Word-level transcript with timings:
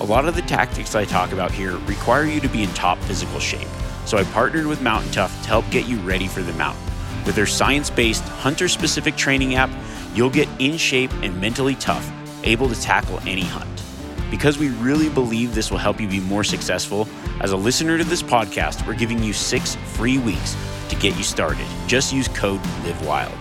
A 0.00 0.04
lot 0.04 0.26
of 0.26 0.34
the 0.34 0.42
tactics 0.42 0.96
I 0.96 1.04
talk 1.04 1.30
about 1.30 1.52
here 1.52 1.76
require 1.86 2.24
you 2.24 2.40
to 2.40 2.48
be 2.48 2.64
in 2.64 2.68
top 2.70 2.98
physical 2.98 3.38
shape, 3.38 3.68
so 4.06 4.18
I 4.18 4.24
partnered 4.24 4.66
with 4.66 4.82
Mountain 4.82 5.12
Tough 5.12 5.32
to 5.42 5.48
help 5.48 5.70
get 5.70 5.86
you 5.86 5.98
ready 5.98 6.26
for 6.26 6.42
the 6.42 6.52
mountain. 6.54 6.82
With 7.24 7.36
their 7.36 7.46
science 7.46 7.90
based, 7.90 8.24
hunter 8.24 8.66
specific 8.66 9.14
training 9.14 9.54
app, 9.54 9.70
you'll 10.12 10.30
get 10.30 10.48
in 10.58 10.76
shape 10.78 11.12
and 11.22 11.40
mentally 11.40 11.76
tough, 11.76 12.10
able 12.42 12.68
to 12.68 12.80
tackle 12.80 13.20
any 13.20 13.44
hunt. 13.44 13.70
Because 14.32 14.58
we 14.58 14.70
really 14.70 15.08
believe 15.08 15.54
this 15.54 15.70
will 15.70 15.78
help 15.78 16.00
you 16.00 16.08
be 16.08 16.20
more 16.20 16.42
successful, 16.42 17.06
as 17.40 17.52
a 17.52 17.56
listener 17.56 17.96
to 17.96 18.04
this 18.04 18.22
podcast, 18.22 18.84
we're 18.88 18.94
giving 18.94 19.22
you 19.22 19.32
six 19.32 19.76
free 19.92 20.18
weeks 20.18 20.56
to 20.88 20.96
get 20.96 21.16
you 21.16 21.22
started. 21.22 21.66
Just 21.86 22.12
use 22.12 22.26
code 22.26 22.60
LIVEWILD. 22.84 23.32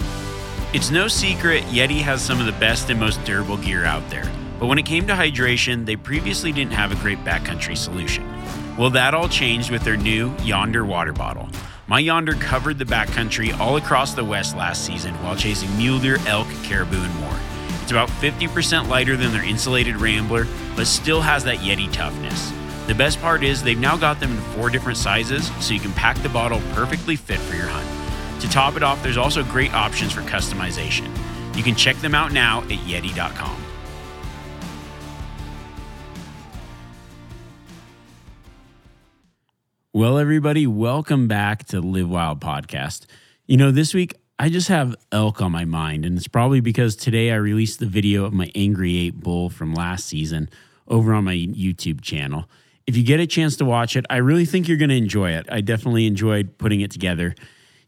It's 0.76 0.92
no 0.92 1.08
secret 1.08 1.64
Yeti 1.64 2.00
has 2.02 2.22
some 2.22 2.40
of 2.40 2.46
the 2.46 2.52
best 2.54 2.92
and 2.92 3.00
most 3.00 3.24
durable 3.26 3.58
gear 3.58 3.86
out 3.86 4.08
there. 4.12 4.31
But 4.64 4.69
when 4.69 4.80
it 4.80 4.86
came 4.86 5.06
to 5.08 5.14
hydration, 5.14 5.86
they 5.86 5.97
previously 5.97 6.53
didn't 6.53 6.72
have 6.72 6.94
a 6.94 7.03
great 7.03 7.22
backcountry 7.25 7.75
solution. 7.75 8.25
Well, 8.78 8.89
that 8.92 9.14
all 9.14 9.28
changed 9.28 9.69
with 9.69 9.83
their 9.83 9.97
new 9.97 10.33
Yonder 10.42 10.86
water 10.86 11.11
bottle. 11.11 11.50
My 11.88 12.00
Yonder 12.00 12.36
covered 12.36 12.80
the 12.80 12.86
backcountry 12.86 13.59
all 13.59 13.75
across 13.75 14.14
the 14.14 14.23
West 14.23 14.56
last 14.56 14.86
season 14.86 15.16
while 15.16 15.36
chasing 15.36 15.75
mule 15.75 16.00
deer, 16.00 16.17
elk, 16.28 16.47
caribou, 16.64 16.95
and 16.95 17.14
more. 17.16 17.38
It's 17.81 17.91
about 17.91 18.08
50% 18.08 18.88
lighter 18.88 19.17
than 19.17 19.34
their 19.34 19.44
insulated 19.44 19.97
Rambler, 19.97 20.47
but 20.78 20.88
still 20.88 21.19
has 21.19 21.44
that 21.44 21.58
Yeti 21.58 21.91
toughness. 21.91 22.53
The 22.88 22.95
best 22.95 23.19
part 23.19 23.44
is 23.44 23.64
they've 23.64 23.78
now 23.78 23.97
got 23.97 24.22
them 24.22 24.31
in 24.31 24.41
four 24.53 24.69
different 24.69 24.97
sizes, 24.97 25.52
so 25.59 25.73
you 25.73 25.81
can 25.81 25.91
pack 25.91 26.16
the 26.19 26.30
bottle 26.30 26.61
perfectly 26.72 27.17
fit 27.17 27.39
for 27.39 27.58
your 27.58 27.67
hunt. 27.67 28.41
To 28.41 28.50
top 28.50 28.78
it 28.78 28.84
off, 28.84 29.03
there's 29.03 29.17
also 29.17 29.44
great 29.44 29.73
options 29.73 30.14
for 30.14 30.22
customization. 30.22 31.14
You 31.53 31.64
can 31.64 31.75
check 31.75 31.97
them 31.97 32.16
out 32.16 32.31
now 32.31 32.61
at 32.61 32.80
Yeti.com. 32.88 33.62
Well, 39.96 40.18
everybody, 40.18 40.66
welcome 40.66 41.28
back 41.28 41.66
to 41.66 41.80
Live 41.80 42.10
Wild 42.10 42.40
Podcast. 42.40 43.06
You 43.46 43.58
know, 43.58 43.70
this 43.70 43.94
week 43.94 44.16
I 44.40 44.50
just 44.50 44.68
have 44.70 44.96
elk 45.12 45.40
on 45.40 45.52
my 45.52 45.66
mind, 45.66 46.04
and 46.04 46.18
it's 46.18 46.28
probably 46.28 46.62
because 46.62 46.96
today 46.96 47.31
I 47.31 47.36
released 47.36 47.78
the 47.78 47.86
video 47.86 48.26
of 48.26 48.34
my 48.34 48.50
Angry 48.56 48.98
Eight 48.98 49.20
bull 49.20 49.52
from 49.52 49.76
last 49.76 50.08
season 50.08 50.50
over 50.88 51.14
on 51.14 51.26
my 51.26 51.36
YouTube 51.36 52.02
channel. 52.02 52.50
If 52.88 52.98
you 52.98 53.03
get 53.03 53.20
a 53.20 53.28
chance 53.28 53.56
to 53.58 53.66
watch 53.66 53.96
it, 53.96 54.03
I 54.09 54.18
really 54.18 54.46
think 54.46 54.68
you're 54.68 54.78
going 54.78 54.90
to 54.90 54.98
enjoy 54.98 55.30
it. 55.30 55.46
I 55.52 55.62
definitely 55.62 56.08
enjoyed 56.08 56.58
putting 56.58 56.82
it 56.82 56.90
together. 56.90 57.36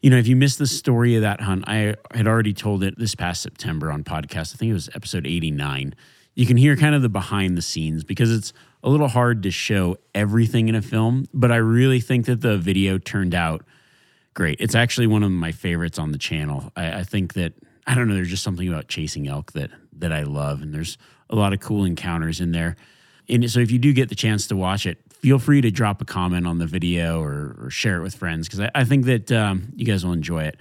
You 0.04 0.12
know, 0.12 0.18
if 0.18 0.28
you 0.28 0.36
missed 0.36 0.60
the 0.60 0.68
story 0.68 1.16
of 1.16 1.24
that 1.24 1.42
hunt, 1.42 1.64
I 1.66 1.96
had 2.14 2.28
already 2.28 2.54
told 2.54 2.84
it 2.84 3.00
this 3.00 3.16
past 3.16 3.42
September 3.42 3.92
on 3.92 4.04
podcast. 4.04 4.54
I 4.54 4.58
think 4.58 4.70
it 4.70 4.74
was 4.74 4.90
episode 4.94 5.26
89. 5.26 5.96
You 6.36 6.46
can 6.46 6.58
hear 6.58 6.76
kind 6.76 6.94
of 6.94 7.02
the 7.02 7.10
behind 7.10 7.58
the 7.58 7.62
scenes 7.62 8.04
because 8.04 8.32
it's 8.32 8.54
a 8.84 8.90
little 8.90 9.08
hard 9.08 9.44
to 9.44 9.52
show 9.52 9.98
everything 10.14 10.68
in 10.68 10.76
a 10.76 10.82
film, 10.82 11.26
but 11.34 11.52
I 11.52 11.56
really 11.56 12.02
think 12.02 12.26
that 12.26 12.42
the 12.42 12.58
video 12.58 12.98
turned 12.98 13.34
out 13.34 13.66
great. 14.34 14.60
It's 14.60 14.76
actually 14.76 15.08
one 15.08 15.24
of 15.24 15.32
my 15.32 15.52
favorites 15.52 15.98
on 15.98 16.12
the 16.12 16.18
channel. 16.18 16.72
I, 16.76 17.00
I, 17.00 17.04
think 17.04 17.34
that 17.34 17.54
I 17.88 17.96
don't 17.96 18.08
know. 18.08 18.14
There's 18.14 18.30
just 18.30 18.44
something 18.44 18.68
about 18.68 18.88
chasing 18.88 19.28
elk 19.28 19.54
that 19.54 19.72
that 19.98 20.12
I 20.12 20.24
love, 20.24 20.62
and 20.62 20.74
there's 20.74 20.98
a 21.30 21.36
lot 21.36 21.54
of 21.54 21.62
cool 21.62 21.86
encounters 21.86 22.42
in 22.42 22.52
there. 22.52 22.76
And 23.28 23.50
so, 23.50 23.60
if 23.60 23.72
you 23.72 23.80
do 23.80 23.94
get 23.94 24.10
the 24.10 24.16
chance 24.16 24.48
to 24.48 24.56
watch 24.56 24.86
it, 24.86 25.00
feel 25.14 25.40
free 25.40 25.62
to 25.62 25.72
drop 25.72 26.02
a 26.02 26.06
comment 26.06 26.46
on 26.46 26.60
the 26.60 26.68
video 26.68 27.22
or, 27.22 27.56
or 27.60 27.70
share 27.70 27.98
it 27.98 28.04
with 28.04 28.14
friends 28.14 28.48
because 28.48 28.60
I, 28.60 28.72
I, 28.76 28.84
think 28.84 29.06
that 29.06 29.32
um, 29.32 29.72
you 29.76 29.86
guys 29.86 30.06
will 30.06 30.14
enjoy 30.14 30.44
it. 30.44 30.58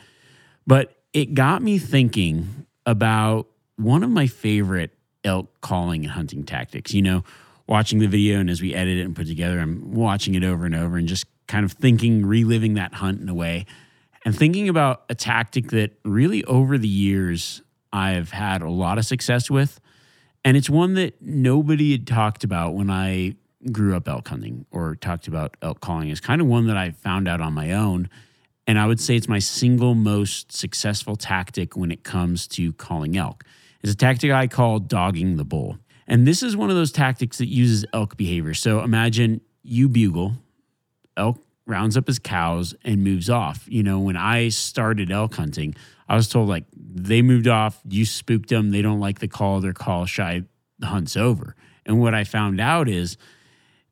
But 0.66 0.96
it 1.12 1.34
got 1.34 1.60
me 1.60 1.78
thinking 1.78 2.66
about 2.86 3.48
one 3.76 4.02
of 4.02 4.10
my 4.10 4.26
favorite 4.26 4.96
elk 5.24 5.48
calling 5.60 6.04
and 6.04 6.12
hunting 6.12 6.44
tactics. 6.44 6.92
You 6.92 7.02
know, 7.02 7.24
watching 7.66 7.98
the 7.98 8.06
video 8.06 8.40
and 8.40 8.50
as 8.50 8.60
we 8.60 8.74
edit 8.74 8.98
it 8.98 9.02
and 9.02 9.16
put 9.16 9.26
together, 9.26 9.58
I'm 9.58 9.92
watching 9.94 10.34
it 10.34 10.44
over 10.44 10.66
and 10.66 10.74
over 10.74 10.96
and 10.96 11.08
just 11.08 11.26
kind 11.46 11.64
of 11.64 11.72
thinking, 11.72 12.24
reliving 12.24 12.74
that 12.74 12.94
hunt 12.94 13.20
in 13.20 13.28
a 13.28 13.34
way, 13.34 13.66
and 14.24 14.36
thinking 14.36 14.68
about 14.68 15.04
a 15.08 15.14
tactic 15.14 15.70
that 15.70 15.92
really 16.04 16.44
over 16.44 16.78
the 16.78 16.88
years 16.88 17.62
I've 17.92 18.30
had 18.30 18.62
a 18.62 18.70
lot 18.70 18.98
of 18.98 19.04
success 19.04 19.50
with. 19.50 19.80
And 20.44 20.56
it's 20.56 20.68
one 20.68 20.94
that 20.94 21.20
nobody 21.22 21.92
had 21.92 22.06
talked 22.06 22.44
about 22.44 22.74
when 22.74 22.90
I 22.90 23.36
grew 23.72 23.96
up 23.96 24.08
elk 24.08 24.28
hunting 24.28 24.66
or 24.70 24.94
talked 24.94 25.26
about 25.26 25.56
elk 25.62 25.80
calling. 25.80 26.08
It's 26.10 26.20
kind 26.20 26.40
of 26.40 26.46
one 26.46 26.66
that 26.66 26.76
I 26.76 26.90
found 26.90 27.28
out 27.28 27.40
on 27.40 27.54
my 27.54 27.72
own. 27.72 28.10
And 28.66 28.78
I 28.78 28.86
would 28.86 29.00
say 29.00 29.16
it's 29.16 29.28
my 29.28 29.38
single 29.38 29.94
most 29.94 30.52
successful 30.52 31.16
tactic 31.16 31.76
when 31.76 31.90
it 31.90 32.02
comes 32.02 32.46
to 32.48 32.72
calling 32.74 33.16
elk. 33.16 33.44
It's 33.84 33.92
a 33.92 33.96
tactic 33.96 34.30
I 34.30 34.46
call 34.46 34.78
dogging 34.78 35.36
the 35.36 35.44
bull. 35.44 35.76
And 36.06 36.26
this 36.26 36.42
is 36.42 36.56
one 36.56 36.70
of 36.70 36.76
those 36.76 36.90
tactics 36.90 37.36
that 37.36 37.48
uses 37.48 37.84
elk 37.92 38.16
behavior. 38.16 38.54
So 38.54 38.80
imagine 38.80 39.42
you 39.62 39.90
bugle, 39.90 40.36
elk 41.18 41.38
rounds 41.66 41.94
up 41.94 42.06
his 42.06 42.18
cows 42.18 42.74
and 42.82 43.04
moves 43.04 43.28
off. 43.28 43.66
You 43.68 43.82
know, 43.82 44.00
when 44.00 44.16
I 44.16 44.48
started 44.48 45.12
elk 45.12 45.34
hunting, 45.34 45.74
I 46.08 46.16
was 46.16 46.30
told 46.30 46.48
like 46.48 46.64
they 46.74 47.20
moved 47.20 47.46
off, 47.46 47.78
you 47.86 48.06
spooked 48.06 48.48
them, 48.48 48.70
they 48.70 48.80
don't 48.80 49.00
like 49.00 49.18
the 49.18 49.28
call, 49.28 49.60
they're 49.60 49.74
call 49.74 50.06
shy, 50.06 50.44
the 50.78 50.86
hunt's 50.86 51.14
over. 51.14 51.54
And 51.84 52.00
what 52.00 52.14
I 52.14 52.24
found 52.24 52.62
out 52.62 52.88
is 52.88 53.18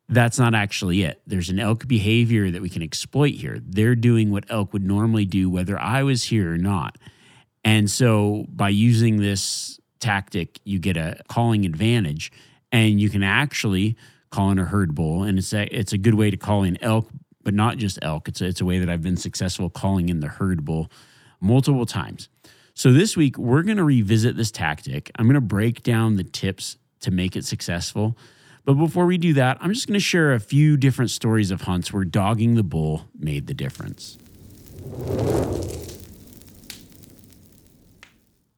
that's 0.09 0.39
not 0.39 0.55
actually 0.55 1.03
it. 1.03 1.21
There's 1.27 1.49
an 1.49 1.59
elk 1.59 1.87
behavior 1.87 2.49
that 2.49 2.63
we 2.63 2.69
can 2.69 2.81
exploit 2.81 3.35
here. 3.35 3.59
They're 3.63 3.93
doing 3.93 4.31
what 4.31 4.45
elk 4.49 4.73
would 4.73 4.83
normally 4.83 5.25
do, 5.25 5.51
whether 5.51 5.79
I 5.79 6.01
was 6.01 6.23
here 6.23 6.51
or 6.51 6.57
not. 6.57 6.97
And 7.63 7.91
so 7.91 8.47
by 8.49 8.69
using 8.69 9.17
this 9.17 9.79
tactic, 10.03 10.59
you 10.65 10.79
get 10.79 10.97
a 10.97 11.21
calling 11.29 11.65
advantage, 11.65 12.31
and 12.71 12.99
you 12.99 13.09
can 13.09 13.23
actually 13.23 13.95
call 14.29 14.51
in 14.51 14.59
a 14.59 14.65
herd 14.65 14.93
bull, 14.93 15.23
and 15.23 15.39
it's 15.39 15.53
a 15.53 15.63
it's 15.75 15.93
a 15.93 15.97
good 15.97 16.15
way 16.15 16.29
to 16.29 16.37
call 16.37 16.63
in 16.63 16.77
elk, 16.83 17.09
but 17.43 17.53
not 17.53 17.77
just 17.77 17.97
elk. 18.01 18.27
It's 18.27 18.41
a, 18.41 18.45
it's 18.45 18.61
a 18.61 18.65
way 18.65 18.79
that 18.79 18.89
I've 18.89 19.01
been 19.01 19.17
successful 19.17 19.69
calling 19.69 20.09
in 20.09 20.19
the 20.19 20.27
herd 20.27 20.65
bull 20.65 20.91
multiple 21.39 21.85
times. 21.85 22.29
So 22.73 22.91
this 22.91 23.15
week 23.15 23.37
we're 23.37 23.63
going 23.63 23.77
to 23.77 23.83
revisit 23.83 24.35
this 24.35 24.51
tactic. 24.51 25.11
I'm 25.15 25.25
going 25.25 25.35
to 25.35 25.41
break 25.41 25.83
down 25.83 26.17
the 26.17 26.23
tips 26.23 26.77
to 27.01 27.11
make 27.11 27.35
it 27.35 27.45
successful. 27.45 28.17
But 28.65 28.75
before 28.75 29.05
we 29.05 29.17
do 29.17 29.33
that, 29.33 29.57
I'm 29.61 29.73
just 29.73 29.87
going 29.87 29.99
to 29.99 29.99
share 29.99 30.33
a 30.33 30.39
few 30.39 30.77
different 30.77 31.11
stories 31.11 31.51
of 31.51 31.61
hunts 31.61 31.91
where 31.93 32.05
dogging 32.05 32.55
the 32.55 32.63
bull 32.63 33.05
made 33.17 33.47
the 33.47 33.53
difference. 33.53 34.17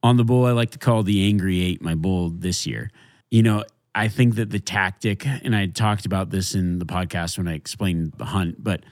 On 0.05 0.17
the 0.17 0.23
bull 0.23 0.45
I 0.45 0.51
like 0.51 0.69
to 0.69 0.77
call 0.77 1.01
the 1.01 1.27
Angry 1.27 1.63
Eight 1.63 1.81
my 1.81 1.95
bull 1.95 2.29
this 2.29 2.67
year. 2.67 2.91
You 3.31 3.41
know, 3.41 3.63
I 3.95 4.07
think 4.07 4.35
that 4.35 4.51
the 4.51 4.59
tactic, 4.59 5.25
and 5.25 5.55
I 5.55 5.65
talked 5.65 6.05
about 6.05 6.29
this 6.29 6.53
in 6.53 6.77
the 6.77 6.85
podcast 6.85 7.39
when 7.39 7.47
I 7.47 7.55
explained 7.55 8.13
the 8.17 8.25
hunt, 8.25 8.63
but 8.63 8.83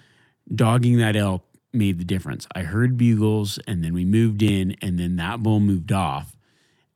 dogging 0.53 0.97
that 0.97 1.15
elk 1.15 1.45
made 1.71 1.99
the 1.99 2.03
difference. 2.03 2.47
I 2.55 2.63
heard 2.63 2.97
bugles 2.97 3.59
and 3.67 3.83
then 3.83 3.93
we 3.93 4.05
moved 4.05 4.41
in 4.41 4.75
and 4.81 4.97
then 4.97 5.17
that 5.17 5.43
bull 5.43 5.59
moved 5.59 5.91
off 5.91 6.35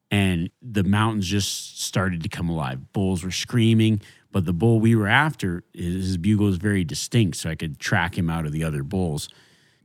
and 0.10 0.50
the 0.64 0.84
mountains 0.84 1.28
just 1.28 1.84
started 1.84 2.24
to 2.24 2.30
come 2.30 2.50
alive. 2.50 2.92
Bulls 2.94 3.24
were 3.24 3.30
screaming, 3.30 4.02
but 4.32 4.46
the 4.46 4.54
bull 4.54 4.80
we 4.80 4.96
were 4.96 5.08
after, 5.08 5.64
his 5.76 6.18
bugle 6.18 6.48
was 6.48 6.58
very 6.58 6.84
distinct, 6.84 7.38
so 7.38 7.52
I 7.52 7.56
could 7.56 7.78
track 7.78 8.18
him 8.18 8.32
out 8.32 8.48
of 8.48 8.52
the 8.52 8.64
other 8.64 8.82
bulls. 8.82 9.30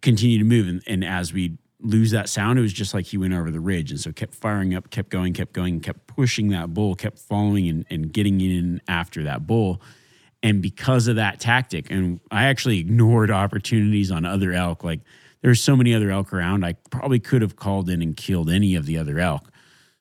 Continue 0.00 0.38
to 0.38 0.44
move, 0.44 0.68
and, 0.68 0.82
and 0.86 1.04
as 1.04 1.32
we 1.32 1.58
lose 1.82 2.12
that 2.12 2.28
sound. 2.28 2.58
It 2.58 2.62
was 2.62 2.72
just 2.72 2.94
like 2.94 3.06
he 3.06 3.18
went 3.18 3.34
over 3.34 3.50
the 3.50 3.60
ridge. 3.60 3.90
And 3.90 4.00
so 4.00 4.12
kept 4.12 4.34
firing 4.34 4.74
up, 4.74 4.90
kept 4.90 5.10
going, 5.10 5.32
kept 5.32 5.52
going, 5.52 5.80
kept 5.80 6.06
pushing 6.06 6.48
that 6.48 6.72
bull, 6.72 6.94
kept 6.94 7.18
following 7.18 7.68
and, 7.68 7.84
and 7.90 8.12
getting 8.12 8.40
in 8.40 8.80
after 8.88 9.24
that 9.24 9.46
bull. 9.46 9.80
And 10.42 10.62
because 10.62 11.08
of 11.08 11.16
that 11.16 11.40
tactic, 11.40 11.90
and 11.90 12.20
I 12.30 12.44
actually 12.44 12.78
ignored 12.78 13.30
opportunities 13.30 14.10
on 14.10 14.24
other 14.24 14.52
elk. 14.52 14.82
Like 14.82 15.00
there's 15.40 15.60
so 15.60 15.76
many 15.76 15.94
other 15.94 16.10
elk 16.10 16.32
around, 16.32 16.64
I 16.64 16.74
probably 16.90 17.20
could 17.20 17.42
have 17.42 17.56
called 17.56 17.90
in 17.90 18.02
and 18.02 18.16
killed 18.16 18.50
any 18.50 18.74
of 18.74 18.86
the 18.86 18.98
other 18.98 19.18
elk. 19.18 19.48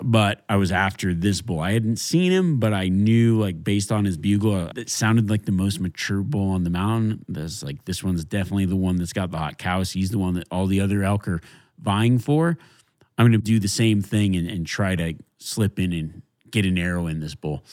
But 0.04 0.44
I 0.50 0.56
was 0.56 0.72
after 0.72 1.14
this 1.14 1.44
bull. 1.44 1.60
I 1.60 1.74
hadn't 1.74 1.98
seen 1.98 2.32
him, 2.32 2.60
but 2.60 2.74
I 2.74 2.90
knew, 2.90 3.40
like, 3.40 3.64
based 3.64 3.92
on 3.92 4.04
his 4.04 4.18
bugle, 4.18 4.56
uh, 4.56 4.72
it 4.76 4.90
sounded 4.90 5.30
like 5.30 5.46
the 5.46 5.52
most 5.52 5.80
mature 5.80 6.24
bull 6.24 6.50
on 6.54 6.64
the 6.64 6.72
mountain. 6.72 7.24
That's 7.28 7.62
like, 7.62 7.86
this 7.86 8.04
one's 8.04 8.26
definitely 8.26 8.66
the 8.66 8.76
one 8.76 8.96
that's 8.96 9.14
got 9.14 9.30
the 9.30 9.38
hot 9.38 9.60
cows. 9.60 9.92
He's 9.92 10.10
the 10.10 10.18
one 10.18 10.34
that 10.34 10.48
all 10.50 10.66
the 10.66 10.82
other 10.82 11.04
elk 11.04 11.28
are 11.28 11.40
vying 11.82 12.20
for. 12.20 12.58
I'm 13.18 13.26
going 13.26 13.34
to 13.34 13.38
do 13.38 13.60
the 13.60 13.68
same 13.68 14.02
thing 14.02 14.36
and, 14.36 14.50
and 14.50 14.66
try 14.66 14.96
to 14.96 15.14
slip 15.38 15.80
in 15.80 15.94
and 15.94 16.22
get 16.50 16.66
an 16.66 16.78
arrow 16.78 17.08
in 17.08 17.20
this 17.20 17.36
bull. 17.36 17.64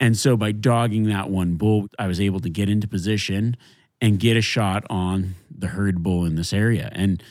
And 0.00 0.16
so 0.16 0.36
by 0.36 0.52
dogging 0.52 1.04
that 1.04 1.30
one 1.30 1.54
bull, 1.54 1.88
I 1.98 2.06
was 2.06 2.20
able 2.20 2.40
to 2.40 2.50
get 2.50 2.68
into 2.68 2.88
position 2.88 3.56
and 4.00 4.18
get 4.18 4.36
a 4.36 4.42
shot 4.42 4.84
on 4.90 5.34
the 5.50 5.68
herd 5.68 6.02
bull 6.02 6.24
in 6.24 6.34
this 6.34 6.52
area. 6.52 6.90
And, 6.92 7.22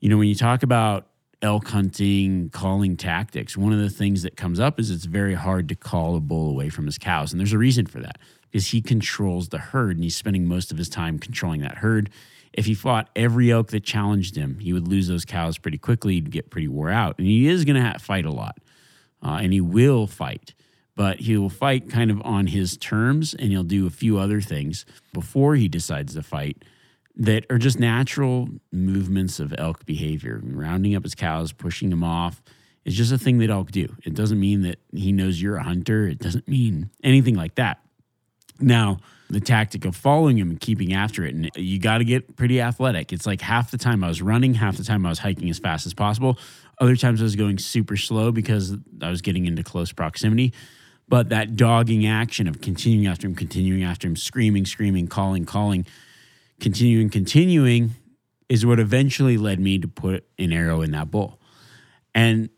you 0.00 0.08
know, 0.08 0.16
when 0.16 0.28
you 0.28 0.34
talk 0.34 0.62
about 0.62 1.08
elk 1.42 1.68
hunting 1.68 2.48
calling 2.50 2.96
tactics, 2.96 3.56
one 3.56 3.72
of 3.72 3.80
the 3.80 3.90
things 3.90 4.22
that 4.22 4.36
comes 4.36 4.60
up 4.60 4.78
is 4.78 4.90
it's 4.90 5.04
very 5.04 5.34
hard 5.34 5.68
to 5.68 5.74
call 5.74 6.16
a 6.16 6.20
bull 6.20 6.48
away 6.48 6.68
from 6.68 6.86
his 6.86 6.98
cows. 6.98 7.32
And 7.32 7.40
there's 7.40 7.52
a 7.52 7.58
reason 7.58 7.86
for 7.86 8.00
that 8.00 8.18
because 8.50 8.68
he 8.68 8.80
controls 8.80 9.48
the 9.48 9.58
herd 9.58 9.96
and 9.96 10.04
he's 10.04 10.16
spending 10.16 10.46
most 10.46 10.70
of 10.70 10.78
his 10.78 10.88
time 10.88 11.18
controlling 11.18 11.60
that 11.62 11.78
herd. 11.78 12.10
If 12.52 12.66
he 12.66 12.74
fought 12.74 13.08
every 13.16 13.50
elk 13.50 13.68
that 13.68 13.84
challenged 13.84 14.36
him, 14.36 14.58
he 14.58 14.72
would 14.72 14.86
lose 14.88 15.08
those 15.08 15.24
cows 15.24 15.58
pretty 15.58 15.78
quickly. 15.78 16.14
He'd 16.14 16.30
get 16.30 16.50
pretty 16.50 16.68
wore 16.68 16.90
out. 16.90 17.18
And 17.18 17.26
he 17.26 17.48
is 17.48 17.64
going 17.64 17.82
to 17.82 17.98
fight 17.98 18.24
a 18.24 18.32
lot 18.32 18.58
uh, 19.22 19.38
and 19.40 19.52
he 19.52 19.60
will 19.60 20.06
fight 20.06 20.54
but 20.94 21.20
he 21.20 21.36
will 21.36 21.50
fight 21.50 21.88
kind 21.88 22.10
of 22.10 22.20
on 22.22 22.48
his 22.48 22.76
terms 22.76 23.34
and 23.34 23.50
he'll 23.50 23.62
do 23.62 23.86
a 23.86 23.90
few 23.90 24.18
other 24.18 24.40
things 24.40 24.84
before 25.12 25.54
he 25.56 25.68
decides 25.68 26.14
to 26.14 26.22
fight 26.22 26.62
that 27.16 27.44
are 27.50 27.58
just 27.58 27.78
natural 27.78 28.48
movements 28.70 29.38
of 29.38 29.54
elk 29.58 29.84
behavior. 29.84 30.40
Rounding 30.42 30.94
up 30.94 31.02
his 31.02 31.14
cows, 31.14 31.52
pushing 31.52 31.90
them 31.90 32.04
off 32.04 32.42
is 32.84 32.96
just 32.96 33.12
a 33.12 33.18
thing 33.18 33.38
that 33.38 33.50
elk 33.50 33.70
do. 33.70 33.96
It 34.04 34.14
doesn't 34.14 34.40
mean 34.40 34.62
that 34.62 34.78
he 34.94 35.12
knows 35.12 35.40
you're 35.40 35.56
a 35.56 35.62
hunter, 35.62 36.06
it 36.06 36.18
doesn't 36.18 36.48
mean 36.48 36.90
anything 37.02 37.34
like 37.34 37.54
that. 37.56 37.80
Now, 38.60 38.98
the 39.32 39.40
tactic 39.40 39.84
of 39.86 39.96
following 39.96 40.38
him 40.38 40.50
and 40.50 40.60
keeping 40.60 40.92
after 40.92 41.24
it, 41.24 41.34
and 41.34 41.50
you 41.56 41.78
got 41.78 41.98
to 41.98 42.04
get 42.04 42.36
pretty 42.36 42.60
athletic. 42.60 43.12
It's 43.12 43.26
like 43.26 43.40
half 43.40 43.70
the 43.70 43.78
time 43.78 44.04
I 44.04 44.08
was 44.08 44.20
running, 44.20 44.54
half 44.54 44.76
the 44.76 44.84
time 44.84 45.06
I 45.06 45.08
was 45.08 45.18
hiking 45.18 45.48
as 45.48 45.58
fast 45.58 45.86
as 45.86 45.94
possible. 45.94 46.38
Other 46.78 46.96
times 46.96 47.20
I 47.20 47.24
was 47.24 47.34
going 47.34 47.58
super 47.58 47.96
slow 47.96 48.30
because 48.30 48.76
I 49.00 49.08
was 49.08 49.22
getting 49.22 49.46
into 49.46 49.62
close 49.62 49.90
proximity. 49.90 50.52
But 51.08 51.30
that 51.30 51.56
dogging 51.56 52.06
action 52.06 52.46
of 52.46 52.60
continuing 52.60 53.06
after 53.06 53.26
him, 53.26 53.34
continuing 53.34 53.82
after 53.82 54.06
him, 54.06 54.16
screaming, 54.16 54.66
screaming, 54.66 55.08
calling, 55.08 55.44
calling, 55.44 55.86
continuing, 56.60 57.10
continuing 57.10 57.92
is 58.48 58.66
what 58.66 58.78
eventually 58.78 59.38
led 59.38 59.58
me 59.58 59.78
to 59.78 59.88
put 59.88 60.26
an 60.38 60.52
arrow 60.52 60.82
in 60.82 60.90
that 60.90 61.10
bull. 61.10 61.40
And 62.14 62.50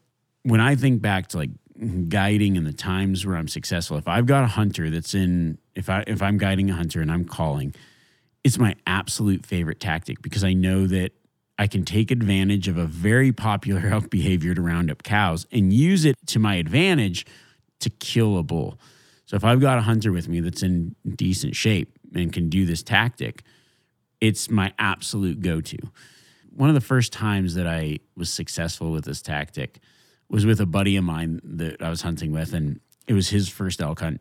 when 0.43 0.61
I 0.61 0.75
think 0.75 1.01
back 1.01 1.29
to 1.29 1.39
like 1.39 1.51
guiding 2.09 2.57
and 2.57 2.67
the 2.67 2.73
times 2.73 3.25
where 3.25 3.37
I'm 3.37 3.49
successful, 3.49 3.97
if 3.97 4.09
I've 4.09 4.27
got 4.27 4.45
a 4.45 4.49
hunter 4.49 4.91
that's 4.91 5.15
in, 5.15 5.59
if 5.75 5.89
I 5.89 6.05
if 6.07 6.23
I'm 6.23 6.39
guiding 6.39 6.71
a 6.71 6.75
hunter 6.75 7.01
and 7.01 7.11
I'm 7.11 7.25
calling, 7.25 7.75
it's 8.43 8.59
my 8.59 8.77
absolute 8.87 9.45
favorite 9.45 9.81
tactic 9.81 10.23
because 10.23 10.45
I 10.45 10.53
know 10.53 10.87
that 10.87 11.13
I 11.59 11.67
can 11.67 11.85
take 11.85 12.11
advantage 12.11 12.69
of 12.69 12.77
a 12.77 12.87
very 12.87 13.33
popular 13.33 13.87
elk 13.93 14.11
behavior 14.11 14.55
to 14.55 14.63
round 14.63 14.91
up 14.91 15.03
cows 15.03 15.47
and 15.53 15.73
use 15.73 16.05
it 16.05 16.17
to 16.27 16.39
my 16.39 16.57
advantage 16.57 17.27
to 17.81 17.91
kill 17.91 18.39
a 18.39 18.43
bull. 18.43 18.79
So 19.27 19.37
if 19.37 19.45
I've 19.45 19.61
got 19.61 19.79
a 19.79 19.83
hunter 19.83 20.13
with 20.13 20.29
me 20.29 20.41
that's 20.41 20.63
in 20.63 20.95
decent 21.17 21.57
shape 21.57 21.99
and 22.15 22.33
can 22.33 22.49
do 22.49 22.67
this 22.67 22.83
tactic, 22.83 23.43
it's 24.21 24.51
my 24.51 24.73
absolute 24.79 25.41
go 25.41 25.61
to. 25.61 25.79
One 26.51 26.69
of 26.69 26.75
the 26.75 26.81
first 26.81 27.13
times 27.13 27.55
that 27.55 27.67
I 27.67 27.99
was 28.17 28.33
successful 28.33 28.93
with 28.93 29.05
this 29.05 29.23
tactic 29.23 29.81
was 30.29 30.47
with 30.47 30.61
a 30.61 30.67
buddy 30.67 30.97
of 30.97 31.05
mine 31.05 31.41
that 31.45 31.83
I 31.83 31.91
was 31.91 32.03
hunting 32.03 32.33
with, 32.33 32.53
and 32.53 32.81
it 33.07 33.13
was 33.13 33.29
his 33.29 33.49
first 33.49 33.81
elk 33.81 34.01
hunt. 34.01 34.21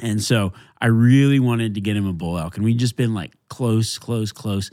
And 0.00 0.22
so 0.22 0.52
I 0.80 0.86
really 0.86 1.38
wanted 1.38 1.74
to 1.74 1.80
get 1.80 1.96
him 1.96 2.06
a 2.06 2.12
bull 2.12 2.38
elk, 2.38 2.56
and 2.56 2.64
we'd 2.64 2.78
just 2.78 2.96
been 2.96 3.14
like 3.14 3.32
close, 3.48 3.98
close, 3.98 4.32
close. 4.32 4.70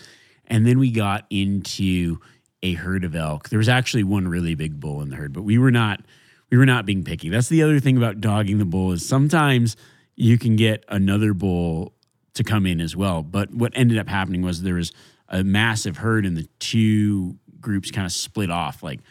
And 0.47 0.65
then 0.65 0.79
we 0.79 0.91
got 0.91 1.25
into 1.29 2.19
a 2.63 2.73
herd 2.73 3.03
of 3.03 3.15
elk. 3.15 3.49
There 3.49 3.59
was 3.59 3.69
actually 3.69 4.03
one 4.03 4.27
really 4.27 4.55
big 4.55 4.79
bull 4.79 5.01
in 5.01 5.09
the 5.09 5.15
herd, 5.15 5.33
but 5.33 5.43
we 5.43 5.57
were 5.57 5.71
not 5.71 6.01
we 6.49 6.57
were 6.57 6.65
not 6.65 6.85
being 6.85 7.03
picky. 7.03 7.29
That's 7.29 7.49
the 7.49 7.61
other 7.61 7.79
thing 7.79 7.97
about 7.97 8.21
dogging 8.21 8.57
the 8.57 8.65
bull 8.65 8.91
is 8.91 9.07
sometimes 9.07 9.75
you 10.15 10.37
can 10.37 10.55
get 10.55 10.83
another 10.87 11.33
bull 11.33 11.93
to 12.33 12.43
come 12.43 12.65
in 12.65 12.81
as 12.81 12.95
well. 12.95 13.21
But 13.21 13.53
what 13.53 13.71
ended 13.75 13.97
up 13.97 14.07
happening 14.07 14.41
was 14.41 14.63
there 14.63 14.75
was 14.75 14.91
a 15.27 15.43
massive 15.43 15.97
herd 15.97 16.25
and 16.25 16.35
the 16.35 16.47
two 16.59 17.37
groups 17.61 17.91
kind 17.91 18.05
of 18.05 18.11
split 18.11 18.49
off. 18.49 18.81
Like 18.81 19.01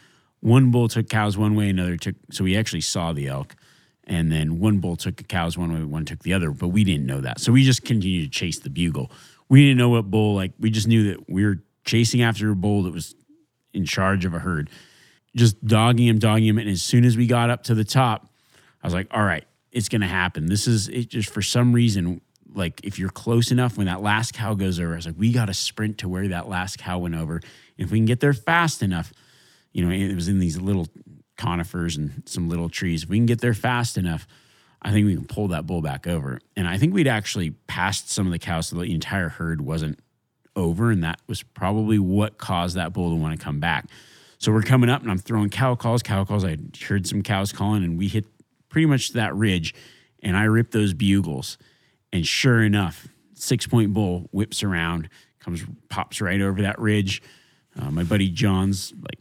one 0.41 0.71
bull 0.71 0.89
took 0.89 1.09
cows 1.09 1.39
one 1.39 1.55
way, 1.55 1.69
another 1.69 1.97
took 1.97 2.17
so 2.31 2.45
we 2.45 2.57
actually 2.57 2.81
saw 2.81 3.13
the 3.13 3.29
elk. 3.29 3.55
And 4.09 4.33
then 4.33 4.59
one 4.59 4.79
bull 4.79 4.97
took 4.97 5.17
the 5.17 5.25
cows 5.25 5.59
one 5.59 5.73
way, 5.73 5.85
one 5.85 6.07
took 6.07 6.21
the 6.21 6.33
other, 6.33 6.51
but 6.51 6.69
we 6.69 6.83
didn't 6.83 7.07
know 7.07 7.21
that. 7.21 7.41
So 7.41 7.53
we 7.53 7.63
just 7.63 7.85
continued 7.85 8.25
to 8.25 8.31
chase 8.31 8.59
the 8.59 8.71
bugle. 8.71 9.13
We 9.49 9.63
didn't 9.63 9.79
know 9.79 9.91
what 9.91 10.11
bull, 10.11 10.35
like 10.35 10.53
we 10.59 10.71
just 10.71 10.89
knew 10.89 11.13
that 11.13 11.29
we 11.31 11.45
were 11.45 11.59
chasing 11.85 12.23
after 12.23 12.51
a 12.51 12.57
bull 12.57 12.85
that 12.85 12.93
was 12.93 13.15
in 13.75 13.85
charge 13.85 14.25
of 14.25 14.35
a 14.35 14.39
herd 14.39 14.71
just 15.37 15.65
dogging 15.65 16.07
him, 16.07 16.19
dogging 16.19 16.47
him. 16.47 16.59
And 16.59 16.69
as 16.69 16.83
soon 16.83 17.05
as 17.05 17.17
we 17.17 17.27
got 17.27 17.51
up 17.51 17.63
to 17.65 17.75
the 17.75 17.85
top, 17.85 18.29
I 18.83 18.87
was 18.87 18.95
like, 18.95 19.09
all 19.11 19.23
right, 19.23 19.45
it's 19.73 19.89
going 19.89 20.01
to 20.03 20.07
happen. 20.07 20.47
This 20.47 20.67
is 20.67 20.89
it 20.89 21.09
just 21.09 21.31
for 21.31 21.43
some 21.43 21.73
reason, 21.73 22.21
like 22.55 22.81
if 22.85 22.99
you're 22.99 23.11
close 23.11 23.51
enough 23.51 23.77
when 23.77 23.87
that 23.87 24.03
last 24.03 24.35
cow 24.35 24.55
goes 24.55 24.79
over, 24.81 24.93
I 24.93 24.97
was 24.97 25.07
like, 25.07 25.15
we 25.19 25.33
got 25.33 25.47
to 25.47 25.55
sprint 25.55 25.99
to 25.99 26.09
where 26.09 26.29
that 26.29 26.49
last 26.49 26.79
cow 26.79 26.99
went 26.99 27.15
over. 27.15 27.41
If 27.77 27.91
we 27.91 27.99
can 27.99 28.07
get 28.07 28.21
there 28.21 28.33
fast 28.33 28.83
enough, 28.83 29.13
you 29.73 29.85
know, 29.85 29.93
it 29.93 30.15
was 30.15 30.29
in 30.29 30.39
these 30.39 30.59
little 30.59 30.89
conifers 31.39 31.97
and 31.97 32.23
some 32.27 32.49
little 32.49 32.69
trees. 32.69 33.05
If 33.05 33.09
we 33.09 33.17
can 33.17 33.27
get 33.27 33.41
there 33.41 33.55
fast 33.55 33.97
enough, 33.97 34.27
I 34.83 34.93
think 34.93 35.07
we 35.07 35.15
can 35.15 35.25
pull 35.25 35.49
that 35.49 35.67
bull 35.67 35.81
back 35.81 36.07
over. 36.07 36.41
And 36.57 36.69
I 36.69 36.77
think 36.77 36.93
we'd 36.93 37.09
actually 37.09 37.51
passed 37.67 38.11
some 38.11 38.27
of 38.27 38.33
the 38.33 38.39
cows 38.39 38.67
so 38.67 38.77
the 38.77 38.83
entire 38.83 39.31
herd 39.31 39.63
wasn't 39.63 39.99
over. 40.55 40.91
And 40.91 41.03
that 41.03 41.21
was 41.27 41.43
probably 41.43 41.99
what 41.99 42.37
caused 42.37 42.77
that 42.77 42.93
bull 42.93 43.11
to 43.11 43.17
want 43.17 43.39
to 43.39 43.43
come 43.43 43.61
back. 43.61 43.87
So 44.39 44.53
we're 44.53 44.63
coming 44.63 44.91
up 44.91 45.03
and 45.03 45.11
I'm 45.11 45.19
throwing 45.19 45.51
cow 45.51 45.75
calls, 45.75 46.03
cow 46.03 46.25
calls. 46.25 46.45
I 46.45 46.59
heard 46.87 47.07
some 47.07 47.23
cows 47.23 47.53
calling 47.53 47.83
and 47.83 47.99
we 47.99 48.09
hit 48.09 48.27
pretty 48.69 48.87
much 48.87 49.15
that 49.15 49.35
ridge 49.35 49.75
and 50.23 50.37
I 50.37 50.45
ripped 50.45 50.73
those 50.73 50.95
bugles. 50.95 51.59
And 52.13 52.27
sure 52.27 52.63
enough, 52.63 53.09
six 53.35 53.67
point 53.67 53.93
bull 53.93 54.29
whips 54.31 54.63
around, 54.63 55.09
comes, 55.41 55.65
pops 55.89 56.21
right 56.21 56.41
over 56.41 56.63
that 56.63 56.79
ridge. 56.79 57.23
Uh, 57.81 57.91
my 57.91 58.05
buddy 58.05 58.29
John's 58.29 58.93
like 59.01 59.19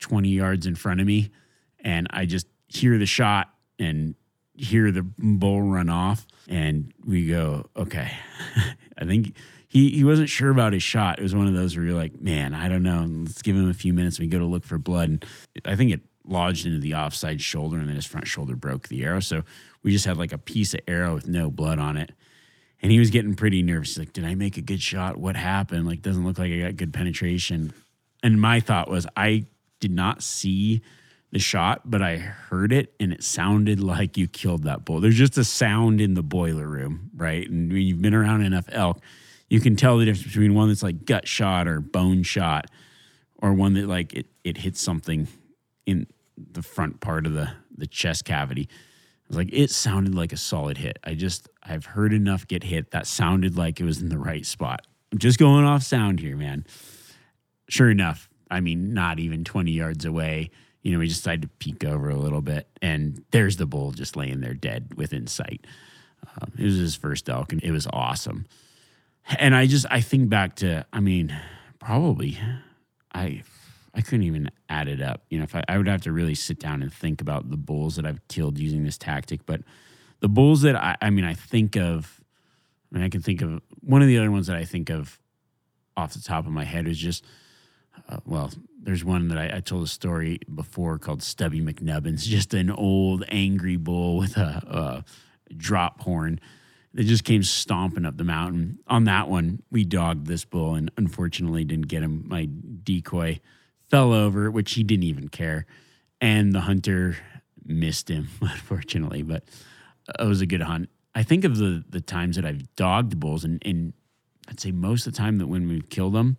20 0.00 0.28
yards 0.28 0.66
in 0.66 0.74
front 0.74 1.00
of 1.00 1.06
me. 1.06 1.30
And 1.86 2.08
I 2.10 2.26
just 2.26 2.48
hear 2.66 2.98
the 2.98 3.06
shot 3.06 3.48
and 3.78 4.16
hear 4.54 4.90
the 4.90 5.02
bull 5.02 5.62
run 5.62 5.88
off. 5.88 6.26
And 6.48 6.92
we 7.04 7.28
go, 7.28 7.70
okay, 7.76 8.10
I 8.98 9.04
think 9.04 9.36
he 9.68 9.90
he 9.90 10.02
wasn't 10.02 10.28
sure 10.28 10.50
about 10.50 10.72
his 10.72 10.82
shot. 10.82 11.20
It 11.20 11.22
was 11.22 11.34
one 11.34 11.46
of 11.46 11.54
those 11.54 11.76
where 11.76 11.86
you're 11.86 11.94
like, 11.94 12.20
man, 12.20 12.54
I 12.54 12.68
don't 12.68 12.82
know. 12.82 13.06
Let's 13.08 13.40
give 13.40 13.54
him 13.54 13.70
a 13.70 13.74
few 13.74 13.92
minutes. 13.92 14.18
We 14.18 14.26
go 14.26 14.40
to 14.40 14.44
look 14.44 14.64
for 14.64 14.78
blood. 14.78 15.08
And 15.10 15.24
I 15.64 15.76
think 15.76 15.92
it 15.92 16.00
lodged 16.24 16.66
into 16.66 16.80
the 16.80 16.94
offside 16.94 17.40
shoulder, 17.40 17.78
and 17.78 17.88
then 17.88 17.94
his 17.94 18.04
front 18.04 18.26
shoulder 18.26 18.56
broke 18.56 18.88
the 18.88 19.04
arrow. 19.04 19.20
So 19.20 19.44
we 19.84 19.92
just 19.92 20.06
had 20.06 20.16
like 20.16 20.32
a 20.32 20.38
piece 20.38 20.74
of 20.74 20.80
arrow 20.88 21.14
with 21.14 21.28
no 21.28 21.52
blood 21.52 21.78
on 21.78 21.96
it. 21.96 22.10
And 22.82 22.90
he 22.90 22.98
was 22.98 23.10
getting 23.10 23.36
pretty 23.36 23.62
nervous. 23.62 23.90
He's 23.90 23.98
like, 23.98 24.12
did 24.12 24.24
I 24.24 24.34
make 24.34 24.56
a 24.56 24.62
good 24.62 24.82
shot? 24.82 25.18
What 25.18 25.36
happened? 25.36 25.86
Like, 25.86 26.02
doesn't 26.02 26.24
look 26.24 26.38
like 26.38 26.50
I 26.50 26.58
got 26.62 26.76
good 26.76 26.92
penetration. 26.92 27.72
And 28.24 28.40
my 28.40 28.58
thought 28.58 28.90
was, 28.90 29.06
I 29.16 29.46
did 29.78 29.92
not 29.92 30.24
see 30.24 30.82
the 31.32 31.38
shot, 31.38 31.82
but 31.84 32.02
I 32.02 32.16
heard 32.16 32.72
it 32.72 32.94
and 33.00 33.12
it 33.12 33.22
sounded 33.22 33.80
like 33.82 34.16
you 34.16 34.28
killed 34.28 34.64
that 34.64 34.84
bull. 34.84 35.00
There's 35.00 35.18
just 35.18 35.38
a 35.38 35.44
sound 35.44 36.00
in 36.00 36.14
the 36.14 36.22
boiler 36.22 36.66
room, 36.66 37.10
right? 37.14 37.48
And 37.48 37.72
when 37.72 37.82
you've 37.82 38.02
been 38.02 38.14
around 38.14 38.42
enough 38.42 38.66
elk, 38.70 39.00
you 39.48 39.60
can 39.60 39.76
tell 39.76 39.98
the 39.98 40.04
difference 40.04 40.26
between 40.26 40.54
one 40.54 40.68
that's 40.68 40.82
like 40.82 41.04
gut 41.04 41.28
shot 41.28 41.68
or 41.68 41.80
bone 41.80 42.22
shot 42.22 42.66
or 43.38 43.52
one 43.52 43.74
that 43.74 43.86
like 43.86 44.14
it, 44.14 44.26
it 44.44 44.58
hits 44.58 44.80
something 44.80 45.28
in 45.84 46.06
the 46.36 46.62
front 46.62 47.00
part 47.00 47.26
of 47.26 47.32
the, 47.32 47.50
the 47.76 47.86
chest 47.86 48.24
cavity. 48.24 48.68
I 48.70 49.28
was 49.28 49.36
like, 49.36 49.52
it 49.52 49.70
sounded 49.70 50.14
like 50.14 50.32
a 50.32 50.36
solid 50.36 50.78
hit. 50.78 50.98
I 51.04 51.14
just, 51.14 51.48
I've 51.62 51.84
heard 51.84 52.12
enough 52.12 52.46
get 52.46 52.62
hit 52.62 52.92
that 52.92 53.06
sounded 53.06 53.56
like 53.56 53.80
it 53.80 53.84
was 53.84 54.00
in 54.00 54.08
the 54.08 54.18
right 54.18 54.46
spot. 54.46 54.86
I'm 55.12 55.18
just 55.18 55.38
going 55.38 55.64
off 55.64 55.82
sound 55.82 56.20
here, 56.20 56.36
man. 56.36 56.64
Sure 57.68 57.90
enough, 57.90 58.28
I 58.50 58.60
mean, 58.60 58.94
not 58.94 59.18
even 59.18 59.44
20 59.44 59.72
yards 59.72 60.04
away, 60.04 60.50
you 60.86 60.92
know, 60.92 60.98
we 61.00 61.08
just 61.08 61.22
decided 61.22 61.42
to 61.42 61.48
peek 61.58 61.84
over 61.84 62.08
a 62.08 62.16
little 62.16 62.42
bit, 62.42 62.68
and 62.80 63.24
there's 63.32 63.56
the 63.56 63.66
bull 63.66 63.90
just 63.90 64.16
laying 64.16 64.40
there 64.40 64.54
dead 64.54 64.94
within 64.94 65.26
sight. 65.26 65.66
Um, 66.28 66.52
it 66.58 66.64
was 66.64 66.76
his 66.76 66.94
first 66.94 67.28
elk, 67.28 67.52
and 67.52 67.62
it 67.62 67.72
was 67.72 67.86
awesome 67.92 68.46
and 69.38 69.54
I 69.54 69.66
just 69.66 69.86
I 69.90 70.00
think 70.00 70.28
back 70.28 70.56
to 70.56 70.86
I 70.92 71.00
mean 71.00 71.36
probably 71.78 72.38
I 73.14 73.42
I 73.94 74.00
couldn't 74.02 74.24
even 74.24 74.50
add 74.68 74.88
it 74.88 75.00
up. 75.00 75.22
You 75.30 75.38
know, 75.38 75.44
if 75.44 75.54
I, 75.54 75.62
I 75.68 75.78
would 75.78 75.88
have 75.88 76.02
to 76.02 76.12
really 76.12 76.34
sit 76.34 76.60
down 76.60 76.82
and 76.82 76.92
think 76.92 77.20
about 77.20 77.50
the 77.50 77.56
bulls 77.56 77.96
that 77.96 78.04
I've 78.04 78.26
killed 78.28 78.58
using 78.58 78.84
this 78.84 78.98
tactic, 78.98 79.46
but 79.46 79.62
the 80.20 80.28
bulls 80.28 80.62
that 80.62 80.76
I 80.76 80.96
I 81.00 81.10
mean 81.10 81.24
I 81.24 81.34
think 81.34 81.76
of 81.76 82.20
I 82.92 82.96
mean, 82.96 83.04
I 83.04 83.08
can 83.08 83.22
think 83.22 83.42
of 83.42 83.60
one 83.80 84.02
of 84.02 84.08
the 84.08 84.18
other 84.18 84.30
ones 84.30 84.46
that 84.46 84.56
I 84.56 84.64
think 84.64 84.90
of 84.90 85.18
off 85.96 86.12
the 86.12 86.20
top 86.20 86.46
of 86.46 86.52
my 86.52 86.64
head 86.64 86.86
is 86.86 86.98
just, 86.98 87.24
uh, 88.08 88.18
well, 88.26 88.52
there's 88.86 89.04
one 89.04 89.26
that 89.28 89.36
I, 89.36 89.56
I, 89.56 89.60
told 89.60 89.82
a 89.82 89.88
story 89.88 90.38
before 90.54 90.96
called 90.98 91.20
Stubby 91.20 91.60
McNubbins, 91.60 92.20
just 92.22 92.54
an 92.54 92.70
old 92.70 93.24
angry 93.28 93.76
bull 93.76 94.16
with 94.16 94.36
a, 94.36 95.04
a 95.50 95.54
drop 95.54 96.02
horn 96.02 96.40
that 96.94 97.02
just 97.02 97.24
came 97.24 97.42
stomping 97.42 98.06
up 98.06 98.16
the 98.16 98.24
mountain. 98.24 98.78
On 98.86 99.04
that 99.04 99.28
one, 99.28 99.60
we 99.72 99.84
dogged 99.84 100.28
this 100.28 100.44
bull 100.44 100.76
and 100.76 100.92
unfortunately 100.96 101.64
didn't 101.64 101.88
get 101.88 102.04
him. 102.04 102.26
My 102.28 102.48
decoy 102.84 103.40
fell 103.90 104.12
over, 104.12 104.52
which 104.52 104.74
he 104.74 104.84
didn't 104.84 105.02
even 105.02 105.28
care. 105.30 105.66
And 106.20 106.52
the 106.52 106.60
hunter 106.60 107.16
missed 107.64 108.08
him, 108.08 108.28
unfortunately, 108.40 109.22
but 109.22 109.42
it 110.16 110.24
was 110.24 110.40
a 110.40 110.46
good 110.46 110.62
hunt. 110.62 110.90
I 111.12 111.24
think 111.24 111.44
of 111.44 111.56
the 111.56 111.82
the 111.88 112.00
times 112.00 112.36
that 112.36 112.44
I've 112.44 112.74
dogged 112.76 113.18
bulls, 113.18 113.42
and, 113.42 113.60
and 113.66 113.94
I'd 114.48 114.60
say 114.60 114.70
most 114.70 115.08
of 115.08 115.12
the 115.12 115.18
time 115.18 115.38
that 115.38 115.48
when 115.48 115.66
we've 115.66 115.88
killed 115.88 116.14
them, 116.14 116.36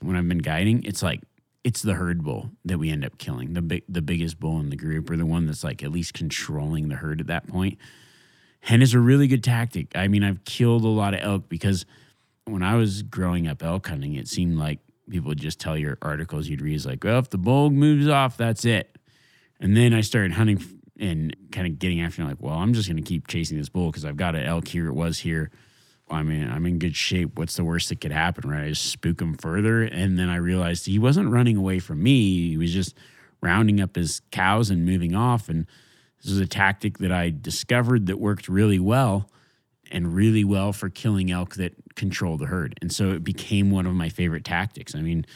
when 0.00 0.16
I've 0.16 0.28
been 0.28 0.38
guiding, 0.38 0.82
it's 0.84 1.02
like 1.02 1.20
it's 1.62 1.82
the 1.82 1.94
herd 1.94 2.22
bull 2.22 2.50
that 2.64 2.78
we 2.78 2.90
end 2.90 3.04
up 3.04 3.18
killing, 3.18 3.52
the 3.52 3.62
big 3.62 3.84
the 3.88 4.02
biggest 4.02 4.40
bull 4.40 4.60
in 4.60 4.70
the 4.70 4.76
group, 4.76 5.10
or 5.10 5.16
the 5.16 5.26
one 5.26 5.46
that's 5.46 5.64
like 5.64 5.82
at 5.82 5.92
least 5.92 6.14
controlling 6.14 6.88
the 6.88 6.96
herd 6.96 7.20
at 7.20 7.26
that 7.26 7.46
point. 7.46 7.78
And 8.68 8.82
it's 8.82 8.92
a 8.92 9.00
really 9.00 9.26
good 9.26 9.42
tactic. 9.42 9.96
I 9.96 10.08
mean, 10.08 10.22
I've 10.22 10.44
killed 10.44 10.84
a 10.84 10.88
lot 10.88 11.14
of 11.14 11.20
elk 11.22 11.48
because 11.48 11.86
when 12.44 12.62
I 12.62 12.74
was 12.76 13.02
growing 13.02 13.48
up 13.48 13.62
elk 13.62 13.88
hunting, 13.88 14.14
it 14.14 14.28
seemed 14.28 14.58
like 14.58 14.80
people 15.08 15.28
would 15.28 15.40
just 15.40 15.58
tell 15.58 15.76
your 15.76 15.98
articles 16.02 16.48
you'd 16.48 16.60
read 16.60 16.74
is 16.74 16.86
like, 16.86 17.04
well, 17.04 17.18
if 17.18 17.30
the 17.30 17.38
bull 17.38 17.70
moves 17.70 18.08
off, 18.08 18.36
that's 18.36 18.64
it. 18.64 18.96
And 19.60 19.76
then 19.76 19.92
I 19.92 20.00
started 20.00 20.32
hunting 20.32 20.62
and 20.98 21.34
kind 21.50 21.66
of 21.66 21.78
getting 21.78 22.00
after 22.00 22.24
like, 22.24 22.40
well, 22.40 22.54
I'm 22.54 22.74
just 22.74 22.88
going 22.88 23.02
to 23.02 23.08
keep 23.08 23.26
chasing 23.26 23.58
this 23.58 23.68
bull 23.68 23.90
because 23.90 24.04
I've 24.04 24.16
got 24.16 24.34
an 24.34 24.44
elk 24.44 24.68
here. 24.68 24.86
It 24.88 24.94
was 24.94 25.18
here. 25.18 25.50
I 26.10 26.22
mean, 26.22 26.50
I'm 26.50 26.66
in 26.66 26.78
good 26.78 26.96
shape. 26.96 27.38
What's 27.38 27.56
the 27.56 27.64
worst 27.64 27.88
that 27.88 28.00
could 28.00 28.12
happen, 28.12 28.50
right? 28.50 28.68
I 28.68 28.72
spook 28.72 29.20
him 29.20 29.36
further. 29.36 29.82
And 29.82 30.18
then 30.18 30.28
I 30.28 30.36
realized 30.36 30.86
he 30.86 30.98
wasn't 30.98 31.30
running 31.30 31.56
away 31.56 31.78
from 31.78 32.02
me. 32.02 32.48
He 32.48 32.56
was 32.56 32.72
just 32.72 32.96
rounding 33.40 33.80
up 33.80 33.94
his 33.94 34.20
cows 34.32 34.70
and 34.70 34.84
moving 34.84 35.14
off. 35.14 35.48
And 35.48 35.66
this 36.22 36.32
is 36.32 36.38
a 36.38 36.46
tactic 36.46 36.98
that 36.98 37.12
I 37.12 37.30
discovered 37.30 38.06
that 38.06 38.18
worked 38.18 38.48
really 38.48 38.78
well 38.78 39.30
and 39.90 40.14
really 40.14 40.44
well 40.44 40.72
for 40.72 40.88
killing 40.88 41.30
elk 41.30 41.54
that 41.56 41.74
control 41.94 42.36
the 42.36 42.46
herd. 42.46 42.76
And 42.80 42.92
so 42.92 43.12
it 43.12 43.24
became 43.24 43.70
one 43.70 43.86
of 43.86 43.94
my 43.94 44.08
favorite 44.08 44.44
tactics. 44.44 44.94
I 44.94 45.00
mean, 45.00 45.26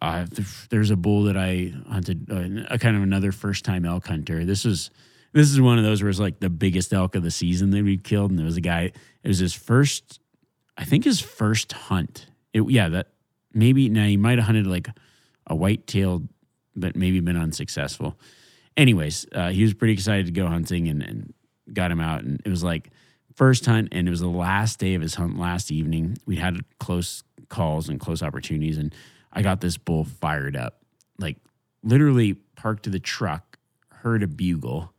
uh, 0.00 0.26
there's 0.70 0.90
a 0.90 0.96
bull 0.96 1.24
that 1.24 1.36
I 1.36 1.72
hunted, 1.88 2.30
uh, 2.30 2.66
a 2.72 2.78
kind 2.78 2.96
of 2.96 3.02
another 3.02 3.32
first 3.32 3.64
time 3.64 3.84
elk 3.84 4.06
hunter. 4.06 4.44
This 4.44 4.64
was 4.64 4.90
this 5.36 5.50
is 5.50 5.60
one 5.60 5.76
of 5.76 5.84
those 5.84 6.02
where 6.02 6.08
it's 6.08 6.18
like 6.18 6.40
the 6.40 6.48
biggest 6.48 6.94
elk 6.94 7.14
of 7.14 7.22
the 7.22 7.30
season 7.30 7.68
that 7.70 7.84
we 7.84 7.98
killed, 7.98 8.30
and 8.30 8.38
there 8.38 8.46
was 8.46 8.56
a 8.56 8.62
guy. 8.62 8.90
It 9.22 9.28
was 9.28 9.38
his 9.38 9.52
first, 9.52 10.18
I 10.78 10.84
think 10.84 11.04
his 11.04 11.20
first 11.20 11.72
hunt. 11.72 12.26
It, 12.54 12.62
yeah, 12.70 12.88
that 12.88 13.08
maybe 13.52 13.90
now 13.90 14.06
he 14.06 14.16
might 14.16 14.38
have 14.38 14.46
hunted 14.46 14.66
like 14.66 14.88
a 15.46 15.54
white 15.54 15.86
tailed, 15.86 16.26
but 16.74 16.96
maybe 16.96 17.20
been 17.20 17.36
unsuccessful. 17.36 18.18
Anyways, 18.78 19.26
uh, 19.32 19.50
he 19.50 19.62
was 19.62 19.74
pretty 19.74 19.92
excited 19.92 20.24
to 20.24 20.32
go 20.32 20.46
hunting 20.46 20.88
and, 20.88 21.02
and 21.02 21.34
got 21.70 21.90
him 21.90 22.00
out, 22.00 22.22
and 22.22 22.40
it 22.42 22.48
was 22.48 22.64
like 22.64 22.88
first 23.34 23.66
hunt, 23.66 23.88
and 23.92 24.08
it 24.08 24.10
was 24.10 24.20
the 24.20 24.28
last 24.28 24.78
day 24.78 24.94
of 24.94 25.02
his 25.02 25.16
hunt 25.16 25.38
last 25.38 25.70
evening. 25.70 26.16
We 26.24 26.36
had 26.36 26.60
close 26.80 27.24
calls 27.50 27.90
and 27.90 28.00
close 28.00 28.22
opportunities, 28.22 28.78
and 28.78 28.94
I 29.34 29.42
got 29.42 29.60
this 29.60 29.76
bull 29.76 30.04
fired 30.04 30.56
up. 30.56 30.80
Like 31.18 31.36
literally 31.82 32.34
parked 32.56 32.84
to 32.84 32.90
the 32.90 32.98
truck, 32.98 33.58
heard 33.90 34.22
a 34.22 34.26
bugle, 34.26 34.94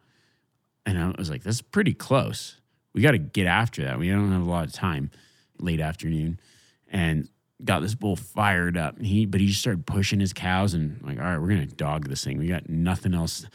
and 0.87 0.97
I 0.97 1.13
was 1.17 1.29
like, 1.29 1.43
that's 1.43 1.61
pretty 1.61 1.93
close. 1.93 2.55
We 2.93 3.01
got 3.01 3.11
to 3.11 3.17
get 3.19 3.45
after 3.45 3.83
that. 3.83 3.99
We 3.99 4.09
don't 4.09 4.31
have 4.31 4.41
a 4.41 4.49
lot 4.49 4.65
of 4.65 4.71
time 4.71 5.11
late 5.59 5.81
afternoon. 5.81 6.39
And 6.89 7.27
got 7.63 7.81
this 7.81 7.93
bull 7.93 8.15
fired 8.15 8.77
up. 8.77 8.97
And 8.97 9.05
he 9.05 9.25
but 9.25 9.41
he 9.41 9.47
just 9.47 9.59
started 9.59 9.85
pushing 9.85 10.19
his 10.19 10.31
cows 10.31 10.73
and 10.73 11.01
like, 11.03 11.19
all 11.19 11.25
right, 11.25 11.39
we're 11.39 11.49
gonna 11.49 11.65
dog 11.65 12.07
this 12.07 12.23
thing. 12.23 12.37
We 12.37 12.47
got 12.47 12.69
nothing 12.69 13.13
else, 13.13 13.45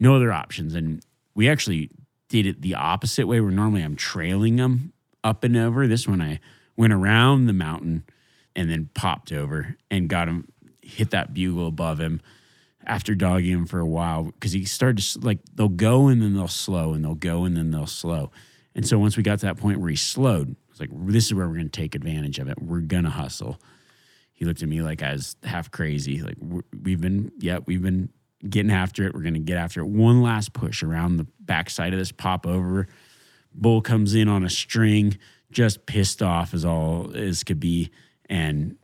no 0.00 0.16
other 0.16 0.32
options. 0.32 0.74
And 0.74 1.04
we 1.34 1.48
actually 1.48 1.90
did 2.28 2.46
it 2.46 2.62
the 2.62 2.74
opposite 2.74 3.26
way 3.26 3.40
where 3.40 3.50
normally 3.50 3.82
I'm 3.82 3.96
trailing 3.96 4.56
them 4.56 4.92
up 5.22 5.44
and 5.44 5.56
over. 5.56 5.86
This 5.86 6.08
one 6.08 6.20
I 6.20 6.40
went 6.76 6.92
around 6.92 7.46
the 7.46 7.52
mountain 7.52 8.04
and 8.56 8.68
then 8.68 8.90
popped 8.94 9.30
over 9.30 9.76
and 9.90 10.08
got 10.08 10.26
him 10.26 10.48
hit 10.82 11.10
that 11.10 11.32
bugle 11.34 11.68
above 11.68 12.00
him 12.00 12.20
after 12.86 13.14
dogging 13.14 13.52
him 13.52 13.66
for 13.66 13.78
a 13.78 13.86
while 13.86 14.24
because 14.24 14.52
he 14.52 14.64
started 14.64 15.02
to 15.02 15.20
like 15.20 15.38
they'll 15.54 15.68
go 15.68 16.08
and 16.08 16.22
then 16.22 16.34
they'll 16.34 16.48
slow 16.48 16.92
and 16.92 17.04
they'll 17.04 17.14
go 17.14 17.44
and 17.44 17.56
then 17.56 17.70
they'll 17.70 17.86
slow. 17.86 18.30
And 18.74 18.86
so 18.86 18.98
once 18.98 19.16
we 19.16 19.22
got 19.22 19.38
to 19.40 19.46
that 19.46 19.56
point 19.56 19.80
where 19.80 19.90
he 19.90 19.96
slowed, 19.96 20.56
it's 20.70 20.80
like 20.80 20.90
this 20.92 21.26
is 21.26 21.34
where 21.34 21.46
we're 21.46 21.54
going 21.54 21.70
to 21.70 21.80
take 21.80 21.94
advantage 21.94 22.38
of 22.38 22.48
it. 22.48 22.60
We're 22.60 22.80
going 22.80 23.04
to 23.04 23.10
hustle. 23.10 23.60
He 24.32 24.44
looked 24.44 24.62
at 24.62 24.68
me 24.68 24.80
like 24.80 25.02
I 25.02 25.12
was 25.12 25.36
half 25.42 25.70
crazy. 25.70 26.22
Like 26.22 26.36
we've 26.82 27.00
been, 27.00 27.32
yeah, 27.38 27.58
we've 27.66 27.82
been 27.82 28.08
getting 28.48 28.72
after 28.72 29.06
it. 29.06 29.14
We're 29.14 29.22
going 29.22 29.34
to 29.34 29.40
get 29.40 29.58
after 29.58 29.80
it. 29.80 29.86
One 29.86 30.22
last 30.22 30.52
push 30.52 30.82
around 30.82 31.18
the 31.18 31.26
backside 31.40 31.92
of 31.92 31.98
this 31.98 32.12
pop 32.12 32.46
over. 32.46 32.86
Bull 33.52 33.82
comes 33.82 34.14
in 34.14 34.28
on 34.28 34.44
a 34.44 34.50
string, 34.50 35.18
just 35.50 35.84
pissed 35.84 36.22
off 36.22 36.54
as 36.54 36.64
all 36.64 37.10
as 37.14 37.44
could 37.44 37.60
be 37.60 37.90
and 38.30 38.76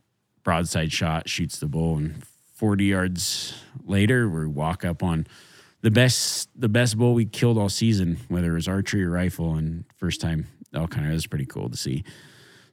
broadside 0.43 0.91
shot 0.91 1.27
shoots 1.27 1.59
the 1.59 1.65
bull 1.65 1.97
and 1.97 2.23
40 2.57 2.85
yards 2.85 3.53
later 3.85 4.27
we 4.27 4.47
walk 4.47 4.83
up 4.83 5.03
on 5.03 5.27
the 5.81 5.91
best 5.91 6.49
the 6.59 6.67
best 6.67 6.97
bull 6.97 7.13
we 7.13 7.23
killed 7.23 7.57
all 7.57 7.69
season 7.69 8.17
whether 8.29 8.51
it 8.51 8.55
was 8.55 8.67
archery 8.67 9.03
or 9.03 9.11
rifle 9.11 9.53
and 9.53 9.85
first 9.95 10.19
time 10.19 10.47
elk 10.73 10.95
hunter. 10.95 11.11
Was 11.11 11.27
pretty 11.27 11.45
cool 11.45 11.69
to 11.69 11.77
see. 11.77 12.03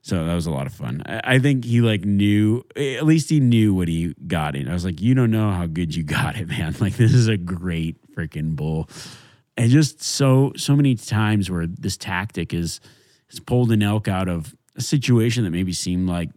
So 0.01 0.25
that 0.25 0.35
was 0.35 0.45
a 0.45 0.51
lot 0.51 0.67
of 0.67 0.73
fun. 0.73 1.01
I, 1.05 1.35
I 1.35 1.39
think 1.39 1.65
he 1.65 1.81
like 1.81 2.03
knew 2.03 2.63
at 2.75 3.05
least 3.05 3.29
he 3.29 3.39
knew 3.39 3.73
what 3.75 3.87
he 3.87 4.15
got 4.27 4.55
in. 4.55 4.67
I 4.67 4.73
was 4.73 4.85
like 4.85 5.01
you 5.01 5.13
don't 5.13 5.31
know 5.31 5.51
how 5.51 5.67
good 5.67 5.95
you 5.95 6.03
got 6.03 6.35
it 6.35 6.47
man. 6.47 6.75
Like 6.79 6.95
this 6.95 7.13
is 7.13 7.27
a 7.27 7.37
great 7.37 7.97
freaking 8.15 8.55
bull. 8.55 8.89
And 9.55 9.69
just 9.69 10.01
so 10.01 10.51
so 10.57 10.75
many 10.75 10.95
times 10.95 11.51
where 11.51 11.67
this 11.67 11.95
tactic 11.95 12.55
is 12.55 12.79
has 13.29 13.39
pulled 13.39 13.71
an 13.71 13.83
elk 13.83 14.07
out 14.07 14.27
of 14.27 14.55
a 14.75 14.81
situation 14.81 15.43
that 15.43 15.51
maybe 15.51 15.73
seemed 15.73 16.09
like 16.09 16.31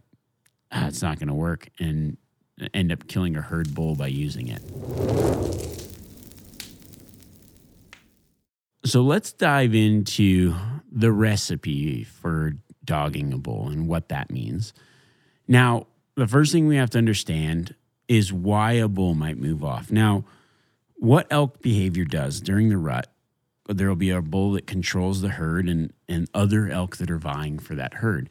ah, 0.71 0.87
it's 0.87 1.01
not 1.01 1.17
going 1.17 1.29
to 1.29 1.33
work. 1.33 1.69
And 1.79 2.17
end 2.73 2.91
up 2.91 3.07
killing 3.07 3.35
a 3.35 3.41
herd 3.41 3.73
bull 3.73 3.95
by 3.95 4.07
using 4.07 4.47
it. 4.47 4.61
So 8.85 9.01
let's 9.01 9.31
dive 9.31 9.75
into 9.75 10.55
the 10.91 11.11
recipe 11.11 12.03
for 12.03 12.53
dogging 12.83 13.33
a 13.33 13.37
bull 13.37 13.69
and 13.69 13.87
what 13.87 14.09
that 14.09 14.31
means. 14.31 14.73
Now, 15.47 15.87
the 16.15 16.27
first 16.27 16.51
thing 16.51 16.67
we 16.67 16.77
have 16.77 16.89
to 16.91 16.97
understand 16.97 17.75
is 18.07 18.33
why 18.33 18.73
a 18.73 18.87
bull 18.87 19.13
might 19.13 19.37
move 19.37 19.63
off. 19.63 19.91
Now, 19.91 20.25
what 20.95 21.27
elk 21.29 21.61
behavior 21.61 22.03
does 22.03 22.41
during 22.41 22.69
the 22.69 22.77
rut, 22.77 23.07
there 23.67 23.87
will 23.87 23.95
be 23.95 24.09
a 24.09 24.21
bull 24.21 24.53
that 24.53 24.65
controls 24.65 25.21
the 25.21 25.29
herd 25.29 25.69
and, 25.69 25.93
and 26.07 26.27
other 26.33 26.67
elk 26.67 26.97
that 26.97 27.11
are 27.11 27.19
vying 27.19 27.59
for 27.59 27.75
that 27.75 27.95
herd. 27.95 28.29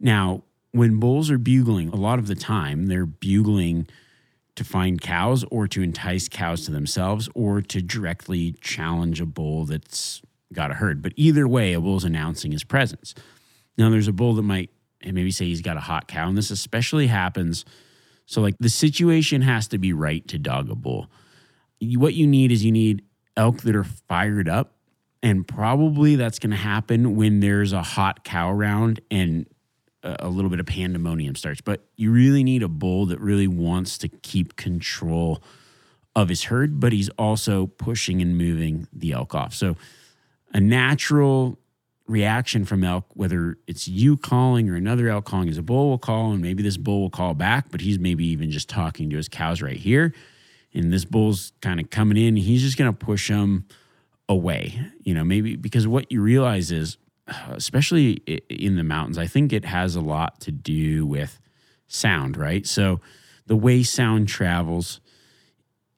Now, 0.00 0.44
when 0.78 0.98
bulls 0.98 1.30
are 1.30 1.38
bugling, 1.38 1.88
a 1.88 1.96
lot 1.96 2.18
of 2.18 2.26
the 2.26 2.34
time 2.34 2.86
they're 2.86 3.06
bugling 3.06 3.86
to 4.54 4.64
find 4.64 5.00
cows 5.00 5.44
or 5.50 5.68
to 5.68 5.82
entice 5.82 6.28
cows 6.28 6.64
to 6.64 6.72
themselves 6.72 7.28
or 7.34 7.60
to 7.62 7.80
directly 7.80 8.52
challenge 8.60 9.20
a 9.20 9.26
bull 9.26 9.64
that's 9.64 10.20
got 10.52 10.70
a 10.70 10.74
herd. 10.74 11.00
But 11.00 11.12
either 11.16 11.46
way, 11.46 11.72
a 11.74 11.80
bull's 11.80 12.04
announcing 12.04 12.52
his 12.52 12.64
presence. 12.64 13.14
Now, 13.76 13.90
there's 13.90 14.08
a 14.08 14.12
bull 14.12 14.34
that 14.34 14.42
might 14.42 14.70
maybe 15.04 15.30
say 15.30 15.44
he's 15.44 15.62
got 15.62 15.76
a 15.76 15.80
hot 15.80 16.08
cow, 16.08 16.28
and 16.28 16.36
this 16.36 16.50
especially 16.50 17.06
happens. 17.06 17.64
So, 18.26 18.40
like, 18.40 18.56
the 18.58 18.68
situation 18.68 19.42
has 19.42 19.68
to 19.68 19.78
be 19.78 19.92
right 19.92 20.26
to 20.28 20.38
dog 20.38 20.70
a 20.70 20.74
bull. 20.74 21.08
What 21.80 22.14
you 22.14 22.26
need 22.26 22.50
is 22.50 22.64
you 22.64 22.72
need 22.72 23.02
elk 23.36 23.62
that 23.62 23.76
are 23.76 23.84
fired 23.84 24.48
up, 24.48 24.74
and 25.22 25.46
probably 25.46 26.16
that's 26.16 26.40
going 26.40 26.50
to 26.50 26.56
happen 26.56 27.14
when 27.14 27.40
there's 27.40 27.72
a 27.72 27.82
hot 27.82 28.24
cow 28.24 28.50
around 28.50 29.00
and 29.10 29.46
a 30.02 30.28
little 30.28 30.50
bit 30.50 30.60
of 30.60 30.66
pandemonium 30.66 31.34
starts. 31.34 31.60
But 31.60 31.82
you 31.96 32.10
really 32.12 32.44
need 32.44 32.62
a 32.62 32.68
bull 32.68 33.06
that 33.06 33.20
really 33.20 33.48
wants 33.48 33.98
to 33.98 34.08
keep 34.08 34.56
control 34.56 35.42
of 36.14 36.28
his 36.28 36.44
herd, 36.44 36.80
but 36.80 36.92
he's 36.92 37.08
also 37.10 37.66
pushing 37.66 38.20
and 38.22 38.36
moving 38.36 38.88
the 38.92 39.12
elk 39.12 39.34
off. 39.34 39.54
So 39.54 39.76
a 40.52 40.60
natural 40.60 41.58
reaction 42.06 42.64
from 42.64 42.82
elk, 42.82 43.04
whether 43.14 43.58
it's 43.66 43.86
you 43.86 44.16
calling 44.16 44.68
or 44.68 44.74
another 44.74 45.08
elk 45.08 45.26
calling, 45.26 45.48
is 45.48 45.58
a 45.58 45.62
bull 45.62 45.90
will 45.90 45.98
call, 45.98 46.32
and 46.32 46.40
maybe 46.40 46.62
this 46.62 46.76
bull 46.76 47.02
will 47.02 47.10
call 47.10 47.34
back, 47.34 47.70
but 47.70 47.80
he's 47.80 47.98
maybe 47.98 48.26
even 48.26 48.50
just 48.50 48.68
talking 48.68 49.10
to 49.10 49.16
his 49.16 49.28
cows 49.28 49.60
right 49.60 49.76
here. 49.76 50.14
And 50.74 50.92
this 50.92 51.04
bull's 51.04 51.52
kind 51.60 51.80
of 51.80 51.90
coming 51.90 52.16
in, 52.16 52.36
he's 52.36 52.62
just 52.62 52.78
going 52.78 52.90
to 52.90 52.96
push 52.96 53.28
them 53.28 53.66
away, 54.28 54.78
you 55.02 55.14
know, 55.14 55.24
maybe 55.24 55.56
because 55.56 55.86
what 55.86 56.10
you 56.10 56.20
realize 56.20 56.70
is 56.70 56.96
especially 57.50 58.12
in 58.48 58.76
the 58.76 58.84
mountains, 58.84 59.18
I 59.18 59.26
think 59.26 59.52
it 59.52 59.64
has 59.64 59.96
a 59.96 60.00
lot 60.00 60.40
to 60.40 60.52
do 60.52 61.06
with 61.06 61.40
sound, 61.86 62.36
right? 62.36 62.66
So 62.66 63.00
the 63.46 63.56
way 63.56 63.82
sound 63.82 64.28
travels, 64.28 65.00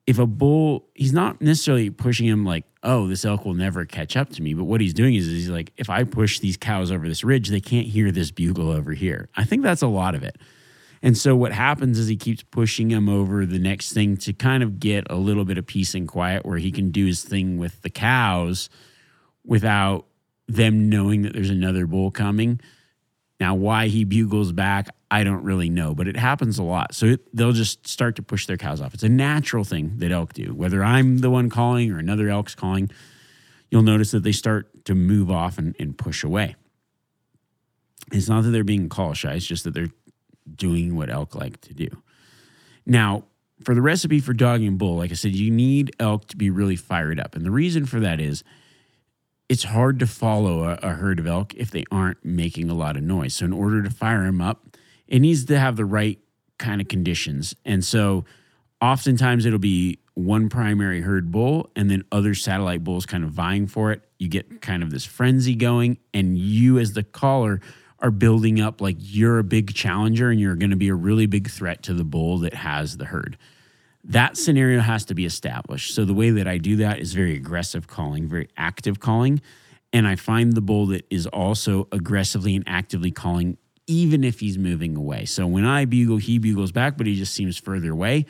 if 0.07 0.19
a 0.19 0.27
bull, 0.27 0.89
he's 0.95 1.13
not 1.13 1.41
necessarily 1.41 1.91
pushing 1.91 2.27
him 2.27 2.45
like, 2.45 2.65
oh, 2.83 3.07
this 3.07 3.25
elk 3.25 3.45
will 3.45 3.55
never 3.55 3.85
catch 3.85 4.17
up 4.17 4.31
to 4.31 4.43
me. 4.43 4.55
But 4.55 4.65
what 4.65 4.81
he's 4.81 4.95
doing 4.95 5.15
is, 5.15 5.27
he's 5.27 5.51
like, 5.51 5.73
if 5.77 5.91
I 5.91 6.05
push 6.05 6.39
these 6.39 6.57
cows 6.57 6.91
over 6.91 7.07
this 7.07 7.23
ridge, 7.23 7.49
they 7.49 7.61
can't 7.61 7.87
hear 7.87 8.11
this 8.11 8.31
bugle 8.31 8.71
over 8.71 8.93
here. 8.93 9.29
I 9.37 9.45
think 9.45 9.63
that's 9.63 9.83
a 9.83 9.89
lot 9.89 10.15
of 10.15 10.23
it. 10.23 10.39
And 11.03 11.17
so 11.17 11.35
what 11.35 11.53
happens 11.53 11.99
is 11.99 12.09
he 12.09 12.17
keeps 12.17 12.43
pushing 12.43 12.91
him 12.91 13.09
over 13.09 13.47
the 13.47 13.59
next 13.59 13.93
thing 13.93 14.17
to 14.19 14.33
kind 14.33 14.63
of 14.63 14.79
get 14.81 15.07
a 15.11 15.17
little 15.17 15.45
bit 15.45 15.59
of 15.59 15.67
peace 15.67 15.95
and 15.95 16.07
quiet 16.07 16.45
where 16.45 16.59
he 16.59 16.71
can 16.71 16.91
do 16.91 17.07
his 17.07 17.23
thing 17.23 17.57
with 17.59 17.81
the 17.83 17.91
cows 17.91 18.69
without 19.45 20.07
them 20.55 20.89
knowing 20.89 21.23
that 21.23 21.33
there's 21.33 21.51
another 21.51 21.87
bull 21.87 22.11
coming. 22.11 22.61
Now, 23.39 23.55
why 23.55 23.89
he 23.89 24.05
bugles 24.05 24.53
back, 24.53 24.89
I 25.11 25.25
don't 25.25 25.43
really 25.45 25.71
know, 25.71 25.95
but 25.95 26.07
it 26.07 26.17
happens 26.17 26.59
a 26.59 26.63
lot. 26.63 26.95
So 26.95 27.07
it, 27.07 27.35
they'll 27.35 27.53
just 27.53 27.87
start 27.87 28.17
to 28.17 28.23
push 28.23 28.47
their 28.47 28.59
cows 28.59 28.81
off. 28.81 28.93
It's 28.93 29.03
a 29.03 29.09
natural 29.09 29.65
thing 29.65 29.95
that 29.99 30.13
elk 30.13 30.35
do. 30.35 30.55
Whether 30.55 30.85
I'm 30.85 31.19
the 31.19 31.31
one 31.31 31.49
calling 31.49 31.91
or 31.91 31.99
another 31.99 32.29
elk's 32.29 32.55
calling, 32.55 32.91
you'll 33.71 33.83
notice 33.83 34.11
that 34.11 34.25
they 34.25 34.33
start 34.33 34.85
to 34.85 34.95
move 34.95 35.31
off 35.31 35.57
and, 35.57 35.75
and 35.79 35.97
push 35.97 36.23
away. 36.23 36.57
It's 38.13 38.29
not 38.29 38.43
that 38.43 38.51
they're 38.51 38.65
being 38.65 38.89
call 38.89 39.15
shy, 39.15 39.35
it's 39.35 39.47
just 39.47 39.65
that 39.65 39.73
they're 39.73 39.93
doing 40.55 40.97
what 40.97 41.11
elk 41.11 41.35
like 41.35 41.61
to 41.63 41.75
do. 41.75 41.89
Now, 42.85 43.25
for 43.65 43.75
the 43.75 43.83
recipe 43.83 44.21
for 44.21 44.33
dog 44.33 44.63
and 44.63 44.79
bull, 44.79 44.97
like 44.97 45.13
I 45.13 45.15
said, 45.15 45.33
you 45.33 45.51
need 45.51 45.95
elk 46.01 46.27
to 46.29 46.37
be 46.37 46.51
really 46.51 46.77
fired 46.77 47.21
up. 47.21 47.35
And 47.37 47.45
the 47.45 47.51
reason 47.51 47.87
for 47.87 48.01
that 48.01 48.21
is 48.21 48.43
it's 49.51 49.65
hard 49.65 49.99
to 49.99 50.07
follow 50.07 50.63
a, 50.63 50.79
a, 50.81 50.91
herd 50.91 51.19
of 51.19 51.27
elk 51.27 51.55
if 51.55 51.73
they 51.73 51.83
aren't 51.91 52.25
making 52.25 52.71
a 52.71 52.75
lot 52.75 52.97
of 52.97 53.03
noise. 53.03 53.35
So, 53.35 53.45
in 53.45 53.53
order 53.53 53.83
to 53.83 53.91
fire 53.91 54.23
them 54.23 54.41
up, 54.41 54.77
it 55.09 55.19
needs 55.19 55.45
to 55.47 55.59
have 55.59 55.75
the 55.75 55.85
right 55.85 56.21
kind 56.57 56.81
of 56.81 56.87
conditions. 56.87 57.57
And 57.65 57.85
so, 57.85 58.25
oftentimes 58.81 59.45
it'll 59.45 59.59
be 59.59 59.99
one 60.15 60.49
primary 60.49 61.01
herd 61.01 61.33
bull 61.33 61.69
and 61.75 61.91
then 61.91 62.05
other 62.13 62.33
satellite 62.33 62.85
bulls 62.85 63.07
kind 63.07 63.25
of 63.25 63.31
vying 63.31 63.67
for 63.67 63.91
it. 63.91 64.03
You 64.21 64.29
get 64.29 64.63
kind 64.63 64.85
of 64.85 64.93
this 64.93 65.05
frenzy 65.05 65.57
going, 65.57 65.99
and 66.15 66.39
you, 66.39 66.79
as 66.79 66.93
the 66.93 67.03
caller, 67.03 67.61
are 67.99 68.13
building 68.13 68.61
up 68.61 68.81
like 68.81 68.97
you're 69.01 69.41
a 69.41 69.45
big 69.45 69.75
challenger 69.75 70.31
and 70.31 70.39
you're 70.39 70.55
going 70.55 70.71
to 70.71 70.77
be 70.77 70.89
a 70.89 70.95
really 70.95 71.27
big 71.27 71.51
threat 71.51 71.83
to 71.83 71.93
the 71.93 72.05
bull 72.05 72.39
that 72.39 72.55
has 72.55 72.99
the 72.99 73.07
herd. 73.07 73.37
That 74.05 74.37
scenario 74.37 74.81
has 74.81 75.05
to 75.07 75.15
be 75.15 75.25
established. 75.25 75.95
So 75.95 76.05
the 76.05 76.15
way 76.15 76.31
that 76.31 76.49
I 76.49 76.59
do 76.59 76.77
that 76.77 76.99
is 76.99 77.13
very 77.13 77.37
aggressive 77.37 77.87
calling, 77.87 78.29
very 78.29 78.49
active 78.57 78.99
calling. 79.01 79.41
And 79.93 80.07
I 80.07 80.17
find 80.17 80.53
the 80.53 80.61
bull 80.61 80.87
that 80.87 81.05
is 81.11 81.27
also 81.27 81.89
aggressively 81.93 82.55
and 82.57 82.65
actively 82.67 83.11
calling, 83.11 83.59
even 83.87 84.25
if 84.25 84.41
he's 84.41 84.57
moving 84.57 84.97
away. 84.97 85.25
So 85.25 85.47
when 85.47 85.67
I 85.67 85.85
bugle, 85.85 86.19
he 86.19 86.39
bugles 86.39 86.73
back, 86.73 86.97
but 86.97 87.07
he 87.07 87.17
just 87.17 87.35
seems 87.35 87.59
further 87.59 87.91
away. 87.91 88.27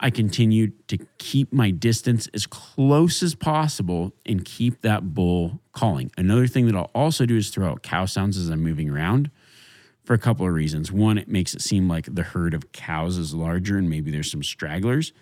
I 0.00 0.10
continue 0.10 0.72
to 0.88 0.98
keep 1.18 1.52
my 1.52 1.70
distance 1.70 2.28
as 2.34 2.46
close 2.46 3.22
as 3.22 3.34
possible 3.36 4.12
and 4.26 4.44
keep 4.44 4.80
that 4.80 5.14
bull 5.14 5.60
calling. 5.72 6.10
Another 6.16 6.48
thing 6.48 6.66
that 6.66 6.74
I'll 6.74 6.90
also 6.94 7.24
do 7.26 7.36
is 7.36 7.50
throw 7.50 7.68
out 7.68 7.82
cow 7.82 8.06
sounds 8.06 8.36
as 8.36 8.48
I'm 8.48 8.62
moving 8.62 8.90
around 8.90 9.30
for 10.04 10.14
a 10.14 10.18
couple 10.18 10.46
of 10.46 10.52
reasons. 10.52 10.90
One, 10.90 11.18
it 11.18 11.28
makes 11.28 11.54
it 11.54 11.62
seem 11.62 11.88
like 11.88 12.12
the 12.12 12.22
herd 12.22 12.54
of 12.54 12.72
cows 12.72 13.16
is 13.18 13.34
larger 13.34 13.78
and 13.78 13.88
maybe 13.88 14.10
there's 14.10 14.30
some 14.30 14.42
stragglers, 14.42 15.12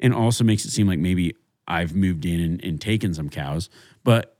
and 0.00 0.14
also 0.14 0.44
makes 0.44 0.64
it 0.64 0.70
seem 0.70 0.86
like 0.86 0.98
maybe 0.98 1.34
I've 1.68 1.94
moved 1.94 2.24
in 2.24 2.40
and, 2.40 2.64
and 2.64 2.80
taken 2.80 3.14
some 3.14 3.28
cows. 3.28 3.68
But 4.04 4.36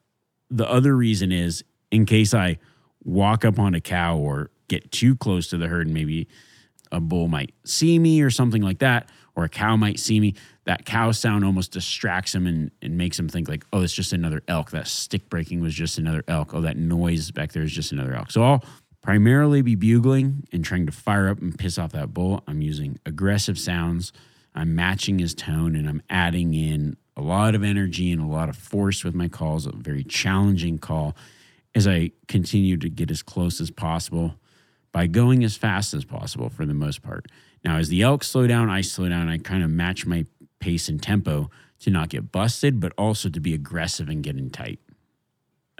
the 0.50 0.68
other 0.68 0.96
reason 0.96 1.32
is 1.32 1.64
in 1.90 2.06
case 2.06 2.34
I 2.34 2.58
walk 3.04 3.44
up 3.44 3.58
on 3.58 3.74
a 3.74 3.80
cow 3.80 4.16
or 4.16 4.50
get 4.68 4.90
too 4.90 5.16
close 5.16 5.48
to 5.48 5.58
the 5.58 5.68
herd 5.68 5.86
and 5.86 5.94
maybe 5.94 6.28
a 6.90 7.00
bull 7.00 7.28
might 7.28 7.54
see 7.64 7.98
me 7.98 8.20
or 8.22 8.30
something 8.30 8.62
like 8.62 8.78
that 8.80 9.08
or 9.34 9.44
a 9.44 9.48
cow 9.48 9.76
might 9.76 9.98
see 9.98 10.20
me, 10.20 10.34
that 10.64 10.84
cow 10.84 11.10
sound 11.10 11.44
almost 11.44 11.72
distracts 11.72 12.34
him 12.34 12.46
and, 12.46 12.70
and 12.82 12.98
makes 12.98 13.18
him 13.18 13.28
think 13.28 13.48
like, 13.48 13.64
oh, 13.72 13.80
it's 13.80 13.92
just 13.92 14.12
another 14.12 14.42
elk. 14.46 14.70
That 14.70 14.86
stick 14.86 15.28
breaking 15.28 15.60
was 15.60 15.74
just 15.74 15.98
another 15.98 16.22
elk. 16.28 16.54
Oh, 16.54 16.60
that 16.60 16.76
noise 16.76 17.30
back 17.30 17.52
there 17.52 17.62
is 17.62 17.72
just 17.72 17.92
another 17.92 18.14
elk. 18.14 18.30
So 18.30 18.42
I'll 18.42 18.64
primarily 19.02 19.62
be 19.62 19.74
bugling 19.74 20.46
and 20.52 20.64
trying 20.64 20.86
to 20.86 20.92
fire 20.92 21.28
up 21.28 21.40
and 21.40 21.58
piss 21.58 21.76
off 21.78 21.92
that 21.92 22.14
bull. 22.14 22.42
I'm 22.46 22.62
using 22.62 22.98
aggressive 23.04 23.58
sounds. 23.58 24.12
I'm 24.54 24.74
matching 24.74 25.18
his 25.18 25.34
tone 25.34 25.74
and 25.74 25.88
I'm 25.88 26.02
adding 26.08 26.54
in 26.54 26.96
a 27.16 27.20
lot 27.20 27.54
of 27.54 27.62
energy 27.62 28.12
and 28.12 28.22
a 28.22 28.26
lot 28.26 28.48
of 28.48 28.56
force 28.56 29.04
with 29.04 29.14
my 29.14 29.28
calls, 29.28 29.66
a 29.66 29.72
very 29.72 30.04
challenging 30.04 30.78
call 30.78 31.16
as 31.74 31.86
I 31.86 32.12
continue 32.28 32.76
to 32.76 32.88
get 32.88 33.10
as 33.10 33.22
close 33.22 33.60
as 33.60 33.70
possible 33.70 34.34
by 34.92 35.06
going 35.06 35.42
as 35.42 35.56
fast 35.56 35.94
as 35.94 36.04
possible 36.04 36.48
for 36.48 36.66
the 36.66 36.74
most 36.74 37.02
part. 37.02 37.26
Now, 37.64 37.78
as 37.78 37.88
the 37.88 38.02
elk 38.02 38.24
slow 38.24 38.46
down, 38.46 38.70
I 38.70 38.82
slow 38.82 39.08
down. 39.08 39.28
I 39.28 39.38
kind 39.38 39.64
of 39.64 39.70
match 39.70 40.06
my 40.06 40.26
pace 40.60 40.88
and 40.88 41.02
tempo 41.02 41.50
to 41.80 41.90
not 41.90 42.10
get 42.10 42.30
busted, 42.30 42.78
but 42.78 42.92
also 42.96 43.28
to 43.28 43.40
be 43.40 43.54
aggressive 43.54 44.08
and 44.08 44.22
get 44.22 44.36
in 44.36 44.50
tight. 44.50 44.80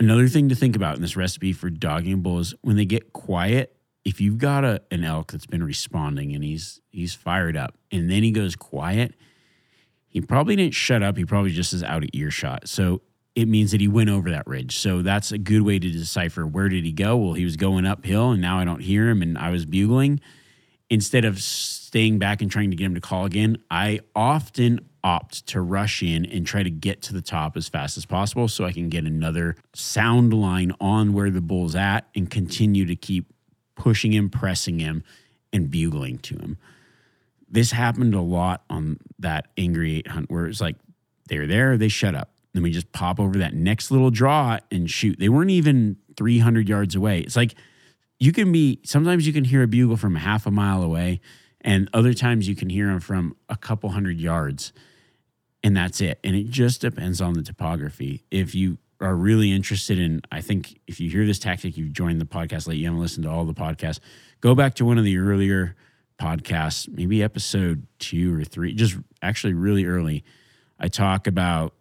Another 0.02 0.26
thing 0.26 0.48
to 0.48 0.56
think 0.56 0.74
about 0.74 0.96
in 0.96 1.00
this 1.00 1.16
recipe 1.16 1.52
for 1.52 1.70
dogging 1.70 2.22
bulls 2.22 2.56
when 2.62 2.74
they 2.74 2.84
get 2.84 3.12
quiet, 3.12 3.76
if 4.04 4.20
you've 4.20 4.36
got 4.36 4.64
a, 4.64 4.82
an 4.90 5.04
elk 5.04 5.30
that's 5.30 5.46
been 5.46 5.62
responding 5.62 6.34
and 6.34 6.42
he's 6.42 6.80
he's 6.90 7.14
fired 7.14 7.56
up 7.56 7.78
and 7.92 8.10
then 8.10 8.24
he 8.24 8.32
goes 8.32 8.56
quiet, 8.56 9.14
he 10.08 10.20
probably 10.20 10.56
didn't 10.56 10.74
shut 10.74 11.04
up. 11.04 11.16
He 11.16 11.24
probably 11.24 11.52
just 11.52 11.72
is 11.72 11.84
out 11.84 12.02
of 12.02 12.10
earshot. 12.14 12.68
So 12.68 13.02
it 13.36 13.46
means 13.46 13.70
that 13.70 13.80
he 13.80 13.86
went 13.86 14.10
over 14.10 14.28
that 14.32 14.44
ridge. 14.44 14.76
So 14.76 15.02
that's 15.02 15.30
a 15.30 15.38
good 15.38 15.62
way 15.62 15.78
to 15.78 15.88
decipher 15.88 16.44
where 16.44 16.68
did 16.68 16.84
he 16.84 16.90
go? 16.90 17.16
Well, 17.16 17.34
he 17.34 17.44
was 17.44 17.56
going 17.56 17.86
uphill 17.86 18.32
and 18.32 18.42
now 18.42 18.58
I 18.58 18.64
don't 18.64 18.82
hear 18.82 19.08
him 19.08 19.22
and 19.22 19.38
I 19.38 19.50
was 19.50 19.66
bugling 19.66 20.20
instead 20.90 21.24
of 21.24 21.40
staying 21.40 22.18
back 22.18 22.42
and 22.42 22.50
trying 22.50 22.70
to 22.70 22.76
get 22.76 22.86
him 22.86 22.96
to 22.96 23.00
call 23.00 23.24
again, 23.24 23.56
I 23.70 24.00
often 24.16 24.80
opt 25.04 25.46
to 25.48 25.60
rush 25.60 26.02
in 26.02 26.24
and 26.26 26.46
try 26.46 26.62
to 26.62 26.70
get 26.70 27.02
to 27.02 27.12
the 27.12 27.22
top 27.22 27.56
as 27.56 27.68
fast 27.68 27.96
as 27.96 28.06
possible 28.06 28.48
so 28.48 28.64
I 28.64 28.72
can 28.72 28.88
get 28.88 29.04
another 29.04 29.56
sound 29.74 30.32
line 30.32 30.72
on 30.80 31.12
where 31.12 31.30
the 31.30 31.40
bull's 31.40 31.74
at 31.74 32.06
and 32.14 32.30
continue 32.30 32.86
to 32.86 32.96
keep 32.96 33.26
pushing 33.74 34.12
him, 34.12 34.30
pressing 34.30 34.78
him, 34.78 35.02
and 35.52 35.70
bugling 35.70 36.18
to 36.18 36.36
him. 36.36 36.56
This 37.48 37.72
happened 37.72 38.14
a 38.14 38.20
lot 38.20 38.64
on 38.70 38.98
that 39.18 39.48
Angry 39.58 39.96
Eight 39.96 40.08
hunt 40.08 40.30
where 40.30 40.46
it's 40.46 40.60
like 40.60 40.76
they're 41.28 41.46
there, 41.46 41.76
they 41.76 41.88
shut 41.88 42.14
up. 42.14 42.30
Then 42.52 42.62
we 42.62 42.70
just 42.70 42.92
pop 42.92 43.18
over 43.18 43.38
that 43.38 43.54
next 43.54 43.90
little 43.90 44.10
draw 44.10 44.58
and 44.70 44.90
shoot. 44.90 45.18
They 45.18 45.28
weren't 45.28 45.50
even 45.50 45.96
300 46.16 46.68
yards 46.68 46.94
away. 46.94 47.20
It's 47.20 47.36
like 47.36 47.54
you 48.18 48.32
can 48.32 48.52
be 48.52 48.80
sometimes 48.84 49.26
you 49.26 49.32
can 49.32 49.44
hear 49.44 49.62
a 49.62 49.66
bugle 49.66 49.96
from 49.96 50.14
half 50.14 50.46
a 50.46 50.50
mile 50.50 50.82
away 50.82 51.20
and 51.60 51.88
other 51.92 52.12
times 52.12 52.48
you 52.48 52.54
can 52.54 52.70
hear 52.70 52.86
them 52.86 53.00
from 53.00 53.36
a 53.48 53.56
couple 53.56 53.90
hundred 53.90 54.20
yards 54.20 54.72
and 55.64 55.76
that's 55.76 56.00
it. 56.00 56.18
And 56.24 56.34
it 56.34 56.48
just 56.48 56.80
depends 56.80 57.20
on 57.20 57.34
the 57.34 57.42
topography. 57.42 58.24
If 58.30 58.54
you 58.54 58.78
are 59.00 59.16
really 59.16 59.50
interested 59.50 59.98
in 59.98 60.22
i 60.30 60.40
think 60.40 60.78
if 60.86 61.00
you 61.00 61.10
hear 61.10 61.26
this 61.26 61.40
tactic 61.40 61.76
you've 61.76 61.92
joined 61.92 62.20
the 62.20 62.24
podcast 62.24 62.68
late 62.68 62.76
you 62.76 62.84
haven't 62.84 63.00
listened 63.00 63.24
to 63.24 63.28
all 63.28 63.44
the 63.44 63.52
podcasts 63.52 63.98
go 64.40 64.54
back 64.54 64.74
to 64.74 64.84
one 64.84 64.96
of 64.96 65.02
the 65.02 65.18
earlier 65.18 65.74
podcasts 66.20 66.88
maybe 66.88 67.20
episode 67.20 67.84
two 67.98 68.32
or 68.32 68.44
three 68.44 68.72
just 68.74 68.96
actually 69.22 69.54
really 69.54 69.84
early. 69.84 70.24
I 70.78 70.88
talk 70.88 71.26
about 71.26 71.74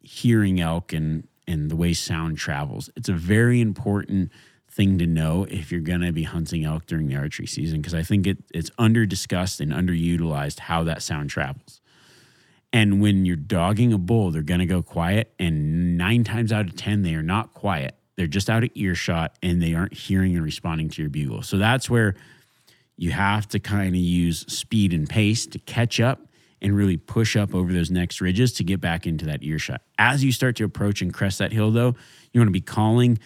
hearing 0.00 0.60
elk 0.60 0.92
and 0.92 1.26
and 1.46 1.70
the 1.70 1.76
way 1.76 1.92
sound 1.92 2.38
travels. 2.38 2.88
It's 2.96 3.08
a 3.08 3.14
very 3.14 3.60
important 3.60 4.32
thing 4.70 4.98
to 4.98 5.06
know 5.06 5.46
if 5.50 5.70
you're 5.70 5.80
going 5.80 6.00
to 6.00 6.12
be 6.12 6.22
hunting 6.22 6.64
elk 6.64 6.86
during 6.86 7.06
the 7.06 7.16
archery 7.16 7.46
season 7.46 7.80
because 7.80 7.94
I 7.94 8.02
think 8.02 8.26
it, 8.26 8.38
it's 8.52 8.70
under 8.78 9.06
discussed 9.06 9.60
and 9.60 9.70
underutilized 9.70 10.60
how 10.60 10.82
that 10.84 11.02
sound 11.02 11.30
travels. 11.30 11.80
And 12.74 13.00
when 13.00 13.24
you're 13.24 13.36
dogging 13.36 13.92
a 13.92 13.98
bull, 13.98 14.32
they're 14.32 14.42
going 14.42 14.58
to 14.58 14.66
go 14.66 14.82
quiet. 14.82 15.32
And 15.38 15.96
nine 15.96 16.24
times 16.24 16.50
out 16.50 16.66
of 16.66 16.74
10, 16.74 17.02
they 17.02 17.14
are 17.14 17.22
not 17.22 17.54
quiet. 17.54 17.96
They're 18.16 18.26
just 18.26 18.50
out 18.50 18.64
of 18.64 18.70
earshot 18.74 19.38
and 19.44 19.62
they 19.62 19.74
aren't 19.74 19.94
hearing 19.94 20.34
and 20.34 20.44
responding 20.44 20.88
to 20.88 21.00
your 21.00 21.08
bugle. 21.08 21.42
So 21.42 21.56
that's 21.56 21.88
where 21.88 22.16
you 22.96 23.12
have 23.12 23.46
to 23.50 23.60
kind 23.60 23.90
of 23.90 24.00
use 24.00 24.40
speed 24.48 24.92
and 24.92 25.08
pace 25.08 25.46
to 25.46 25.58
catch 25.60 26.00
up 26.00 26.22
and 26.60 26.76
really 26.76 26.96
push 26.96 27.36
up 27.36 27.54
over 27.54 27.72
those 27.72 27.92
next 27.92 28.20
ridges 28.20 28.52
to 28.54 28.64
get 28.64 28.80
back 28.80 29.06
into 29.06 29.24
that 29.26 29.44
earshot. 29.44 29.80
As 29.96 30.24
you 30.24 30.32
start 30.32 30.56
to 30.56 30.64
approach 30.64 31.00
and 31.00 31.14
crest 31.14 31.38
that 31.38 31.52
hill, 31.52 31.70
though, 31.70 31.94
you 32.32 32.40
want 32.40 32.48
to 32.48 32.52
be 32.52 32.60
calling 32.60 33.20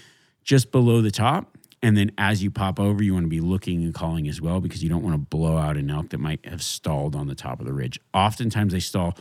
just 0.44 0.70
below 0.70 1.00
the 1.00 1.10
top. 1.10 1.56
And 1.82 1.96
then 1.96 2.12
as 2.18 2.42
you 2.42 2.50
pop 2.50 2.78
over, 2.78 3.02
you 3.02 3.14
want 3.14 3.24
to 3.24 3.30
be 3.30 3.40
looking 3.40 3.82
and 3.82 3.94
calling 3.94 4.28
as 4.28 4.42
well 4.42 4.60
because 4.60 4.82
you 4.82 4.90
don't 4.90 5.02
want 5.02 5.14
to 5.14 5.18
blow 5.18 5.56
out 5.56 5.78
an 5.78 5.88
elk 5.90 6.10
that 6.10 6.20
might 6.20 6.44
have 6.44 6.62
stalled 6.62 7.16
on 7.16 7.28
the 7.28 7.34
top 7.34 7.60
of 7.60 7.66
the 7.66 7.72
ridge. 7.72 7.98
Oftentimes 8.12 8.74
they 8.74 8.80
stall 8.80 9.16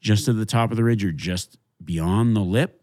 just 0.00 0.28
at 0.28 0.36
the 0.36 0.46
top 0.46 0.70
of 0.70 0.76
the 0.76 0.84
ridge 0.84 1.04
or 1.04 1.12
just 1.12 1.58
beyond 1.84 2.36
the 2.36 2.40
lip. 2.40 2.82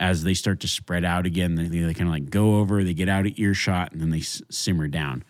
As 0.00 0.22
they 0.22 0.34
start 0.34 0.60
to 0.60 0.68
spread 0.68 1.04
out 1.04 1.26
again, 1.26 1.56
they, 1.56 1.66
they 1.66 1.92
kind 1.92 2.08
of 2.08 2.14
like 2.14 2.30
go 2.30 2.58
over, 2.58 2.84
they 2.84 2.94
get 2.94 3.08
out 3.08 3.26
of 3.26 3.32
earshot, 3.36 3.90
and 3.90 4.00
then 4.00 4.10
they 4.10 4.20
s- 4.20 4.40
simmer 4.48 4.86
down. 4.86 5.24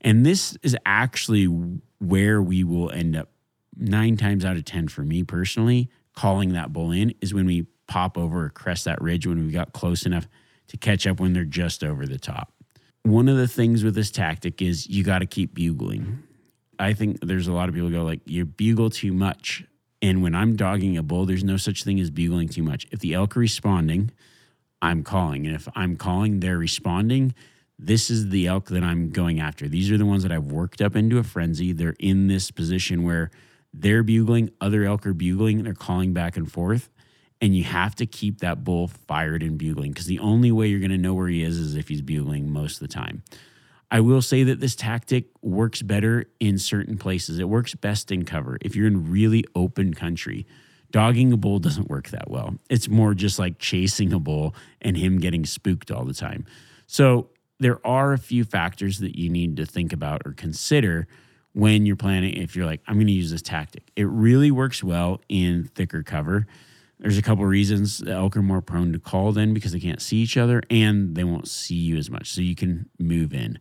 And 0.00 0.24
this 0.24 0.56
is 0.62 0.74
actually 0.86 1.44
where 1.98 2.40
we 2.40 2.64
will 2.64 2.90
end 2.90 3.16
up 3.16 3.28
nine 3.76 4.16
times 4.16 4.44
out 4.44 4.56
of 4.56 4.64
10 4.64 4.88
for 4.88 5.02
me 5.02 5.24
personally, 5.24 5.90
calling 6.14 6.54
that 6.54 6.72
bull 6.72 6.90
in 6.90 7.12
is 7.20 7.34
when 7.34 7.44
we 7.44 7.66
pop 7.86 8.16
over 8.16 8.46
or 8.46 8.50
crest 8.50 8.86
that 8.86 9.00
ridge 9.02 9.26
when 9.26 9.44
we 9.44 9.52
got 9.52 9.72
close 9.74 10.06
enough 10.06 10.26
to 10.68 10.76
catch 10.78 11.06
up 11.06 11.20
when 11.20 11.34
they're 11.34 11.44
just 11.44 11.84
over 11.84 12.06
the 12.06 12.18
top. 12.18 12.52
One 13.02 13.28
of 13.28 13.36
the 13.36 13.48
things 13.48 13.84
with 13.84 13.94
this 13.94 14.10
tactic 14.10 14.62
is 14.62 14.86
you 14.86 15.04
got 15.04 15.18
to 15.18 15.26
keep 15.26 15.54
bugling. 15.54 16.22
I 16.78 16.94
think 16.94 17.20
there's 17.20 17.46
a 17.46 17.52
lot 17.52 17.68
of 17.68 17.74
people 17.74 17.90
go 17.90 18.04
like 18.04 18.20
you 18.24 18.46
bugle 18.46 18.88
too 18.90 19.12
much 19.12 19.64
And 20.04 20.22
when 20.22 20.34
I'm 20.34 20.54
dogging 20.54 20.98
a 20.98 21.02
bull, 21.02 21.24
there's 21.24 21.42
no 21.42 21.56
such 21.56 21.82
thing 21.82 21.98
as 21.98 22.10
bugling 22.10 22.50
too 22.50 22.62
much. 22.62 22.86
If 22.90 22.98
the 22.98 23.14
elk 23.14 23.38
are 23.38 23.40
responding, 23.40 24.10
I'm 24.82 25.02
calling. 25.02 25.46
And 25.46 25.56
if 25.56 25.66
I'm 25.74 25.96
calling, 25.96 26.40
they're 26.40 26.58
responding. 26.58 27.34
This 27.78 28.10
is 28.10 28.28
the 28.28 28.46
elk 28.46 28.66
that 28.66 28.82
I'm 28.82 29.08
going 29.08 29.40
after. 29.40 29.66
These 29.66 29.90
are 29.90 29.96
the 29.96 30.04
ones 30.04 30.22
that 30.22 30.30
I've 30.30 30.52
worked 30.52 30.82
up 30.82 30.94
into 30.94 31.16
a 31.16 31.22
frenzy. 31.22 31.72
They're 31.72 31.96
in 31.98 32.26
this 32.26 32.50
position 32.50 33.02
where 33.02 33.30
they're 33.72 34.02
bugling, 34.02 34.50
other 34.60 34.84
elk 34.84 35.06
are 35.06 35.14
bugling, 35.14 35.62
they're 35.62 35.72
calling 35.72 36.12
back 36.12 36.36
and 36.36 36.52
forth. 36.52 36.90
And 37.40 37.56
you 37.56 37.64
have 37.64 37.94
to 37.94 38.04
keep 38.04 38.40
that 38.40 38.62
bull 38.62 38.88
fired 38.88 39.42
and 39.42 39.56
bugling 39.56 39.92
because 39.92 40.04
the 40.04 40.18
only 40.18 40.52
way 40.52 40.66
you're 40.66 40.80
going 40.80 40.90
to 40.90 40.98
know 40.98 41.14
where 41.14 41.28
he 41.28 41.42
is 41.42 41.56
is 41.56 41.76
if 41.76 41.88
he's 41.88 42.02
bugling 42.02 42.52
most 42.52 42.74
of 42.74 42.80
the 42.86 42.92
time. 42.92 43.22
I 43.94 44.00
will 44.00 44.22
say 44.22 44.42
that 44.42 44.58
this 44.58 44.74
tactic 44.74 45.26
works 45.40 45.80
better 45.80 46.24
in 46.40 46.58
certain 46.58 46.98
places. 46.98 47.38
It 47.38 47.48
works 47.48 47.76
best 47.76 48.10
in 48.10 48.24
cover. 48.24 48.58
If 48.60 48.74
you're 48.74 48.88
in 48.88 49.08
really 49.08 49.44
open 49.54 49.94
country, 49.94 50.48
dogging 50.90 51.32
a 51.32 51.36
bull 51.36 51.60
doesn't 51.60 51.88
work 51.88 52.08
that 52.08 52.28
well. 52.28 52.56
It's 52.68 52.88
more 52.88 53.14
just 53.14 53.38
like 53.38 53.60
chasing 53.60 54.12
a 54.12 54.18
bull 54.18 54.52
and 54.82 54.96
him 54.96 55.20
getting 55.20 55.46
spooked 55.46 55.92
all 55.92 56.04
the 56.04 56.12
time. 56.12 56.44
So 56.88 57.28
there 57.60 57.78
are 57.86 58.12
a 58.12 58.18
few 58.18 58.42
factors 58.42 58.98
that 58.98 59.16
you 59.16 59.30
need 59.30 59.56
to 59.58 59.64
think 59.64 59.92
about 59.92 60.22
or 60.24 60.32
consider 60.32 61.06
when 61.52 61.86
you're 61.86 61.94
planning. 61.94 62.34
If 62.34 62.56
you're 62.56 62.66
like, 62.66 62.80
I'm 62.88 62.96
going 62.96 63.06
to 63.06 63.12
use 63.12 63.30
this 63.30 63.42
tactic, 63.42 63.92
it 63.94 64.08
really 64.08 64.50
works 64.50 64.82
well 64.82 65.20
in 65.28 65.70
thicker 65.76 66.02
cover. 66.02 66.48
There's 66.98 67.16
a 67.16 67.22
couple 67.22 67.46
reasons 67.46 67.98
the 67.98 68.10
elk 68.10 68.36
are 68.36 68.42
more 68.42 68.60
prone 68.60 68.92
to 68.92 68.98
call 68.98 69.30
then 69.30 69.54
because 69.54 69.70
they 69.70 69.78
can't 69.78 70.02
see 70.02 70.16
each 70.16 70.36
other 70.36 70.64
and 70.68 71.14
they 71.14 71.22
won't 71.22 71.46
see 71.46 71.76
you 71.76 71.96
as 71.96 72.10
much. 72.10 72.32
So 72.32 72.40
you 72.40 72.56
can 72.56 72.90
move 72.98 73.32
in. 73.32 73.60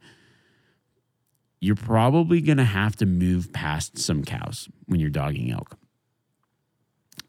You're 1.63 1.77
probably 1.77 2.41
going 2.41 2.57
to 2.57 2.65
have 2.65 2.97
to 2.97 3.05
move 3.05 3.53
past 3.53 3.97
some 3.97 4.25
cows 4.25 4.67
when 4.87 4.99
you're 4.99 5.09
dogging 5.09 5.49
elk. 5.49 5.77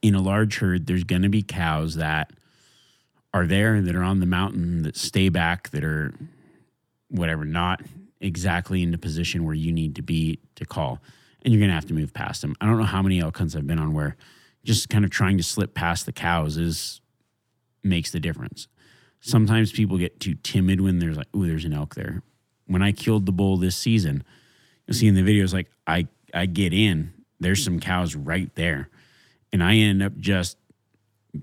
In 0.02 0.16
a 0.16 0.20
large 0.20 0.58
herd, 0.58 0.88
there's 0.88 1.04
going 1.04 1.22
to 1.22 1.28
be 1.28 1.44
cows 1.44 1.94
that 1.94 2.32
are 3.32 3.46
there 3.46 3.80
that 3.80 3.94
are 3.94 4.02
on 4.02 4.18
the 4.18 4.26
mountain 4.26 4.82
that 4.82 4.96
stay 4.96 5.28
back 5.28 5.70
that 5.70 5.84
are 5.84 6.12
whatever, 7.10 7.44
not 7.44 7.82
exactly 8.20 8.82
in 8.82 8.90
the 8.90 8.98
position 8.98 9.44
where 9.44 9.54
you 9.54 9.70
need 9.70 9.94
to 9.94 10.02
be 10.02 10.40
to 10.56 10.64
call. 10.64 11.00
And 11.42 11.54
you're 11.54 11.60
going 11.60 11.70
to 11.70 11.76
have 11.76 11.86
to 11.86 11.94
move 11.94 12.12
past 12.12 12.42
them. 12.42 12.56
I 12.60 12.66
don't 12.66 12.78
know 12.78 12.82
how 12.86 13.02
many 13.02 13.20
elk 13.20 13.38
hunts 13.38 13.54
I've 13.54 13.68
been 13.68 13.78
on 13.78 13.94
where 13.94 14.16
just 14.64 14.88
kind 14.88 15.04
of 15.04 15.12
trying 15.12 15.36
to 15.36 15.44
slip 15.44 15.74
past 15.74 16.06
the 16.06 16.12
cows 16.12 16.56
is 16.56 17.00
makes 17.84 18.10
the 18.10 18.18
difference. 18.18 18.66
Sometimes 19.20 19.70
people 19.70 19.96
get 19.96 20.18
too 20.18 20.34
timid 20.34 20.80
when 20.80 20.98
there's 20.98 21.16
like, 21.16 21.28
oh, 21.32 21.46
there's 21.46 21.64
an 21.64 21.72
elk 21.72 21.94
there. 21.94 22.24
When 22.66 22.82
I 22.82 22.92
killed 22.92 23.26
the 23.26 23.32
bull 23.32 23.56
this 23.56 23.76
season, 23.76 24.24
you'll 24.86 24.94
see 24.94 25.06
in 25.06 25.14
the 25.14 25.22
videos 25.22 25.52
like 25.52 25.70
I 25.86 26.08
I 26.32 26.46
get 26.46 26.72
in, 26.72 27.12
there's 27.40 27.62
some 27.62 27.80
cows 27.80 28.14
right 28.14 28.52
there. 28.54 28.88
And 29.52 29.62
I 29.62 29.76
end 29.76 30.02
up 30.02 30.16
just 30.18 30.56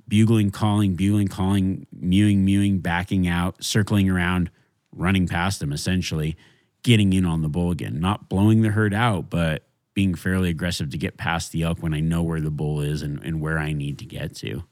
bugling, 0.07 0.51
calling, 0.51 0.95
bugling, 0.95 1.27
calling, 1.27 1.87
mewing, 1.91 2.43
mewing, 2.43 2.79
backing 2.79 3.27
out, 3.27 3.63
circling 3.63 4.09
around, 4.09 4.51
running 4.91 5.27
past 5.27 5.59
them 5.59 5.71
essentially, 5.71 6.35
getting 6.83 7.13
in 7.13 7.25
on 7.25 7.41
the 7.41 7.49
bull 7.49 7.71
again, 7.71 7.99
not 7.99 8.29
blowing 8.29 8.61
the 8.61 8.69
herd 8.69 8.93
out, 8.93 9.29
but 9.29 9.63
being 9.93 10.15
fairly 10.15 10.49
aggressive 10.49 10.89
to 10.89 10.97
get 10.97 11.17
past 11.17 11.51
the 11.51 11.63
elk 11.63 11.79
when 11.79 11.93
I 11.93 11.99
know 11.99 12.23
where 12.23 12.41
the 12.41 12.51
bull 12.51 12.81
is 12.81 13.01
and, 13.01 13.21
and 13.23 13.41
where 13.41 13.59
I 13.59 13.73
need 13.73 13.99
to 13.99 14.05
get 14.05 14.35
to. 14.37 14.63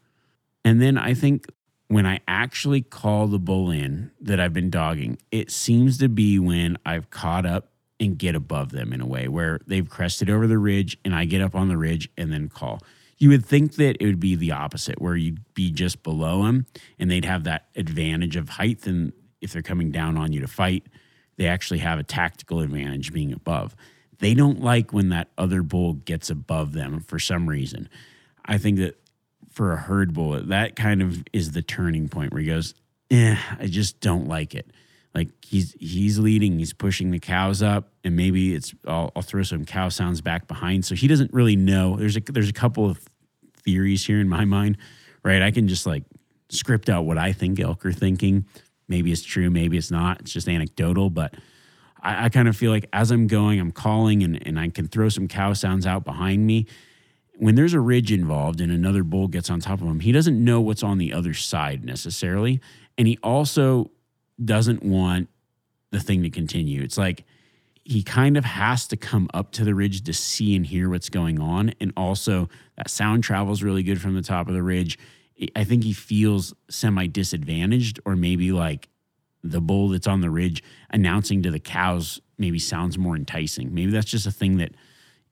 And 0.63 0.81
then 0.81 0.97
I 0.97 1.13
think 1.13 1.47
when 1.89 2.05
I 2.05 2.19
actually 2.27 2.81
call 2.81 3.27
the 3.27 3.39
bull 3.39 3.71
in 3.71 4.11
that 4.21 4.39
I've 4.39 4.53
been 4.53 4.69
dogging, 4.69 5.17
it 5.31 5.51
seems 5.51 5.97
to 5.97 6.07
be 6.07 6.37
when 6.37 6.77
I've 6.85 7.09
caught 7.09 7.47
up 7.47 7.71
and 7.99 8.17
get 8.17 8.35
above 8.35 8.71
them 8.71 8.93
in 8.93 9.01
a 9.01 9.07
way 9.07 9.27
where 9.27 9.59
they've 9.65 9.89
crested 9.89 10.29
over 10.29 10.47
the 10.47 10.59
ridge 10.59 10.97
and 11.03 11.13
I 11.15 11.25
get 11.25 11.41
up 11.41 11.55
on 11.55 11.67
the 11.67 11.77
ridge 11.77 12.07
and 12.15 12.31
then 12.31 12.47
call. 12.47 12.79
You 13.17 13.29
would 13.29 13.43
think 13.43 13.75
that 13.75 13.97
it 13.99 14.05
would 14.05 14.19
be 14.19 14.35
the 14.35 14.51
opposite, 14.51 15.01
where 15.01 15.15
you'd 15.15 15.53
be 15.55 15.71
just 15.71 16.03
below 16.03 16.45
them 16.45 16.67
and 16.99 17.09
they'd 17.09 17.25
have 17.25 17.43
that 17.45 17.67
advantage 17.75 18.35
of 18.35 18.49
height. 18.49 18.85
And 18.85 19.11
if 19.41 19.51
they're 19.51 19.61
coming 19.63 19.91
down 19.91 20.15
on 20.15 20.31
you 20.31 20.41
to 20.41 20.47
fight, 20.47 20.85
they 21.37 21.47
actually 21.47 21.79
have 21.79 21.97
a 21.97 22.03
tactical 22.03 22.61
advantage 22.61 23.11
being 23.11 23.33
above. 23.33 23.75
They 24.19 24.35
don't 24.35 24.61
like 24.61 24.93
when 24.93 25.09
that 25.09 25.29
other 25.39 25.63
bull 25.63 25.93
gets 25.93 26.29
above 26.29 26.73
them 26.73 26.99
for 26.99 27.17
some 27.17 27.49
reason. 27.49 27.89
I 28.45 28.57
think 28.59 28.77
that 28.77 28.98
for 29.59 29.73
a 29.73 29.77
herd 29.77 30.13
bull, 30.13 30.41
that 30.41 30.77
kind 30.77 31.01
of 31.01 31.21
is 31.33 31.51
the 31.51 31.61
turning 31.61 32.07
point 32.07 32.31
where 32.31 32.41
he 32.41 32.47
goes, 32.47 32.73
"Eh, 33.11 33.35
I 33.59 33.67
just 33.67 33.99
don't 33.99 34.25
like 34.29 34.55
it." 34.55 34.71
Like 35.13 35.27
he's 35.43 35.75
he's 35.77 36.17
leading, 36.17 36.57
he's 36.59 36.71
pushing 36.71 37.11
the 37.11 37.19
cows 37.19 37.61
up, 37.61 37.91
and 38.05 38.15
maybe 38.15 38.55
it's 38.55 38.73
I'll, 38.87 39.11
I'll 39.17 39.21
throw 39.21 39.43
some 39.43 39.65
cow 39.65 39.89
sounds 39.89 40.21
back 40.21 40.47
behind, 40.47 40.85
so 40.85 40.95
he 40.95 41.09
doesn't 41.09 41.33
really 41.33 41.57
know. 41.57 41.97
There's 41.97 42.15
a 42.15 42.21
there's 42.21 42.47
a 42.47 42.53
couple 42.53 42.89
of 42.89 43.05
theories 43.61 44.05
here 44.05 44.21
in 44.21 44.29
my 44.29 44.45
mind, 44.45 44.77
right? 45.23 45.41
I 45.41 45.51
can 45.51 45.67
just 45.67 45.85
like 45.85 46.05
script 46.47 46.87
out 46.87 47.03
what 47.03 47.17
I 47.17 47.33
think 47.33 47.59
elk 47.59 47.85
are 47.85 47.91
thinking. 47.91 48.45
Maybe 48.87 49.11
it's 49.11 49.23
true, 49.23 49.49
maybe 49.49 49.77
it's 49.77 49.91
not. 49.91 50.21
It's 50.21 50.31
just 50.31 50.47
anecdotal, 50.47 51.09
but 51.09 51.33
I, 52.01 52.27
I 52.27 52.29
kind 52.29 52.47
of 52.47 52.55
feel 52.55 52.71
like 52.71 52.87
as 52.93 53.11
I'm 53.11 53.27
going, 53.27 53.59
I'm 53.59 53.73
calling 53.73 54.23
and, 54.23 54.41
and 54.47 54.57
I 54.57 54.69
can 54.69 54.87
throw 54.87 55.09
some 55.09 55.27
cow 55.27 55.51
sounds 55.51 55.85
out 55.85 56.05
behind 56.05 56.47
me. 56.47 56.65
When 57.39 57.55
there's 57.55 57.73
a 57.73 57.79
ridge 57.79 58.11
involved 58.11 58.59
and 58.59 58.69
another 58.69 59.01
bull 59.01 59.29
gets 59.29 59.49
on 59.49 59.61
top 59.61 59.79
of 59.79 59.87
him, 59.87 60.01
he 60.01 60.11
doesn't 60.11 60.43
know 60.43 60.59
what's 60.59 60.83
on 60.83 60.97
the 60.97 61.13
other 61.13 61.33
side 61.33 61.85
necessarily. 61.85 62.59
And 62.97 63.07
he 63.07 63.17
also 63.23 63.91
doesn't 64.43 64.83
want 64.83 65.29
the 65.91 66.01
thing 66.01 66.21
to 66.23 66.29
continue. 66.29 66.81
It's 66.81 66.97
like 66.97 67.23
he 67.85 68.03
kind 68.03 68.35
of 68.35 68.43
has 68.43 68.87
to 68.89 68.97
come 68.97 69.29
up 69.33 69.53
to 69.53 69.63
the 69.63 69.73
ridge 69.73 70.03
to 70.03 70.13
see 70.13 70.53
and 70.53 70.65
hear 70.65 70.89
what's 70.89 71.07
going 71.07 71.39
on. 71.39 71.73
And 71.79 71.93
also, 71.95 72.49
that 72.75 72.89
sound 72.89 73.23
travels 73.23 73.63
really 73.63 73.83
good 73.83 74.01
from 74.01 74.15
the 74.15 74.21
top 74.21 74.49
of 74.49 74.53
the 74.53 74.61
ridge. 74.61 74.99
I 75.55 75.63
think 75.63 75.85
he 75.85 75.93
feels 75.93 76.53
semi 76.69 77.07
disadvantaged, 77.07 78.01
or 78.03 78.17
maybe 78.17 78.51
like 78.51 78.89
the 79.45 79.61
bull 79.61 79.87
that's 79.87 80.07
on 80.07 80.19
the 80.19 80.29
ridge 80.29 80.61
announcing 80.89 81.41
to 81.43 81.51
the 81.51 81.59
cows 81.59 82.19
maybe 82.37 82.59
sounds 82.59 82.97
more 82.97 83.15
enticing. 83.15 83.73
Maybe 83.73 83.91
that's 83.91 84.11
just 84.11 84.27
a 84.27 84.31
thing 84.31 84.57
that 84.57 84.73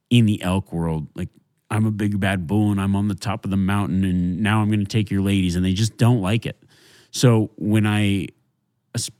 in 0.09 0.25
the 0.25 0.41
elk 0.41 0.71
world, 0.71 1.07
like 1.15 1.29
I'm 1.69 1.85
a 1.85 1.91
big 1.91 2.19
bad 2.19 2.47
bull 2.47 2.71
and 2.71 2.79
I'm 2.79 2.95
on 2.95 3.07
the 3.07 3.15
top 3.15 3.45
of 3.45 3.51
the 3.51 3.57
mountain 3.57 4.03
and 4.03 4.39
now 4.39 4.61
I'm 4.61 4.67
going 4.67 4.79
to 4.79 4.85
take 4.85 5.11
your 5.11 5.21
ladies 5.21 5.55
and 5.55 5.65
they 5.65 5.73
just 5.73 5.97
don't 5.97 6.21
like 6.21 6.45
it. 6.45 6.61
So 7.11 7.51
when 7.57 7.85
I 7.85 8.27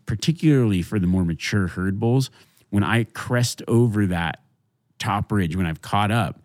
particularly 0.06 0.82
for 0.82 0.98
the 0.98 1.08
more 1.08 1.24
mature 1.24 1.68
herd 1.68 2.00
bulls, 2.00 2.32
when 2.70 2.84
I 2.84 3.04
crest 3.04 3.62
over 3.68 4.08
that 4.08 4.42
top 5.00 5.32
ridge 5.32 5.56
when 5.56 5.66
I've 5.66 5.82
caught 5.82 6.12
up, 6.12 6.42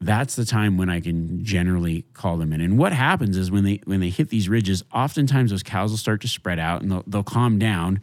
that's 0.00 0.36
the 0.36 0.44
time 0.44 0.76
when 0.76 0.88
I 0.88 1.00
can 1.00 1.44
generally 1.44 2.02
call 2.14 2.36
them 2.36 2.52
in. 2.52 2.60
And 2.60 2.78
what 2.78 2.92
happens 2.92 3.36
is 3.36 3.50
when 3.50 3.64
they 3.64 3.80
when 3.84 4.00
they 4.00 4.10
hit 4.10 4.28
these 4.28 4.48
ridges, 4.48 4.82
oftentimes 4.92 5.50
those 5.50 5.62
cows 5.62 5.90
will 5.90 5.98
start 5.98 6.20
to 6.22 6.28
spread 6.28 6.58
out 6.58 6.82
and 6.82 6.90
they'll, 6.90 7.04
they'll 7.06 7.24
calm 7.24 7.58
down, 7.58 8.00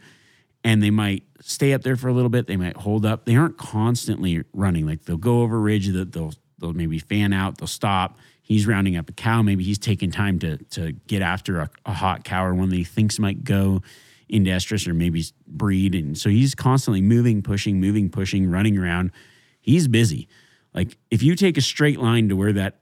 and 0.62 0.82
they 0.82 0.90
might 0.90 1.22
stay 1.40 1.72
up 1.72 1.82
there 1.82 1.96
for 1.96 2.08
a 2.08 2.12
little 2.12 2.28
bit. 2.28 2.46
They 2.46 2.56
might 2.56 2.76
hold 2.76 3.06
up. 3.06 3.24
They 3.24 3.36
aren't 3.36 3.56
constantly 3.56 4.44
running. 4.52 4.86
Like 4.86 5.04
they'll 5.04 5.16
go 5.16 5.40
over 5.40 5.56
a 5.56 5.60
ridge 5.60 5.88
that 5.88 6.12
they'll 6.12 6.34
they'll 6.58 6.72
maybe 6.72 6.98
fan 6.98 7.32
out. 7.32 7.58
They'll 7.58 7.66
stop. 7.66 8.18
He's 8.42 8.66
rounding 8.66 8.96
up 8.96 9.08
a 9.08 9.12
cow. 9.12 9.42
Maybe 9.42 9.64
he's 9.64 9.78
taking 9.78 10.10
time 10.10 10.38
to 10.40 10.56
to 10.56 10.92
get 11.06 11.22
after 11.22 11.58
a, 11.58 11.70
a 11.84 11.92
hot 11.92 12.24
cow 12.24 12.44
or 12.44 12.54
one 12.54 12.68
that 12.70 12.76
he 12.76 12.84
thinks 12.84 13.18
might 13.18 13.44
go 13.44 13.82
into 14.28 14.50
estrus 14.50 14.86
or 14.88 14.94
maybe 14.94 15.24
breed. 15.46 15.94
And 15.94 16.16
so 16.18 16.28
he's 16.28 16.54
constantly 16.54 17.00
moving, 17.00 17.42
pushing, 17.42 17.80
moving, 17.80 18.10
pushing, 18.10 18.50
running 18.50 18.76
around. 18.76 19.12
He's 19.60 19.88
busy. 19.88 20.28
Like 20.74 20.96
if 21.10 21.22
you 21.22 21.34
take 21.36 21.56
a 21.56 21.60
straight 21.60 21.98
line 21.98 22.28
to 22.28 22.36
where 22.36 22.52
that 22.52 22.80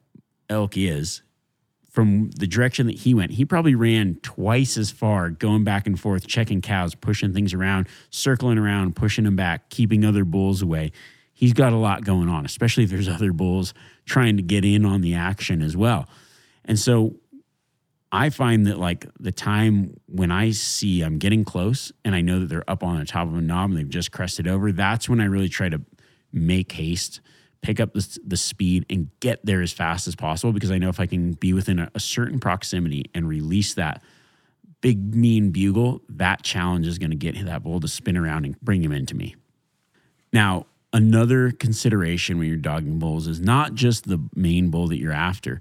elk 0.49 0.77
is 0.77 1.23
from 1.91 2.31
the 2.31 2.47
direction 2.47 2.89
that 2.89 2.99
he 2.99 3.15
went, 3.15 3.33
he 3.33 3.45
probably 3.45 3.75
ran 3.75 4.17
twice 4.23 4.77
as 4.77 4.91
far 4.91 5.31
going 5.31 5.63
back 5.63 5.87
and 5.87 5.99
forth, 5.99 6.27
checking 6.27 6.61
cows, 6.61 6.95
pushing 6.95 7.33
things 7.33 7.55
around, 7.55 7.87
circling 8.11 8.59
around, 8.59 8.97
pushing 8.97 9.25
them 9.25 9.37
back, 9.37 9.71
keeping 9.71 10.05
other 10.05 10.25
bulls 10.25 10.61
away. 10.61 10.91
He's 11.35 11.53
got 11.53 11.73
a 11.73 11.77
lot 11.77 12.05
going 12.05 12.29
on, 12.29 12.47
especially 12.47 12.85
if 12.85 12.91
there's 12.91 13.09
other 13.09 13.33
bulls 13.33 13.75
trying 14.07 14.37
to 14.37 14.43
get 14.43 14.65
in 14.65 14.85
on 14.85 15.01
the 15.01 15.15
action 15.15 15.61
as 15.61 15.77
well. 15.77 16.09
And 16.65 16.79
so 16.79 17.17
I 18.11 18.31
find 18.31 18.67
that 18.67 18.79
like 18.79 19.07
the 19.19 19.33
time 19.33 19.97
when 20.07 20.31
I 20.31 20.53
see 20.53 21.03
I'm 21.03 21.19
getting 21.19 21.45
close 21.45 21.93
and 22.05 22.15
I 22.15 22.21
know 22.21 22.41
that 22.41 22.49
they're 22.49 22.71
up 22.71 22.83
on 22.83 22.99
the 22.99 23.05
top 23.05 23.27
of 23.27 23.35
a 23.35 23.41
knob 23.41 23.71
and 23.71 23.79
they've 23.79 23.89
just 23.89 24.13
crested 24.13 24.47
over, 24.47 24.71
that's 24.71 25.09
when 25.09 25.21
I 25.21 25.25
really 25.25 25.49
try 25.49 25.69
to 25.69 25.83
make 26.33 26.73
haste 26.73 27.21
pick 27.65 27.81
up 27.81 27.95
the, 27.95 28.19
the 28.27 28.37
speed 28.37 28.85
and 28.91 29.09
get 29.21 29.45
there 29.45 29.63
as 29.63 29.73
fast 29.73 30.07
as 30.07 30.15
possible 30.15 30.53
because 30.53 30.71
I 30.71 30.77
know 30.77 30.91
if 30.91 31.01
I 31.01 31.07
can 31.07 31.33
be 31.33 31.55
within 31.55 31.79
a, 31.79 31.91
a 31.95 32.01
certain 32.01 32.39
proximity 32.39 33.07
and 33.15 33.27
release 33.27 33.75
that 33.75 34.03
big 34.83 35.15
mean 35.15 35.51
bugle, 35.51 36.03
that 36.11 36.43
challenge 36.43 36.87
is 36.87 36.99
going 36.99 37.11
to 37.11 37.17
get 37.17 37.43
that 37.47 37.63
bull 37.63 37.81
to 37.81 37.89
spin 37.89 38.19
around 38.19 38.45
and 38.45 38.61
bring 38.61 38.85
him 38.85 38.93
into 38.93 39.17
me. 39.17 39.35
Now, 40.31 40.67
another 40.95 41.51
consideration 41.51 42.39
when 42.39 42.47
you're 42.47 42.57
dogging 42.57 42.99
bulls 42.99 43.27
is 43.27 43.41
not 43.41 43.75
just 43.75 44.09
the 44.09 44.23
main 44.35 44.71
bull 44.71 44.87
that 44.89 44.99
you're 44.99 45.13
after. 45.13 45.61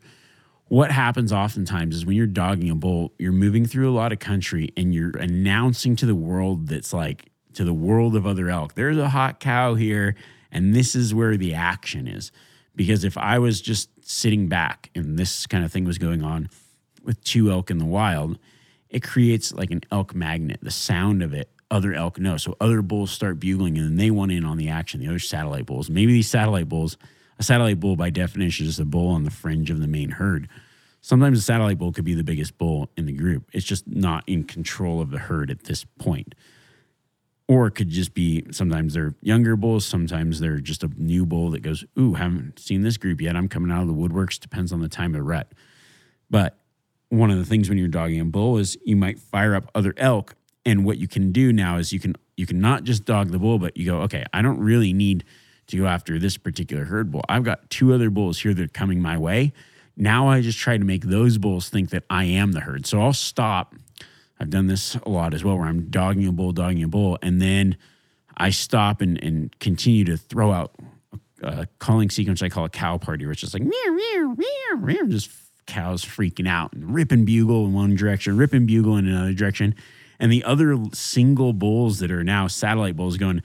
What 0.67 0.91
happens 0.91 1.33
oftentimes 1.33 1.95
is 1.95 2.05
when 2.05 2.15
you're 2.15 2.27
dogging 2.27 2.69
a 2.69 2.75
bull, 2.75 3.11
you're 3.17 3.31
moving 3.33 3.65
through 3.65 3.91
a 3.91 3.95
lot 3.95 4.13
of 4.13 4.19
country 4.19 4.71
and 4.77 4.93
you're 4.93 5.17
announcing 5.17 5.95
to 5.97 6.05
the 6.05 6.15
world 6.15 6.67
that's 6.67 6.93
like 6.93 7.31
to 7.53 7.63
the 7.63 7.73
world 7.73 8.15
of 8.15 8.25
other 8.25 8.49
elk, 8.49 8.75
there's 8.75 8.97
a 8.97 9.09
hot 9.09 9.39
cow 9.39 9.73
here 9.73 10.15
and 10.51 10.73
this 10.73 10.95
is 10.95 11.13
where 11.13 11.35
the 11.35 11.53
action 11.53 12.07
is. 12.07 12.31
Because 12.75 13.03
if 13.03 13.17
I 13.17 13.39
was 13.39 13.59
just 13.59 13.89
sitting 14.07 14.47
back 14.47 14.91
and 14.95 15.17
this 15.17 15.45
kind 15.47 15.65
of 15.65 15.71
thing 15.71 15.83
was 15.83 15.97
going 15.97 16.23
on 16.23 16.49
with 17.03 17.23
two 17.23 17.51
elk 17.51 17.69
in 17.71 17.79
the 17.79 17.85
wild, 17.85 18.37
it 18.89 19.01
creates 19.01 19.51
like 19.51 19.71
an 19.71 19.81
elk 19.91 20.13
magnet. 20.15 20.59
The 20.61 20.71
sound 20.71 21.21
of 21.23 21.33
it, 21.33 21.49
other 21.73 21.93
elk 21.93 22.19
know. 22.19 22.38
So 22.38 22.55
other 22.62 22.81
bulls 22.81 23.12
start 23.12 23.39
bugling 23.39 23.77
and 23.77 23.88
then 23.88 23.95
they 23.97 24.12
want 24.12 24.31
in 24.31 24.45
on 24.45 24.57
the 24.57 24.69
action, 24.69 25.01
the 25.01 25.07
other 25.07 25.19
satellite 25.19 25.65
bulls. 25.65 25.89
Maybe 25.89 26.13
these 26.13 26.29
satellite 26.29 26.69
bulls, 26.69 26.97
a 27.39 27.43
satellite 27.43 27.79
bull 27.79 27.95
by 27.95 28.09
definition 28.09 28.67
is 28.67 28.79
a 28.79 28.86
bull 28.86 29.09
on 29.09 29.23
the 29.23 29.31
fringe 29.31 29.69
of 29.69 29.79
the 29.79 29.88
main 29.88 30.12
herd. 30.12 30.47
Sometimes 31.01 31.39
a 31.39 31.41
satellite 31.41 31.79
bull 31.79 31.91
could 31.91 32.05
be 32.05 32.13
the 32.13 32.23
biggest 32.23 32.57
bull 32.57 32.89
in 32.95 33.05
the 33.05 33.12
group. 33.12 33.49
It's 33.51 33.65
just 33.65 33.88
not 33.88 34.23
in 34.27 34.45
control 34.45 35.01
of 35.01 35.12
the 35.12 35.17
herd 35.17 35.51
at 35.51 35.63
this 35.63 35.83
point 35.83 36.36
or 37.47 37.67
it 37.67 37.71
could 37.71 37.89
just 37.89 38.13
be 38.13 38.45
sometimes 38.51 38.93
they're 38.93 39.15
younger 39.21 39.55
bulls, 39.55 39.86
sometimes 39.86 40.39
they're 40.39 40.59
just 40.59 40.83
a 40.83 40.89
new 40.97 41.25
bull 41.25 41.51
that 41.51 41.62
goes, 41.62 41.83
Ooh, 41.99 42.13
haven't 42.13 42.59
seen 42.59 42.81
this 42.81 42.97
group 42.97 43.21
yet. 43.21 43.36
I'm 43.36 43.47
coming 43.49 43.71
out 43.71 43.81
of 43.81 43.88
the 43.88 43.93
woodworks. 43.93 44.39
Depends 44.39 44.71
on 44.71 44.81
the 44.81 44.89
time 44.89 45.13
of 45.13 45.19
the 45.19 45.23
rut. 45.23 45.51
But 46.29 46.57
one 47.09 47.31
of 47.31 47.38
the 47.38 47.45
things 47.45 47.69
when 47.69 47.77
you're 47.77 47.88
dogging 47.88 48.19
a 48.19 48.25
bull 48.25 48.57
is 48.57 48.77
you 48.86 48.95
might 48.95 49.19
fire 49.19 49.55
up 49.55 49.69
other 49.75 49.93
elk. 49.97 50.36
And 50.65 50.86
what 50.86 50.97
you 50.97 51.08
can 51.08 51.32
do 51.32 51.52
now 51.52 51.78
is 51.78 51.91
you 51.91 51.99
can 51.99 52.15
you 52.38 52.45
can 52.45 52.60
not 52.60 52.84
just 52.84 53.06
dog 53.06 53.30
the 53.30 53.39
bull, 53.39 53.60
but 53.60 53.76
you 53.78 53.86
go, 53.86 54.02
okay, 54.02 54.26
I 54.34 54.41
don't 54.41 54.60
really 54.60 54.93
need 54.93 55.23
to 55.67 55.78
go 55.78 55.86
after 55.86 56.19
this 56.19 56.38
particular 56.38 56.86
herd 56.86 57.12
bull. 57.12 57.23
I've 57.30 57.43
got 57.43 57.69
two 57.69 57.93
other 57.93 58.10
bulls 58.10 58.39
here 58.39 58.54
that 58.54 58.63
are 58.63 58.67
coming 58.69 59.02
my 59.02 59.17
way. 59.17 59.54
Now 59.95 60.28
I 60.28 60.41
just 60.41 60.58
try 60.58 60.78
to 60.78 60.84
make 60.84 61.04
those 61.04 61.38
bulls 61.38 61.69
think 61.69 61.91
that 61.91 62.04
I 62.10 62.26
am 62.26 62.54
the 62.54 62.62
herd. 62.62 62.86
So 62.86 63.02
I'll 63.02 63.13
stop 63.13 63.76
I've 64.43 64.49
done 64.49 64.67
this 64.67 64.95
a 64.95 65.10
lot 65.10 65.34
as 65.34 65.43
well, 65.43 65.58
where 65.58 65.67
I'm 65.67 65.89
dogging 65.89 66.28
a 66.28 66.32
bull, 66.34 66.52
dogging 66.52 66.84
a 66.84 66.88
bull, 66.89 67.17
and 67.21 67.41
then 67.41 67.78
I 68.36 68.49
stop 68.49 68.99
and, 68.99 69.21
and 69.23 69.58
continue 69.60 70.04
to 70.04 70.17
throw 70.17 70.52
out 70.52 70.76
a 71.41 71.67
calling 71.80 72.10
sequence 72.10 72.41
I 72.41 72.49
call 72.49 72.65
a 72.65 72.69
cow 72.69 72.97
party, 72.97 73.26
which 73.26 73.43
is 73.43 73.54
like 73.54 73.63
meow, 73.63 73.91
meow, 73.91 74.36
meow, 74.38 74.80
meow, 74.82 75.06
just 75.08 75.30
cows 75.65 76.04
freaking 76.04 76.47
out 76.47 76.73
and 76.73 76.93
ripping 76.93 77.23
bugle 77.23 77.65
in 77.65 77.73
one 77.73 77.95
direction, 77.95 78.36
ripping 78.36 78.65
bugle 78.65 78.97
in 78.97 79.08
another 79.08 79.32
direction. 79.32 79.76
And 80.19 80.32
the 80.32 80.43
other 80.43 80.78
single 80.93 81.54
bulls 81.54 81.99
that 81.99 82.12
are 82.12 82.23
now 82.23 82.47
satellite 82.47 82.95
bulls 82.95 83.17
going, 83.17 83.41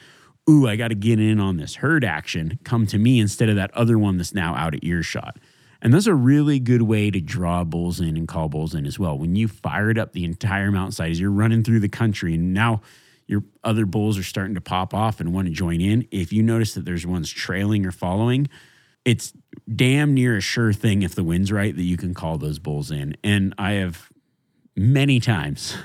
Ooh, 0.48 0.66
I 0.66 0.76
got 0.76 0.88
to 0.88 0.94
get 0.94 1.20
in 1.20 1.40
on 1.40 1.58
this 1.58 1.76
herd 1.76 2.04
action, 2.04 2.58
come 2.64 2.86
to 2.86 2.98
me 2.98 3.20
instead 3.20 3.50
of 3.50 3.56
that 3.56 3.70
other 3.74 3.98
one 3.98 4.16
that's 4.16 4.34
now 4.34 4.54
out 4.54 4.74
of 4.74 4.80
earshot. 4.82 5.38
And 5.82 5.92
that's 5.92 6.06
a 6.06 6.14
really 6.14 6.58
good 6.58 6.82
way 6.82 7.10
to 7.10 7.20
draw 7.20 7.64
bulls 7.64 8.00
in 8.00 8.16
and 8.16 8.26
call 8.26 8.48
bulls 8.48 8.74
in 8.74 8.86
as 8.86 8.98
well. 8.98 9.16
When 9.16 9.36
you 9.36 9.46
fired 9.46 9.98
up 9.98 10.12
the 10.12 10.24
entire 10.24 10.72
mountainside 10.72 11.10
as 11.10 11.20
you're 11.20 11.30
running 11.30 11.62
through 11.62 11.80
the 11.80 11.88
country 11.88 12.34
and 12.34 12.52
now 12.52 12.80
your 13.26 13.44
other 13.62 13.84
bulls 13.84 14.18
are 14.18 14.22
starting 14.24 14.54
to 14.54 14.60
pop 14.60 14.94
off 14.94 15.20
and 15.20 15.32
want 15.32 15.46
to 15.46 15.52
join 15.52 15.80
in, 15.80 16.08
if 16.10 16.32
you 16.32 16.42
notice 16.42 16.74
that 16.74 16.84
there's 16.84 17.06
ones 17.06 17.30
trailing 17.30 17.86
or 17.86 17.92
following, 17.92 18.48
it's 19.04 19.32
damn 19.72 20.14
near 20.14 20.36
a 20.36 20.40
sure 20.40 20.72
thing 20.72 21.02
if 21.02 21.14
the 21.14 21.22
wind's 21.22 21.52
right 21.52 21.76
that 21.76 21.82
you 21.82 21.96
can 21.96 22.14
call 22.14 22.38
those 22.38 22.58
bulls 22.58 22.90
in. 22.90 23.16
And 23.22 23.54
I 23.56 23.72
have 23.72 24.08
many 24.74 25.20
times 25.20 25.76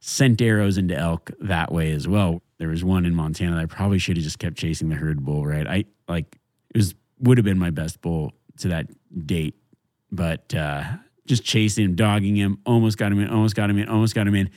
sent 0.00 0.40
arrows 0.40 0.78
into 0.78 0.96
elk 0.96 1.30
that 1.40 1.70
way 1.72 1.92
as 1.92 2.08
well. 2.08 2.42
There 2.58 2.68
was 2.68 2.82
one 2.82 3.06
in 3.06 3.14
Montana 3.14 3.56
that 3.56 3.62
I 3.62 3.66
probably 3.66 3.98
should 3.98 4.16
have 4.16 4.24
just 4.24 4.38
kept 4.38 4.56
chasing 4.56 4.88
the 4.88 4.96
herd 4.96 5.24
bull, 5.24 5.46
right? 5.46 5.66
I 5.66 5.84
like 6.08 6.38
it 6.74 6.78
was 6.78 6.94
would 7.20 7.38
have 7.38 7.44
been 7.44 7.58
my 7.58 7.70
best 7.70 8.00
bull 8.00 8.32
to 8.58 8.68
that 8.68 8.86
date, 9.26 9.54
but 10.10 10.54
uh, 10.54 10.84
just 11.26 11.44
chasing 11.44 11.84
him, 11.84 11.94
dogging 11.94 12.34
him, 12.34 12.58
almost 12.64 12.98
got 12.98 13.12
him 13.12 13.20
in, 13.20 13.28
almost 13.28 13.54
got 13.54 13.70
him 13.70 13.78
in, 13.78 13.88
almost 13.88 14.14
got 14.14 14.26
him 14.26 14.34
in. 14.34 14.50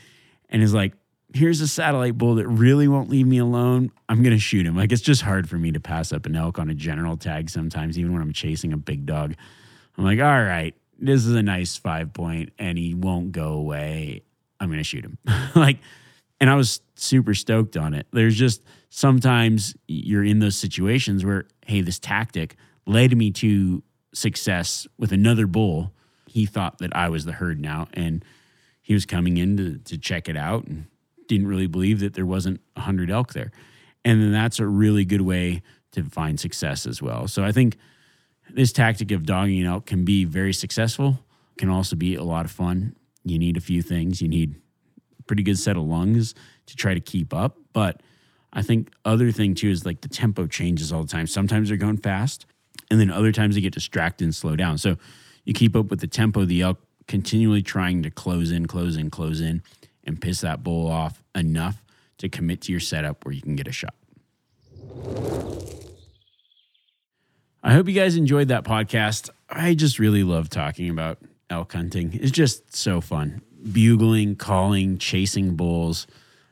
And 0.50 0.62
he's 0.62 0.74
like, 0.74 0.94
here's 1.34 1.62
a 1.62 1.68
satellite 1.68 2.18
bull 2.18 2.36
that 2.36 2.48
really 2.48 2.88
won't 2.88 3.10
leave 3.10 3.28
me 3.28 3.40
alone. 3.40 3.92
I'm 4.08 4.24
to 4.24 4.38
shoot 4.38 4.66
him. 4.66 4.76
Like, 4.76 4.92
it's 4.92 5.02
just 5.02 5.22
hard 5.22 5.50
for 5.50 5.58
me 5.58 5.72
to 5.72 5.80
pass 5.80 6.14
up 6.14 6.26
an 6.26 6.36
elk 6.36 6.60
on 6.60 6.70
a 6.70 6.74
general 6.74 7.18
tag 7.18 7.50
sometimes, 7.50 7.98
even 7.98 8.14
when 8.14 8.22
I'm 8.22 8.34
chasing 8.34 8.72
a 8.72 8.78
big 8.78 9.06
dog. 9.06 9.36
I'm 9.98 10.04
like, 10.04 10.20
all 10.20 10.44
right, 10.44 10.76
this 11.00 11.26
is 11.26 11.36
a 11.36 11.44
nice 11.44 11.76
five 11.78 12.14
point 12.14 12.54
and 12.58 12.78
he 12.78 12.94
won't 12.94 13.32
go 13.32 13.54
away. 13.54 14.24
I'm 14.64 14.70
going 14.70 14.80
to 14.80 14.84
shoot 14.84 15.04
him. 15.04 15.18
like, 15.56 15.80
and 16.40 16.50
I 16.50 16.56
was 16.56 16.82
super 16.96 17.34
stoked 17.34 17.78
on 17.78 17.94
it. 17.94 18.08
There's 18.12 18.36
just 18.36 18.64
sometimes 18.90 19.76
you're 19.88 20.24
in 20.24 20.40
those 20.40 20.56
situations 20.56 21.26
where, 21.26 21.46
hey, 21.66 21.82
this 21.82 22.00
tactic 22.00 22.56
led 22.86 23.16
me 23.16 23.32
to 23.32 23.84
success 24.14 24.88
with 24.98 25.12
another 25.12 25.48
bull. 25.48 25.92
He 26.28 26.46
thought 26.46 26.80
that 26.80 26.96
I 26.96 27.10
was 27.10 27.26
the 27.26 27.34
herd 27.34 27.60
now, 27.60 27.88
and 27.94 28.24
he 28.82 28.94
was 28.94 29.06
coming 29.06 29.38
in 29.38 29.58
to, 29.58 29.78
to 29.80 29.98
check 29.98 30.28
it 30.28 30.38
out 30.38 30.66
and 30.66 30.86
didn't 31.28 31.48
really 31.48 31.68
believe 31.68 32.00
that 32.00 32.14
there 32.14 32.26
wasn't 32.26 32.62
a 32.76 32.82
hundred 32.82 33.12
elk 33.12 33.34
there. 33.34 33.52
And 34.06 34.22
then 34.22 34.32
that's 34.32 34.60
a 34.60 34.68
really 34.68 35.06
good 35.06 35.22
way 35.22 35.62
to 35.92 36.04
find 36.04 36.40
success 36.40 36.86
as 36.86 37.02
well. 37.02 37.28
So 37.28 37.44
I 37.44 37.52
think 37.52 37.78
this 38.50 38.74
tactic 38.74 39.12
of 39.12 39.26
dogging 39.26 39.64
elk 39.66 39.86
can 39.86 40.04
be 40.04 40.26
very 40.26 40.54
successful, 40.54 41.20
can 41.58 41.70
also 41.70 41.96
be 41.96 42.16
a 42.16 42.24
lot 42.24 42.46
of 42.46 42.52
fun. 42.52 42.96
You 43.24 43.40
need 43.40 43.58
a 43.58 43.62
few 43.62 43.82
things. 43.82 44.22
You 44.22 44.28
need 44.28 44.56
a 45.20 45.24
pretty 45.24 45.44
good 45.44 45.58
set 45.58 45.78
of 45.78 45.84
lungs 45.84 46.36
to 46.68 46.76
try 46.76 46.94
to 46.94 47.00
keep 47.00 47.34
up. 47.34 47.58
But 47.72 48.02
I 48.52 48.62
think 48.62 48.92
other 49.06 49.32
thing 49.32 49.56
too 49.56 49.70
is 49.70 49.86
like 49.86 50.02
the 50.02 50.08
tempo 50.08 50.48
changes 50.48 50.92
all 50.92 51.04
the 51.04 51.10
time. 51.10 51.28
Sometimes 51.28 51.70
they're 51.70 51.78
going 51.78 51.98
fast, 51.98 52.46
and 52.92 53.00
then 53.00 53.10
other 53.10 53.32
times 53.32 53.56
they 53.56 53.62
get 53.62 53.74
distracted 53.74 54.26
and 54.26 54.36
slow 54.36 54.56
down. 54.56 54.78
So 54.78 54.98
you 55.44 55.54
keep 55.54 55.76
up 55.76 55.90
with 55.90 56.00
the 56.00 56.08
tempo 56.08 56.46
the 56.46 56.62
elk, 56.62 56.80
continually 57.08 57.62
trying 57.62 58.04
to 58.04 58.12
close 58.12 58.52
in, 58.52 58.66
close 58.68 58.96
in, 58.96 59.10
close 59.10 59.42
in, 59.42 59.64
and 60.04 60.22
piss 60.22 60.42
that 60.42 60.64
bull 60.64 60.90
off 60.90 61.24
enough 61.36 61.84
to 62.20 62.30
commit 62.30 62.62
to 62.62 62.72
your 62.72 62.80
setup 62.80 63.26
where 63.26 63.34
you 63.34 63.42
can 63.42 63.56
get 63.56 63.68
a 63.68 63.72
shot. 63.72 63.96
I 67.66 67.74
hope 67.74 67.88
you 67.88 67.94
guys 67.94 68.18
enjoyed 68.18 68.50
that 68.50 68.66
podcast. 68.66 69.30
I 69.50 69.74
just 69.74 69.98
really 69.98 70.24
love 70.24 70.50
talking 70.50 70.90
about 70.90 71.20
elk 71.54 71.74
hunting. 71.74 72.14
is 72.14 72.32
just 72.32 72.76
so 72.76 73.00
fun. 73.00 73.42
Bugling, 73.72 74.36
calling, 74.36 74.98
chasing 74.98 75.56
bulls. 75.56 76.08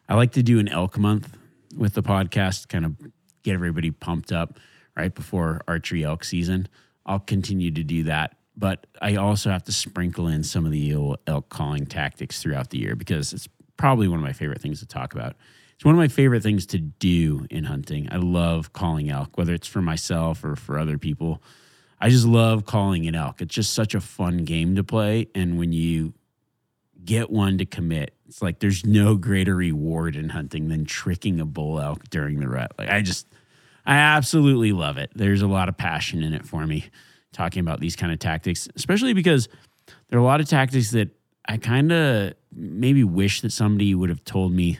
I 0.07 0.15
like 0.15 0.31
to 0.33 0.43
do 0.43 0.59
an 0.59 0.67
elk 0.67 0.97
month 0.97 1.37
with 1.75 1.93
the 1.93 2.03
podcast, 2.03 2.67
kind 2.69 2.85
of 2.85 2.95
get 3.43 3.53
everybody 3.53 3.91
pumped 3.91 4.31
up 4.31 4.59
right 4.95 5.13
before 5.13 5.61
archery 5.67 6.03
elk 6.03 6.23
season. 6.23 6.67
I'll 7.05 7.19
continue 7.19 7.71
to 7.71 7.83
do 7.83 8.03
that. 8.03 8.35
But 8.55 8.85
I 9.01 9.15
also 9.15 9.49
have 9.49 9.63
to 9.63 9.71
sprinkle 9.71 10.27
in 10.27 10.43
some 10.43 10.65
of 10.65 10.71
the 10.71 11.15
elk 11.27 11.49
calling 11.49 11.85
tactics 11.85 12.41
throughout 12.41 12.69
the 12.69 12.77
year 12.77 12.95
because 12.95 13.33
it's 13.33 13.47
probably 13.77 14.07
one 14.07 14.19
of 14.19 14.23
my 14.23 14.33
favorite 14.33 14.61
things 14.61 14.79
to 14.79 14.85
talk 14.85 15.13
about. 15.13 15.35
It's 15.75 15.85
one 15.85 15.95
of 15.95 15.99
my 15.99 16.09
favorite 16.09 16.43
things 16.43 16.67
to 16.67 16.77
do 16.77 17.47
in 17.49 17.63
hunting. 17.63 18.07
I 18.11 18.17
love 18.17 18.71
calling 18.73 19.09
elk, 19.09 19.37
whether 19.37 19.53
it's 19.53 19.67
for 19.67 19.81
myself 19.81 20.43
or 20.43 20.55
for 20.55 20.77
other 20.77 20.97
people. 20.97 21.41
I 22.01 22.09
just 22.09 22.25
love 22.25 22.65
calling 22.65 23.07
an 23.07 23.13
elk. 23.13 23.41
It's 23.41 23.53
just 23.53 23.73
such 23.73 23.93
a 23.93 24.01
fun 24.01 24.37
game 24.43 24.75
to 24.75 24.83
play. 24.83 25.27
And 25.35 25.59
when 25.59 25.71
you 25.71 26.13
get 27.05 27.29
one 27.29 27.59
to 27.59 27.65
commit, 27.65 28.15
it's 28.27 28.41
like 28.41 28.59
there's 28.59 28.83
no 28.83 29.15
greater 29.15 29.55
reward 29.55 30.15
in 30.15 30.29
hunting 30.29 30.67
than 30.67 30.85
tricking 30.85 31.39
a 31.39 31.45
bull 31.45 31.79
elk 31.79 32.09
during 32.09 32.39
the 32.39 32.47
rut. 32.47 32.71
Like 32.79 32.89
I 32.89 33.01
just 33.01 33.27
I 33.85 33.97
absolutely 33.97 34.71
love 34.71 34.97
it. 34.97 35.11
There's 35.13 35.43
a 35.43 35.47
lot 35.47 35.69
of 35.69 35.77
passion 35.77 36.23
in 36.23 36.33
it 36.33 36.45
for 36.45 36.65
me 36.65 36.85
talking 37.33 37.61
about 37.61 37.79
these 37.79 37.95
kind 37.95 38.11
of 38.11 38.17
tactics, 38.17 38.67
especially 38.75 39.13
because 39.13 39.47
there 40.09 40.17
are 40.17 40.21
a 40.21 40.25
lot 40.25 40.41
of 40.41 40.49
tactics 40.49 40.91
that 40.91 41.09
I 41.47 41.57
kind 41.57 41.91
of 41.91 42.33
maybe 42.51 43.03
wish 43.03 43.41
that 43.41 43.51
somebody 43.51 43.93
would 43.93 44.09
have 44.09 44.23
told 44.23 44.53
me 44.53 44.79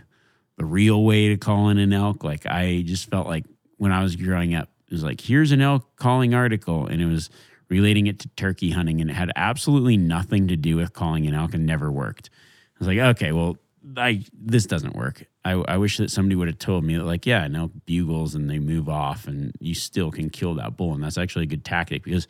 the 0.58 0.66
real 0.66 1.04
way 1.04 1.30
to 1.30 1.38
call 1.38 1.70
in 1.70 1.78
an 1.78 1.94
elk. 1.94 2.24
Like 2.24 2.48
I 2.48 2.82
just 2.84 3.10
felt 3.12 3.28
like 3.28 3.46
when 3.78 3.92
I 3.92 4.02
was 4.02 4.16
growing 4.16 4.56
up, 4.56 4.70
it 4.92 4.94
was 4.94 5.04
like, 5.06 5.22
here's 5.22 5.54
an 5.54 5.62
elk 5.62 5.96
calling 5.96 6.34
article. 6.34 6.86
And 6.86 7.02
it 7.02 7.06
was 7.06 7.30
relating 7.70 8.08
it 8.08 8.20
to 8.20 8.28
turkey 8.36 8.72
hunting 8.72 9.00
and 9.00 9.10
it 9.10 9.14
had 9.14 9.32
absolutely 9.38 9.96
nothing 9.96 10.50
to 10.50 10.58
do 10.58 10.76
with 10.76 10.92
calling 10.92 11.26
an 11.28 11.34
elk 11.34 11.54
and 11.54 11.66
never 11.66 11.90
worked. 11.90 12.30
I 12.76 12.80
was 12.80 12.88
like, 12.90 12.98
okay, 12.98 13.32
well, 13.32 13.56
I 13.96 14.26
this 14.34 14.66
doesn't 14.66 14.94
work. 14.94 15.26
I, 15.46 15.54
I 15.54 15.78
wish 15.78 15.98
that 15.98 16.12
somebody 16.12 16.36
would 16.36 16.50
have 16.50 16.60
told 16.60 16.84
me 16.84 16.98
that, 16.98 17.06
like, 17.06 17.26
yeah, 17.26 17.48
no 17.48 17.72
bugles 17.86 18.36
and 18.36 18.50
they 18.50 18.60
move 18.60 18.90
off 18.90 19.28
and 19.28 19.54
you 19.62 19.74
still 19.74 20.12
can 20.12 20.30
kill 20.30 20.56
that 20.56 20.76
bull. 20.76 20.94
And 20.94 21.02
that's 21.02 21.18
actually 21.18 21.44
a 21.44 21.48
good 21.48 21.64
tactic 21.64 22.04
because 22.04 22.28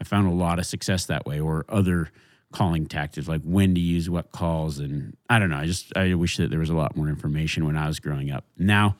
I 0.00 0.04
found 0.04 0.26
a 0.28 0.34
lot 0.34 0.58
of 0.58 0.64
success 0.64 1.04
that 1.06 1.26
way 1.26 1.38
or 1.38 1.66
other 1.68 2.10
calling 2.52 2.86
tactics 2.86 3.28
like 3.28 3.42
when 3.42 3.74
to 3.74 3.80
use 3.80 4.08
what 4.08 4.32
calls. 4.32 4.78
And 4.78 5.14
I 5.28 5.38
don't 5.38 5.50
know. 5.50 5.58
I 5.58 5.66
just, 5.66 5.94
I 5.94 6.14
wish 6.14 6.38
that 6.38 6.48
there 6.48 6.60
was 6.60 6.70
a 6.70 6.74
lot 6.74 6.96
more 6.96 7.08
information 7.08 7.66
when 7.66 7.76
I 7.76 7.86
was 7.86 8.00
growing 8.00 8.30
up. 8.30 8.46
Now 8.56 8.96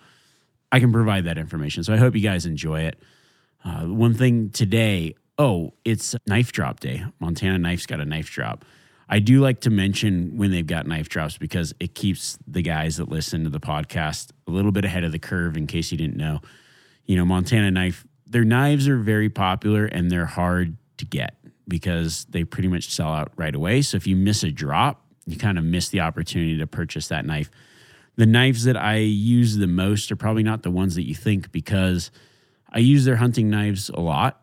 I 0.71 0.81
can 0.81 0.93
provide 0.93 1.25
that 1.25 1.39
information. 1.39 1.85
So 1.85 1.93
I 1.93 1.97
hope 1.97 2.15
you 2.15 2.21
guys 2.21 2.47
enjoy 2.47 2.83
it. 2.83 3.03
Uh, 3.65 3.85
one 3.85 4.15
thing 4.15 4.51
today, 4.51 5.15
oh, 5.39 5.73
it's 5.85 6.15
knife 6.27 6.53
drop 6.53 6.81
day. 6.81 7.05
Montana 7.21 7.59
Knife's 7.59 7.87
got 7.87 8.01
a 8.01 8.05
knife 8.05 8.31
drop. 8.31 8.65
I 9.09 9.21
do 9.21 9.41
like 9.41 9.61
to 9.61 9.71
mention 9.71 10.37
when 10.37 10.51
they've 10.51 10.67
got 10.67 10.87
knife 10.87 11.09
drops 11.09 11.39
because 11.39 11.75
it 11.81 11.95
keeps 11.95 12.39
the 12.47 12.61
guys 12.61 12.99
that 12.99 13.09
listen 13.09 13.45
to 13.45 13.51
the 13.51 13.61
podcast 13.61 14.33
a 14.47 14.51
little 14.51 14.73
bit 14.73 14.85
ahead 14.85 15.03
of 15.03 15.13
the 15.13 15.19
curve 15.19 15.57
in 15.57 15.67
case 15.67 15.91
you 15.91 15.97
didn't 15.97 16.17
know. 16.17 16.41
You 17.07 17.17
know, 17.17 17.25
Montana 17.25 17.71
Knife, 17.71 18.07
their 18.27 18.45
knives 18.45 18.87
are 18.87 18.99
very 18.99 19.31
popular 19.31 19.87
and 19.87 20.11
they're 20.11 20.27
hard 20.27 20.77
to 20.99 21.07
get 21.07 21.37
because 21.67 22.27
they 22.29 22.45
pretty 22.45 22.69
much 22.69 22.93
sell 22.93 23.09
out 23.09 23.33
right 23.37 23.55
away. 23.55 23.81
So 23.81 23.97
if 23.97 24.07
you 24.07 24.15
miss 24.15 24.43
a 24.43 24.51
drop, 24.51 25.03
you 25.27 25.37
kind 25.39 25.57
of 25.57 25.65
miss 25.65 25.89
the 25.89 26.01
opportunity 26.01 26.59
to 26.59 26.67
purchase 26.67 27.09
that 27.09 27.25
knife. 27.25 27.51
The 28.19 28.27
knives 28.27 28.65
that 28.65 28.77
I 28.77 28.97
use 28.97 29.57
the 29.57 29.69
most 29.69 30.11
are 30.11 30.17
probably 30.17 30.43
not 30.43 30.65
the 30.65 30.73
ones 30.73 30.97
that 30.97 31.07
you 31.07 31.15
think 31.15 31.53
because 31.53 32.11
I 32.69 32.81
use 32.81 33.05
their 33.05 33.15
hunting 33.15 33.49
knives 33.49 33.91
a 33.91 34.01
lot 34.01 34.43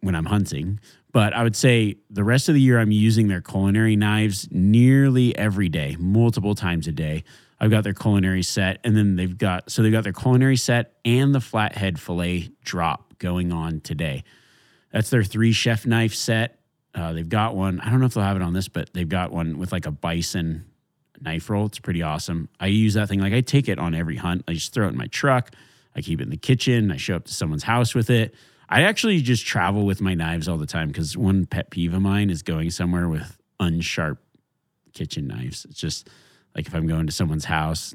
when 0.00 0.16
I'm 0.16 0.24
hunting. 0.24 0.80
But 1.12 1.32
I 1.32 1.44
would 1.44 1.54
say 1.54 1.98
the 2.10 2.24
rest 2.24 2.48
of 2.48 2.56
the 2.56 2.60
year, 2.60 2.80
I'm 2.80 2.90
using 2.90 3.28
their 3.28 3.40
culinary 3.40 3.94
knives 3.94 4.48
nearly 4.50 5.38
every 5.38 5.68
day, 5.68 5.94
multiple 6.00 6.56
times 6.56 6.88
a 6.88 6.92
day. 6.92 7.22
I've 7.60 7.70
got 7.70 7.84
their 7.84 7.94
culinary 7.94 8.42
set, 8.42 8.80
and 8.82 8.96
then 8.96 9.14
they've 9.14 9.38
got 9.38 9.70
so 9.70 9.82
they've 9.82 9.92
got 9.92 10.02
their 10.02 10.12
culinary 10.12 10.56
set 10.56 10.96
and 11.04 11.32
the 11.32 11.40
flathead 11.40 12.00
fillet 12.00 12.50
drop 12.64 13.16
going 13.18 13.52
on 13.52 13.82
today. 13.82 14.24
That's 14.92 15.10
their 15.10 15.22
three 15.22 15.52
chef 15.52 15.86
knife 15.86 16.14
set. 16.14 16.58
Uh, 16.92 17.12
they've 17.12 17.28
got 17.28 17.54
one. 17.54 17.78
I 17.78 17.90
don't 17.90 18.00
know 18.00 18.06
if 18.06 18.14
they'll 18.14 18.24
have 18.24 18.36
it 18.36 18.42
on 18.42 18.52
this, 18.52 18.66
but 18.66 18.92
they've 18.94 19.08
got 19.08 19.30
one 19.30 19.58
with 19.58 19.70
like 19.70 19.86
a 19.86 19.92
bison 19.92 20.64
knife 21.22 21.48
roll. 21.48 21.66
It's 21.66 21.78
pretty 21.78 22.02
awesome. 22.02 22.48
I 22.60 22.66
use 22.66 22.94
that 22.94 23.08
thing 23.08 23.20
like 23.20 23.32
I 23.32 23.40
take 23.40 23.68
it 23.68 23.78
on 23.78 23.94
every 23.94 24.16
hunt. 24.16 24.44
I 24.48 24.54
just 24.54 24.72
throw 24.74 24.86
it 24.86 24.90
in 24.90 24.96
my 24.96 25.06
truck. 25.06 25.54
I 25.94 26.00
keep 26.00 26.20
it 26.20 26.24
in 26.24 26.30
the 26.30 26.36
kitchen. 26.36 26.90
I 26.90 26.96
show 26.96 27.16
up 27.16 27.24
to 27.26 27.34
someone's 27.34 27.64
house 27.64 27.94
with 27.94 28.10
it. 28.10 28.34
I 28.68 28.82
actually 28.82 29.20
just 29.20 29.46
travel 29.46 29.84
with 29.84 30.00
my 30.00 30.14
knives 30.14 30.48
all 30.48 30.56
the 30.56 30.66
time 30.66 30.88
because 30.88 31.16
one 31.16 31.44
pet 31.44 31.70
peeve 31.70 31.92
of 31.92 32.00
mine 32.00 32.30
is 32.30 32.42
going 32.42 32.70
somewhere 32.70 33.08
with 33.08 33.36
unsharp 33.60 34.16
kitchen 34.94 35.26
knives. 35.26 35.66
It's 35.66 35.78
just 35.78 36.08
like 36.56 36.66
if 36.66 36.74
I'm 36.74 36.86
going 36.86 37.06
to 37.06 37.12
someone's 37.12 37.44
house, 37.44 37.94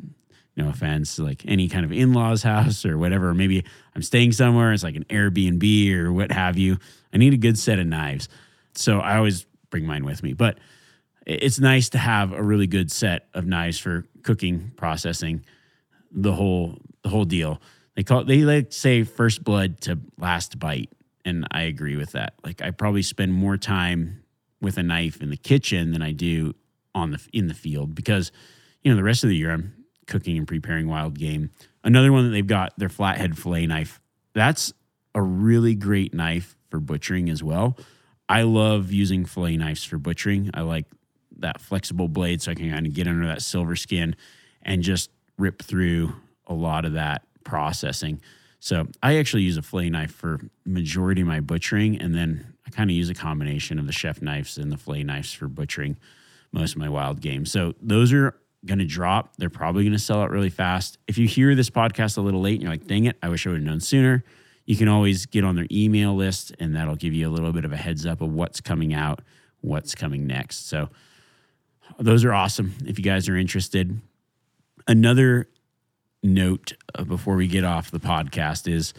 no 0.55 0.69
offense, 0.69 1.17
like 1.19 1.43
any 1.47 1.67
kind 1.67 1.85
of 1.85 1.91
in 1.91 2.13
law's 2.13 2.43
house 2.43 2.85
or 2.85 2.97
whatever, 2.97 3.33
maybe 3.33 3.63
I'm 3.95 4.01
staying 4.03 4.33
somewhere, 4.33 4.71
it's 4.71 4.83
like 4.83 4.95
an 4.95 5.05
Airbnb 5.05 5.93
or 5.95 6.13
what 6.13 6.31
have 6.31 6.57
you. 6.57 6.77
I 7.13 7.17
need 7.17 7.33
a 7.33 7.37
good 7.37 7.57
set 7.57 7.79
of 7.79 7.87
knives. 7.87 8.29
So 8.75 8.99
I 8.99 9.17
always 9.17 9.45
bring 9.69 9.85
mine 9.85 10.05
with 10.05 10.21
me. 10.23 10.33
But 10.33 10.59
it's 11.27 11.59
nice 11.59 11.89
to 11.89 11.97
have 11.97 12.31
a 12.31 12.41
really 12.41 12.67
good 12.67 12.89
set 12.89 13.27
of 13.33 13.45
knives 13.45 13.77
for 13.77 14.05
cooking, 14.23 14.71
processing, 14.77 15.45
the 16.11 16.31
whole 16.31 16.77
the 17.03 17.09
whole 17.09 17.25
deal. 17.25 17.61
They 17.95 18.03
call 18.03 18.21
it, 18.21 18.27
they 18.27 18.43
like 18.43 18.71
say 18.71 19.03
first 19.03 19.43
blood 19.43 19.81
to 19.81 19.99
last 20.17 20.57
bite, 20.57 20.89
and 21.25 21.45
I 21.51 21.63
agree 21.63 21.97
with 21.97 22.13
that. 22.13 22.35
Like 22.45 22.61
I 22.61 22.71
probably 22.71 23.01
spend 23.01 23.33
more 23.33 23.57
time 23.57 24.23
with 24.61 24.77
a 24.77 24.83
knife 24.83 25.21
in 25.21 25.29
the 25.29 25.37
kitchen 25.37 25.91
than 25.91 26.01
I 26.01 26.13
do 26.13 26.55
on 26.95 27.11
the 27.11 27.19
in 27.33 27.47
the 27.47 27.53
field 27.53 27.93
because 27.93 28.31
you 28.81 28.89
know 28.89 28.95
the 28.95 29.03
rest 29.03 29.23
of 29.23 29.29
the 29.29 29.35
year 29.35 29.51
I'm 29.51 29.73
cooking 30.07 30.37
and 30.37 30.47
preparing 30.47 30.87
wild 30.87 31.19
game. 31.19 31.51
Another 31.83 32.13
one 32.13 32.23
that 32.23 32.31
they've 32.31 32.47
got 32.47 32.77
their 32.79 32.89
flathead 32.89 33.37
fillet 33.37 33.67
knife. 33.67 33.99
That's 34.33 34.71
a 35.13 35.21
really 35.21 35.75
great 35.75 36.13
knife 36.13 36.55
for 36.69 36.79
butchering 36.79 37.29
as 37.29 37.43
well. 37.43 37.77
I 38.29 38.43
love 38.43 38.91
using 38.91 39.25
fillet 39.25 39.57
knives 39.57 39.83
for 39.83 39.97
butchering. 39.97 40.51
I 40.53 40.61
like 40.61 40.85
that 41.39 41.61
flexible 41.61 42.07
blade 42.07 42.41
so 42.41 42.51
I 42.51 42.55
can 42.55 42.69
kind 42.69 42.85
of 42.85 42.93
get 42.93 43.07
under 43.07 43.27
that 43.27 43.41
silver 43.41 43.75
skin 43.75 44.15
and 44.61 44.81
just 44.81 45.09
rip 45.37 45.61
through 45.61 46.13
a 46.47 46.53
lot 46.53 46.85
of 46.85 46.93
that 46.93 47.23
processing. 47.43 48.21
So 48.59 48.87
I 49.03 49.17
actually 49.17 49.43
use 49.43 49.57
a 49.57 49.61
fillet 49.61 49.89
knife 49.89 50.11
for 50.11 50.39
majority 50.65 51.21
of 51.21 51.27
my 51.27 51.39
butchering, 51.39 52.01
and 52.01 52.15
then 52.15 52.53
I 52.65 52.69
kind 52.69 52.89
of 52.89 52.95
use 52.95 53.09
a 53.09 53.13
combination 53.13 53.79
of 53.79 53.85
the 53.85 53.93
chef 53.93 54.21
knives 54.21 54.57
and 54.57 54.71
the 54.71 54.77
fillet 54.77 55.03
knives 55.03 55.31
for 55.31 55.47
butchering 55.47 55.97
most 56.51 56.71
of 56.71 56.77
my 56.79 56.89
wild 56.89 57.21
game. 57.21 57.45
So 57.45 57.75
those 57.81 58.11
are 58.13 58.35
going 58.65 58.79
to 58.79 58.85
drop. 58.85 59.35
They're 59.37 59.49
probably 59.49 59.83
going 59.83 59.93
to 59.93 59.99
sell 59.99 60.21
out 60.21 60.31
really 60.31 60.49
fast. 60.49 60.97
If 61.07 61.17
you 61.17 61.27
hear 61.27 61.55
this 61.55 61.69
podcast 61.69 62.17
a 62.17 62.21
little 62.21 62.41
late 62.41 62.55
and 62.55 62.63
you're 62.63 62.71
like, 62.71 62.87
dang 62.87 63.05
it, 63.05 63.15
I 63.21 63.29
wish 63.29 63.45
I 63.45 63.51
would 63.51 63.59
have 63.59 63.65
known 63.65 63.79
sooner, 63.79 64.23
you 64.65 64.75
can 64.75 64.87
always 64.87 65.25
get 65.27 65.45
on 65.45 65.55
their 65.55 65.67
email 65.71 66.15
list, 66.15 66.53
and 66.59 66.75
that'll 66.75 66.95
give 66.95 67.13
you 67.13 67.29
a 67.29 67.31
little 67.31 67.53
bit 67.53 67.63
of 67.63 67.71
a 67.71 67.77
heads 67.77 68.05
up 68.05 68.21
of 68.21 68.33
what's 68.33 68.59
coming 68.59 68.93
out, 68.93 69.21
what's 69.61 69.95
coming 69.95 70.27
next. 70.27 70.67
So 70.67 70.89
those 71.99 72.23
are 72.25 72.33
awesome 72.33 72.73
if 72.85 72.97
you 72.97 73.03
guys 73.03 73.27
are 73.29 73.35
interested. 73.35 73.99
Another 74.87 75.47
note 76.23 76.73
uh, 76.95 77.03
before 77.03 77.35
we 77.35 77.47
get 77.47 77.63
off 77.63 77.91
the 77.91 77.99
podcast 77.99 78.71
is 78.71 78.93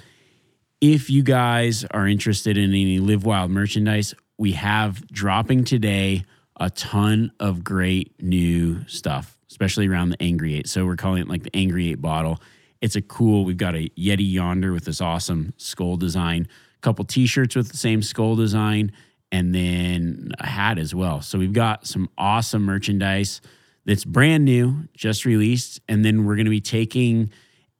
if 0.80 1.10
you 1.10 1.22
guys 1.22 1.84
are 1.90 2.06
interested 2.06 2.56
in 2.56 2.70
any 2.70 2.98
Live 2.98 3.24
Wild 3.24 3.50
merchandise, 3.50 4.14
we 4.36 4.52
have 4.52 5.06
dropping 5.08 5.64
today 5.64 6.24
a 6.60 6.70
ton 6.70 7.32
of 7.40 7.64
great 7.64 8.12
new 8.22 8.86
stuff, 8.86 9.38
especially 9.50 9.88
around 9.88 10.10
the 10.10 10.22
Angry 10.22 10.54
Eight. 10.56 10.68
So 10.68 10.86
we're 10.86 10.96
calling 10.96 11.22
it 11.22 11.28
like 11.28 11.42
the 11.42 11.54
Angry 11.54 11.90
Eight 11.90 12.00
bottle. 12.00 12.40
It's 12.80 12.96
a 12.96 13.02
cool, 13.02 13.44
we've 13.44 13.56
got 13.56 13.74
a 13.74 13.88
Yeti 13.90 14.30
yonder 14.32 14.72
with 14.72 14.84
this 14.84 15.00
awesome 15.00 15.52
skull 15.56 15.96
design, 15.96 16.46
a 16.76 16.80
couple 16.80 17.04
t 17.04 17.26
shirts 17.26 17.56
with 17.56 17.70
the 17.70 17.76
same 17.76 18.02
skull 18.02 18.36
design, 18.36 18.92
and 19.30 19.54
then 19.54 20.32
a 20.38 20.46
hat 20.46 20.78
as 20.78 20.94
well. 20.94 21.20
So 21.20 21.38
we've 21.38 21.52
got 21.52 21.86
some 21.86 22.08
awesome 22.16 22.62
merchandise 22.62 23.40
that's 23.84 24.04
brand 24.04 24.44
new, 24.44 24.88
just 24.94 25.24
released. 25.24 25.80
And 25.88 26.04
then 26.04 26.24
we're 26.24 26.36
going 26.36 26.46
to 26.46 26.50
be 26.50 26.60
taking 26.60 27.30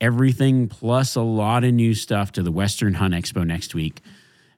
everything 0.00 0.68
plus 0.68 1.16
a 1.16 1.22
lot 1.22 1.64
of 1.64 1.72
new 1.72 1.94
stuff 1.94 2.32
to 2.32 2.42
the 2.42 2.52
Western 2.52 2.94
Hunt 2.94 3.14
Expo 3.14 3.46
next 3.46 3.74
week. 3.74 4.00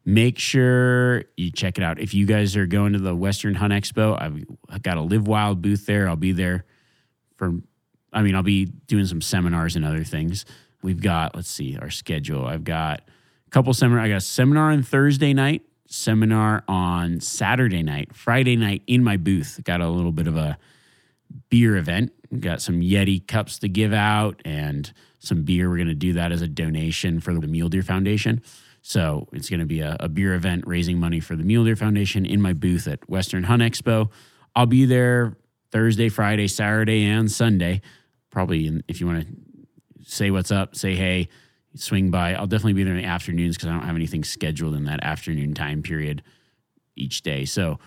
Make 0.04 0.38
sure 0.38 1.24
you 1.36 1.50
check 1.50 1.78
it 1.78 1.84
out. 1.84 2.00
If 2.00 2.14
you 2.14 2.26
guys 2.26 2.56
are 2.56 2.66
going 2.66 2.94
to 2.94 2.98
the 2.98 3.14
Western 3.14 3.54
Hunt 3.54 3.72
Expo, 3.72 4.20
I've 4.68 4.82
got 4.82 4.96
a 4.96 5.02
Live 5.02 5.26
Wild 5.26 5.60
booth 5.62 5.86
there. 5.86 6.08
I'll 6.08 6.16
be 6.16 6.32
there 6.32 6.64
for, 7.36 7.54
I 8.12 8.22
mean, 8.22 8.34
I'll 8.34 8.42
be 8.42 8.64
doing 8.64 9.06
some 9.06 9.20
seminars 9.20 9.76
and 9.76 9.84
other 9.84 10.04
things. 10.04 10.44
We've 10.82 11.02
got, 11.02 11.36
let's 11.36 11.50
see, 11.50 11.76
our 11.80 11.90
schedule. 11.90 12.46
I've 12.46 12.64
got 12.64 13.02
a 13.46 13.50
couple 13.50 13.74
seminar. 13.74 14.02
I 14.02 14.08
got 14.08 14.16
a 14.16 14.20
seminar 14.20 14.70
on 14.70 14.82
Thursday 14.82 15.34
night, 15.34 15.62
seminar 15.90 16.62
on 16.68 17.20
Saturday 17.20 17.82
night, 17.82 18.14
Friday 18.14 18.56
night 18.56 18.82
in 18.86 19.04
my 19.04 19.16
booth. 19.16 19.60
Got 19.64 19.80
a 19.80 19.88
little 19.88 20.12
bit 20.12 20.26
of 20.26 20.36
a 20.36 20.56
beer 21.50 21.76
event. 21.76 22.12
Got 22.38 22.62
some 22.62 22.80
Yeti 22.80 23.26
cups 23.26 23.58
to 23.58 23.68
give 23.68 23.92
out 23.92 24.40
and 24.44 24.92
some 25.18 25.42
beer. 25.42 25.68
We're 25.68 25.76
going 25.76 25.88
to 25.88 25.94
do 25.94 26.12
that 26.14 26.32
as 26.32 26.42
a 26.42 26.48
donation 26.48 27.20
for 27.20 27.34
the 27.34 27.48
Mule 27.48 27.68
Deer 27.68 27.82
Foundation. 27.82 28.40
So 28.82 29.28
it's 29.32 29.50
going 29.50 29.60
to 29.60 29.66
be 29.66 29.80
a, 29.80 29.96
a, 30.00 30.08
beer 30.08 30.34
event 30.34 30.64
raising 30.66 30.98
money 30.98 31.20
for 31.20 31.36
the 31.36 31.42
Mule 31.42 31.64
Deer 31.64 31.76
Foundation 31.76 32.24
in 32.24 32.40
my 32.40 32.54
booth 32.54 32.88
at 32.88 33.06
Western 33.10 33.44
Hunt 33.44 33.62
Expo. 33.62 34.10
I'll 34.56 34.66
be 34.66 34.86
there 34.86 35.36
Thursday, 35.70 36.08
Friday, 36.08 36.48
Saturday, 36.48 37.04
and 37.04 37.30
Sunday. 37.30 37.82
Probably 38.30 38.66
in, 38.66 38.82
if 38.88 39.00
you 39.00 39.06
want 39.06 39.26
to 39.26 40.10
say 40.10 40.30
what's 40.30 40.50
up, 40.50 40.76
say 40.76 40.94
hey, 40.94 41.28
swing 41.74 42.10
by. 42.10 42.34
I'll 42.34 42.46
definitely 42.46 42.74
be 42.74 42.84
there 42.84 42.94
in 42.94 43.02
the 43.02 43.08
afternoons 43.08 43.56
because 43.56 43.68
I 43.68 43.72
don't 43.72 43.86
have 43.86 43.96
anything 43.96 44.24
scheduled 44.24 44.74
in 44.74 44.84
that 44.84 45.02
afternoon 45.02 45.54
time 45.54 45.82
period 45.82 46.22
each 46.96 47.22
day. 47.22 47.44
So 47.44 47.78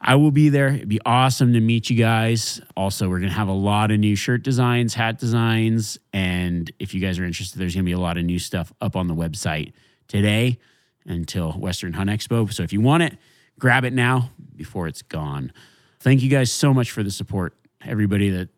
I 0.00 0.14
will 0.16 0.30
be 0.30 0.48
there. 0.48 0.68
It'd 0.68 0.88
be 0.88 1.00
awesome 1.06 1.52
to 1.52 1.60
meet 1.60 1.88
you 1.88 1.96
guys. 1.96 2.60
Also, 2.76 3.08
we're 3.08 3.18
going 3.18 3.30
to 3.30 3.36
have 3.36 3.48
a 3.48 3.52
lot 3.52 3.90
of 3.90 3.98
new 3.98 4.14
shirt 4.16 4.42
designs, 4.42 4.94
hat 4.94 5.18
designs. 5.18 5.98
And 6.12 6.70
if 6.78 6.94
you 6.94 7.00
guys 7.00 7.18
are 7.18 7.24
interested, 7.24 7.58
there's 7.58 7.74
going 7.74 7.84
to 7.84 7.88
be 7.88 7.92
a 7.92 7.98
lot 7.98 8.18
of 8.18 8.24
new 8.24 8.38
stuff 8.38 8.72
up 8.80 8.94
on 8.96 9.08
the 9.08 9.14
website 9.14 9.72
today 10.08 10.58
until 11.06 11.52
Western 11.52 11.94
Hunt 11.94 12.10
Expo. 12.10 12.52
So 12.52 12.62
if 12.62 12.72
you 12.72 12.80
want 12.80 13.04
it, 13.04 13.16
grab 13.58 13.84
it 13.84 13.92
now 13.92 14.30
before 14.54 14.86
it's 14.86 15.02
gone. 15.02 15.52
Thank 16.00 16.22
you 16.22 16.28
guys 16.28 16.52
so 16.52 16.74
much 16.74 16.90
for 16.90 17.02
the 17.02 17.10
support. 17.10 17.54
Everybody 17.84 18.30
that 18.30 18.48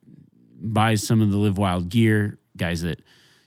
buys 0.61 1.07
some 1.07 1.23
of 1.23 1.31
the 1.31 1.37
Live 1.37 1.57
Wild 1.57 1.89
gear, 1.89 2.39
guys 2.57 2.83
that 2.83 3.01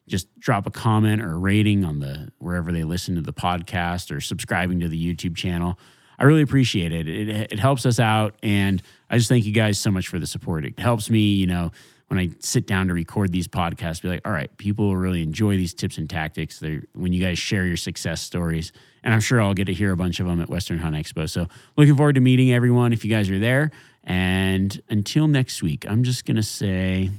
just 0.07 0.27
drop 0.39 0.67
a 0.67 0.71
comment 0.71 1.21
or 1.21 1.33
a 1.33 1.37
rating 1.37 1.85
on 1.85 1.99
the 1.99 2.31
wherever 2.39 2.71
they 2.71 2.83
listen 2.83 3.15
to 3.15 3.21
the 3.21 3.33
podcast 3.33 4.15
or 4.15 4.19
subscribing 4.19 4.79
to 4.79 4.87
the 4.87 5.15
YouTube 5.15 5.35
channel. 5.35 5.79
I 6.19 6.25
really 6.25 6.41
appreciate 6.41 6.91
it. 6.91 7.07
it. 7.07 7.29
It 7.51 7.59
helps 7.59 7.85
us 7.85 7.99
out, 7.99 8.35
and 8.43 8.81
I 9.09 9.17
just 9.17 9.29
thank 9.29 9.45
you 9.45 9.53
guys 9.53 9.79
so 9.79 9.89
much 9.89 10.07
for 10.07 10.19
the 10.19 10.27
support. 10.27 10.65
It 10.65 10.77
helps 10.79 11.09
me, 11.09 11.19
you 11.19 11.47
know, 11.47 11.71
when 12.09 12.19
I 12.19 12.29
sit 12.39 12.67
down 12.67 12.89
to 12.89 12.93
record 12.93 13.31
these 13.31 13.47
podcasts, 13.47 14.01
be 14.01 14.09
like, 14.09 14.27
all 14.27 14.33
right, 14.33 14.55
people 14.57 14.97
really 14.97 15.23
enjoy 15.23 15.55
these 15.55 15.73
tips 15.73 15.97
and 15.97 16.09
tactics. 16.09 16.59
They're, 16.59 16.83
when 16.93 17.13
you 17.13 17.23
guys 17.23 17.39
share 17.39 17.65
your 17.65 17.77
success 17.77 18.21
stories, 18.21 18.73
and 19.01 19.13
I'm 19.13 19.21
sure 19.21 19.41
I'll 19.41 19.53
get 19.53 19.65
to 19.65 19.73
hear 19.73 19.93
a 19.93 19.97
bunch 19.97 20.19
of 20.19 20.27
them 20.27 20.41
at 20.41 20.49
Western 20.49 20.77
Hunt 20.77 20.95
Expo. 20.95 21.29
So 21.29 21.47
looking 21.77 21.95
forward 21.95 22.15
to 22.15 22.21
meeting 22.21 22.51
everyone 22.51 22.91
if 22.91 23.05
you 23.05 23.09
guys 23.09 23.29
are 23.31 23.39
there. 23.39 23.71
And 24.03 24.79
until 24.89 25.27
next 25.27 25.63
week, 25.63 25.85
I'm 25.89 26.03
just 26.03 26.25
gonna 26.25 26.43
say, 26.43 27.11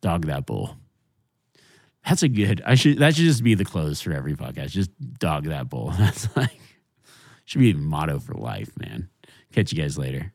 dog 0.00 0.26
that 0.26 0.46
bull. 0.46 0.76
That's 2.06 2.22
a 2.22 2.28
good. 2.28 2.62
I 2.64 2.74
should. 2.74 2.98
That 2.98 3.14
should 3.14 3.24
just 3.24 3.44
be 3.44 3.54
the 3.54 3.64
close 3.64 4.00
for 4.00 4.12
every 4.12 4.34
podcast. 4.34 4.70
Just 4.70 4.90
dog 5.18 5.44
that 5.44 5.68
bull. 5.68 5.90
That's 5.98 6.34
like 6.36 6.60
should 7.44 7.60
be 7.60 7.70
a 7.72 7.74
motto 7.74 8.18
for 8.18 8.34
life, 8.34 8.70
man. 8.78 9.08
Catch 9.52 9.72
you 9.72 9.82
guys 9.82 9.98
later. 9.98 10.32